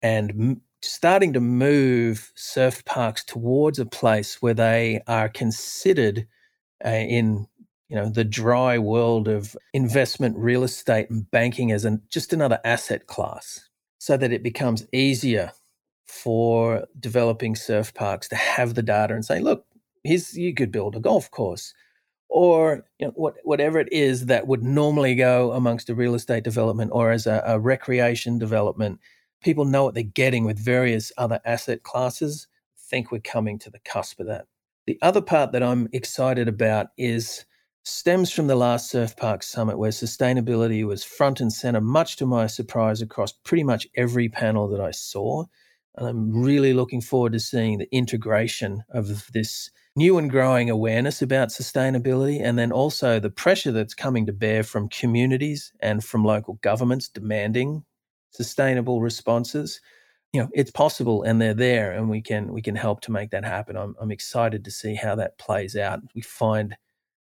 and 0.01 0.61
starting 0.81 1.33
to 1.33 1.39
move 1.39 2.31
surf 2.35 2.83
parks 2.85 3.23
towards 3.23 3.79
a 3.79 3.85
place 3.85 4.41
where 4.41 4.53
they 4.53 5.01
are 5.07 5.29
considered 5.29 6.27
uh, 6.83 6.89
in 6.89 7.47
you 7.89 7.95
know 7.95 8.09
the 8.09 8.23
dry 8.23 8.77
world 8.77 9.27
of 9.27 9.55
investment 9.73 10.37
real 10.37 10.63
estate 10.63 11.09
and 11.09 11.29
banking 11.31 11.71
as 11.71 11.85
an, 11.85 12.01
just 12.09 12.33
another 12.33 12.59
asset 12.63 13.07
class 13.07 13.69
so 13.99 14.17
that 14.17 14.31
it 14.31 14.43
becomes 14.43 14.87
easier 14.91 15.51
for 16.07 16.85
developing 16.99 17.55
surf 17.55 17.93
parks 17.93 18.27
to 18.27 18.35
have 18.35 18.73
the 18.73 18.81
data 18.81 19.13
and 19.13 19.25
say 19.25 19.39
look 19.39 19.65
here's 20.03 20.35
you 20.37 20.53
could 20.53 20.71
build 20.71 20.95
a 20.95 20.99
golf 20.99 21.29
course 21.31 21.73
or 22.29 22.85
you 22.97 23.07
know, 23.07 23.13
what, 23.15 23.35
whatever 23.43 23.79
it 23.79 23.91
is 23.91 24.27
that 24.27 24.47
would 24.47 24.63
normally 24.63 25.15
go 25.15 25.51
amongst 25.51 25.89
a 25.89 25.95
real 25.95 26.15
estate 26.15 26.43
development 26.45 26.91
or 26.93 27.11
as 27.11 27.27
a, 27.27 27.43
a 27.45 27.59
recreation 27.59 28.39
development 28.39 28.99
people 29.41 29.65
know 29.65 29.83
what 29.83 29.93
they're 29.93 30.03
getting 30.03 30.45
with 30.45 30.57
various 30.57 31.11
other 31.17 31.39
asset 31.45 31.83
classes 31.83 32.47
I 32.75 32.81
think 32.89 33.11
we're 33.11 33.19
coming 33.19 33.59
to 33.59 33.69
the 33.69 33.79
cusp 33.79 34.19
of 34.19 34.27
that 34.27 34.47
the 34.87 34.97
other 35.01 35.21
part 35.21 35.51
that 35.51 35.63
i'm 35.63 35.87
excited 35.93 36.47
about 36.47 36.87
is 36.97 37.45
stems 37.83 38.31
from 38.31 38.47
the 38.47 38.55
last 38.55 38.89
Surf 38.89 39.15
Park 39.15 39.43
Summit, 39.43 39.77
where 39.77 39.91
sustainability 39.91 40.85
was 40.85 41.03
front 41.03 41.39
and 41.39 41.51
center, 41.51 41.81
much 41.81 42.15
to 42.17 42.25
my 42.25 42.47
surprise, 42.47 43.01
across 43.01 43.31
pretty 43.31 43.63
much 43.63 43.87
every 43.95 44.29
panel 44.29 44.67
that 44.69 44.81
I 44.81 44.91
saw. 44.91 45.45
And 45.95 46.07
I'm 46.07 46.41
really 46.41 46.73
looking 46.73 47.01
forward 47.01 47.33
to 47.33 47.39
seeing 47.39 47.79
the 47.79 47.93
integration 47.93 48.83
of 48.89 49.31
this 49.33 49.71
new 49.95 50.17
and 50.17 50.29
growing 50.29 50.69
awareness 50.69 51.21
about 51.21 51.49
sustainability, 51.49 52.41
and 52.41 52.57
then 52.57 52.71
also 52.71 53.19
the 53.19 53.29
pressure 53.29 53.71
that's 53.71 53.93
coming 53.93 54.25
to 54.25 54.33
bear 54.33 54.63
from 54.63 54.87
communities 54.87 55.73
and 55.81 56.03
from 56.03 56.23
local 56.23 56.59
governments 56.61 57.09
demanding 57.09 57.83
sustainable 58.31 59.01
responses. 59.01 59.79
You 60.33 60.41
know, 60.41 60.49
it's 60.53 60.71
possible, 60.71 61.23
and 61.23 61.41
they're 61.41 61.53
there, 61.53 61.91
and 61.91 62.09
we 62.09 62.21
can 62.21 62.53
we 62.53 62.61
can 62.61 62.75
help 62.75 63.01
to 63.01 63.11
make 63.11 63.31
that 63.31 63.43
happen. 63.43 63.75
I'm, 63.75 63.95
I'm 63.99 64.11
excited 64.11 64.63
to 64.65 64.71
see 64.71 64.95
how 64.95 65.15
that 65.15 65.37
plays 65.37 65.75
out. 65.75 65.99
We 66.15 66.21
find 66.21 66.75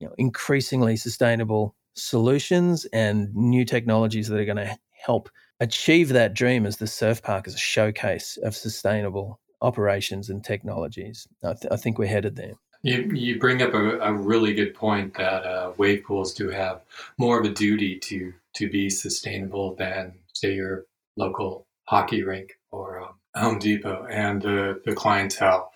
you 0.01 0.07
know, 0.09 0.15
increasingly 0.19 0.97
sustainable 0.97 1.75
solutions 1.95 2.87
and 2.93 3.35
new 3.35 3.65
technologies 3.65 4.29
that 4.29 4.39
are 4.39 4.45
going 4.45 4.57
to 4.57 4.79
help 4.91 5.29
achieve 5.61 6.09
that 6.11 6.35
dream 6.35 6.67
as 6.67 6.79
the 6.79 6.87
surf 6.87 7.23
park 7.23 7.47
is 7.47 7.55
a 7.55 7.59
showcase 7.59 8.39
of 8.43 8.57
sustainable 8.57 9.41
operations 9.63 10.31
and 10.31 10.43
technologies. 10.43 11.29
I, 11.45 11.55
th- 11.55 11.73
I 11.73 11.77
think 11.77 11.99
we're 11.99 12.07
headed 12.07 12.37
there. 12.37 12.55
You, 12.83 13.11
you 13.13 13.39
bring 13.39 13.61
up 13.61 13.75
a, 13.75 13.99
a 13.99 14.13
really 14.13 14.55
good 14.55 14.75
point 14.75 15.15
that 15.15 15.45
uh, 15.45 15.73
wave 15.77 16.05
pools 16.05 16.33
do 16.33 16.49
have 16.49 16.81
more 17.19 17.39
of 17.39 17.45
a 17.45 17.51
duty 17.51 17.99
to 17.99 18.33
to 18.55 18.69
be 18.69 18.91
sustainable 18.91 19.75
than 19.77 20.15
say 20.33 20.55
your 20.55 20.87
local 21.21 21.67
hockey 21.85 22.23
rink 22.23 22.51
or 22.73 23.01
um, 23.01 23.15
Home 23.37 23.59
Depot, 23.59 24.07
and 24.11 24.43
the 24.43 24.81
the 24.85 24.95
clientele 24.95 25.71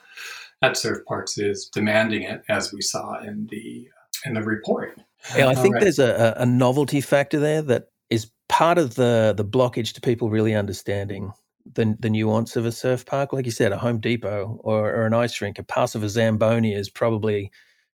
at 0.63 0.77
surf 0.77 1.05
parks 1.07 1.39
is 1.39 1.69
demanding 1.73 2.23
it, 2.23 2.43
as 2.49 2.73
we 2.73 2.81
saw 2.81 3.21
in 3.21 3.47
the 3.51 3.89
in 4.25 4.35
the 4.35 4.43
report. 4.43 4.99
Yeah, 5.37 5.49
I 5.49 5.55
think 5.55 5.75
right. 5.75 5.83
there's 5.83 5.99
a, 5.99 6.35
a 6.39 6.47
novelty 6.47 7.01
factor 7.01 7.39
there 7.39 7.63
that 7.63 7.89
is 8.11 8.31
part 8.49 8.79
of 8.79 8.95
the 8.97 9.35
the 9.37 9.45
blockage 9.45 9.93
to 9.95 10.01
people 10.01 10.31
really 10.31 10.55
understanding 10.55 11.33
the 11.73 11.97
the 11.99 12.11
nuance 12.11 12.57
of 12.57 12.67
a 12.67 12.73
surf 12.73 13.07
park. 13.07 13.33
Like 13.33 13.47
you 13.47 13.53
said, 13.53 13.73
a 13.73 13.79
Home 13.79 14.01
Depot 14.01 14.61
or, 14.65 14.91
or 14.91 15.07
an 15.07 15.15
ice 15.15 15.41
rink, 15.41 15.59
a 15.59 15.63
pass 15.63 15.95
of 15.95 16.03
a 16.03 16.09
Zamboni 16.09 16.75
is 16.75 16.89
probably 16.91 17.51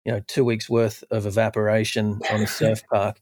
you 0.06 0.12
know 0.12 0.22
two 0.28 0.46
weeks 0.46 0.70
worth 0.70 1.04
of 1.12 1.26
evaporation 1.26 2.20
on 2.32 2.42
a 2.42 2.48
surf 2.60 2.82
park. 2.92 3.20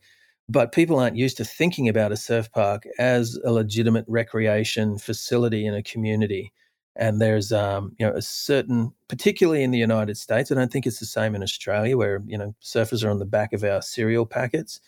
But 0.50 0.72
people 0.72 1.00
aren't 1.00 1.18
used 1.18 1.38
to 1.38 1.45
thinking 1.45 1.89
about 1.89 2.12
a 2.12 2.18
surf 2.18 2.52
park 2.52 2.84
as 3.00 3.38
a 3.43 3.52
legitimate 3.52 4.06
recreation 4.08 4.98
facility 4.98 5.66
in 5.66 5.74
a 5.74 5.84
community. 5.84 6.54
And 6.95 7.22
there's 7.22 7.52
um, 7.52 7.93
you 8.00 8.06
know 8.08 8.14
a 8.14 8.22
certain 8.22 8.91
particularly 9.08 9.64
in 9.64 9.72
the 9.72 9.78
united 9.78 10.18
states 10.18 10.52
i 10.52 10.56
don't 10.56 10.72
think 10.72 10.86
it's 10.88 11.00
the 11.00 11.06
same 11.06 11.36
in 11.36 11.43
australia 11.43 11.95
where 11.95 12.22
you 12.26 12.38
know 12.38 12.56
surfers 12.62 13.06
are 13.06 13.10
on 13.10 13.20
the 13.20 13.26
back 13.26 13.54
of 13.54 13.64
our 13.64 13.82
cereal 13.82 14.26
packets. 14.26 14.80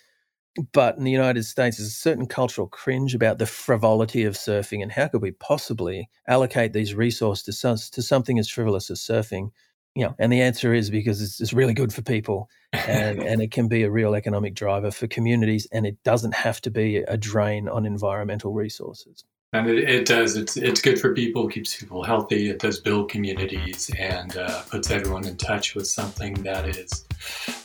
But 0.73 0.97
in 0.97 1.03
the 1.03 1.11
united 1.11 1.43
states 1.45 1.77
there's 1.77 1.89
a 1.89 1.91
certain 1.91 2.25
cultural 2.27 2.67
cringe 2.67 3.13
about 3.15 3.37
the 3.39 3.45
frivolity 3.45 4.23
of 4.25 4.35
surfing 4.35 4.81
and 4.81 4.91
how 4.91 5.07
could 5.09 5.21
we 5.21 5.31
possibly 5.31 6.09
allocate 6.27 6.73
these 6.73 6.95
resources 6.95 7.59
to, 7.61 7.91
to 7.91 8.01
something 8.01 8.39
as 8.39 8.49
frivolous 8.49 8.89
as 8.89 8.99
surfing? 8.99 9.51
You 9.95 10.05
know 10.05 10.15
and 10.19 10.31
the 10.33 10.41
answer 10.41 10.73
is 10.73 10.89
because 10.89 11.21
it's, 11.21 11.39
it's 11.41 11.53
really 11.53 11.73
good 11.75 11.93
for 11.93 12.01
people 12.01 12.49
and, 12.73 13.21
and 13.23 13.41
it 13.41 13.51
can 13.51 13.67
be 13.67 13.83
a 13.83 13.91
real 13.91 14.15
economic 14.15 14.53
driver 14.53 14.91
for 14.91 15.07
communities 15.07 15.67
and 15.71 15.85
it 15.85 16.01
doesn't 16.03 16.33
have 16.33 16.61
to 16.61 16.71
be 16.71 16.97
a 16.97 17.17
drain 17.17 17.67
on 17.67 17.85
environmental 17.85 18.53
resources 18.53 19.23
and 19.51 19.67
it, 19.67 19.89
it, 19.89 20.05
does. 20.05 20.35
It's 20.35 20.57
it's 20.57 20.79
good 20.79 21.01
for 21.01 21.15
people, 21.15 21.47
keeps 21.47 21.75
people 21.75 22.03
healthy. 22.03 22.49
It 22.49 22.59
does 22.59 22.79
build 22.79 23.09
communities 23.09 23.89
and 23.97 24.37
uh, 24.37 24.61
puts 24.69 24.91
everyone 24.91 25.25
in 25.25 25.37
touch 25.37 25.73
with 25.73 25.87
something 25.87 26.35
that 26.43 26.67
is 26.67 27.07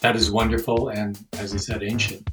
that 0.01 0.17
is 0.17 0.31
wonderful 0.31 0.89
and, 0.89 1.19
as 1.35 1.53
you 1.53 1.59
said, 1.59 1.83
ancient, 1.83 2.31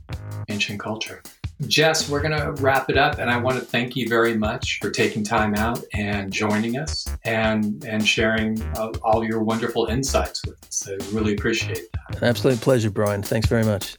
ancient 0.47 0.79
culture. 0.79 1.21
Jess, 1.67 2.09
we're 2.09 2.21
going 2.21 2.37
to 2.37 2.51
wrap 2.61 2.89
it 2.89 2.97
up, 2.97 3.19
and 3.19 3.29
I 3.29 3.37
want 3.37 3.59
to 3.59 3.65
thank 3.65 3.95
you 3.95 4.07
very 4.07 4.35
much 4.35 4.79
for 4.81 4.89
taking 4.89 5.23
time 5.23 5.55
out 5.55 5.83
and 5.93 6.31
joining 6.31 6.77
us 6.77 7.07
and 7.23 7.83
and 7.85 8.07
sharing 8.07 8.61
uh, 8.77 8.91
all 9.03 9.23
your 9.23 9.41
wonderful 9.43 9.85
insights 9.85 10.45
with 10.45 10.63
us. 10.65 10.87
I 10.87 10.93
really 11.15 11.33
appreciate 11.33 11.91
that. 11.93 12.21
An 12.21 12.27
absolute 12.27 12.59
pleasure, 12.61 12.89
Brian. 12.89 13.21
Thanks 13.21 13.47
very 13.47 13.63
much. 13.63 13.95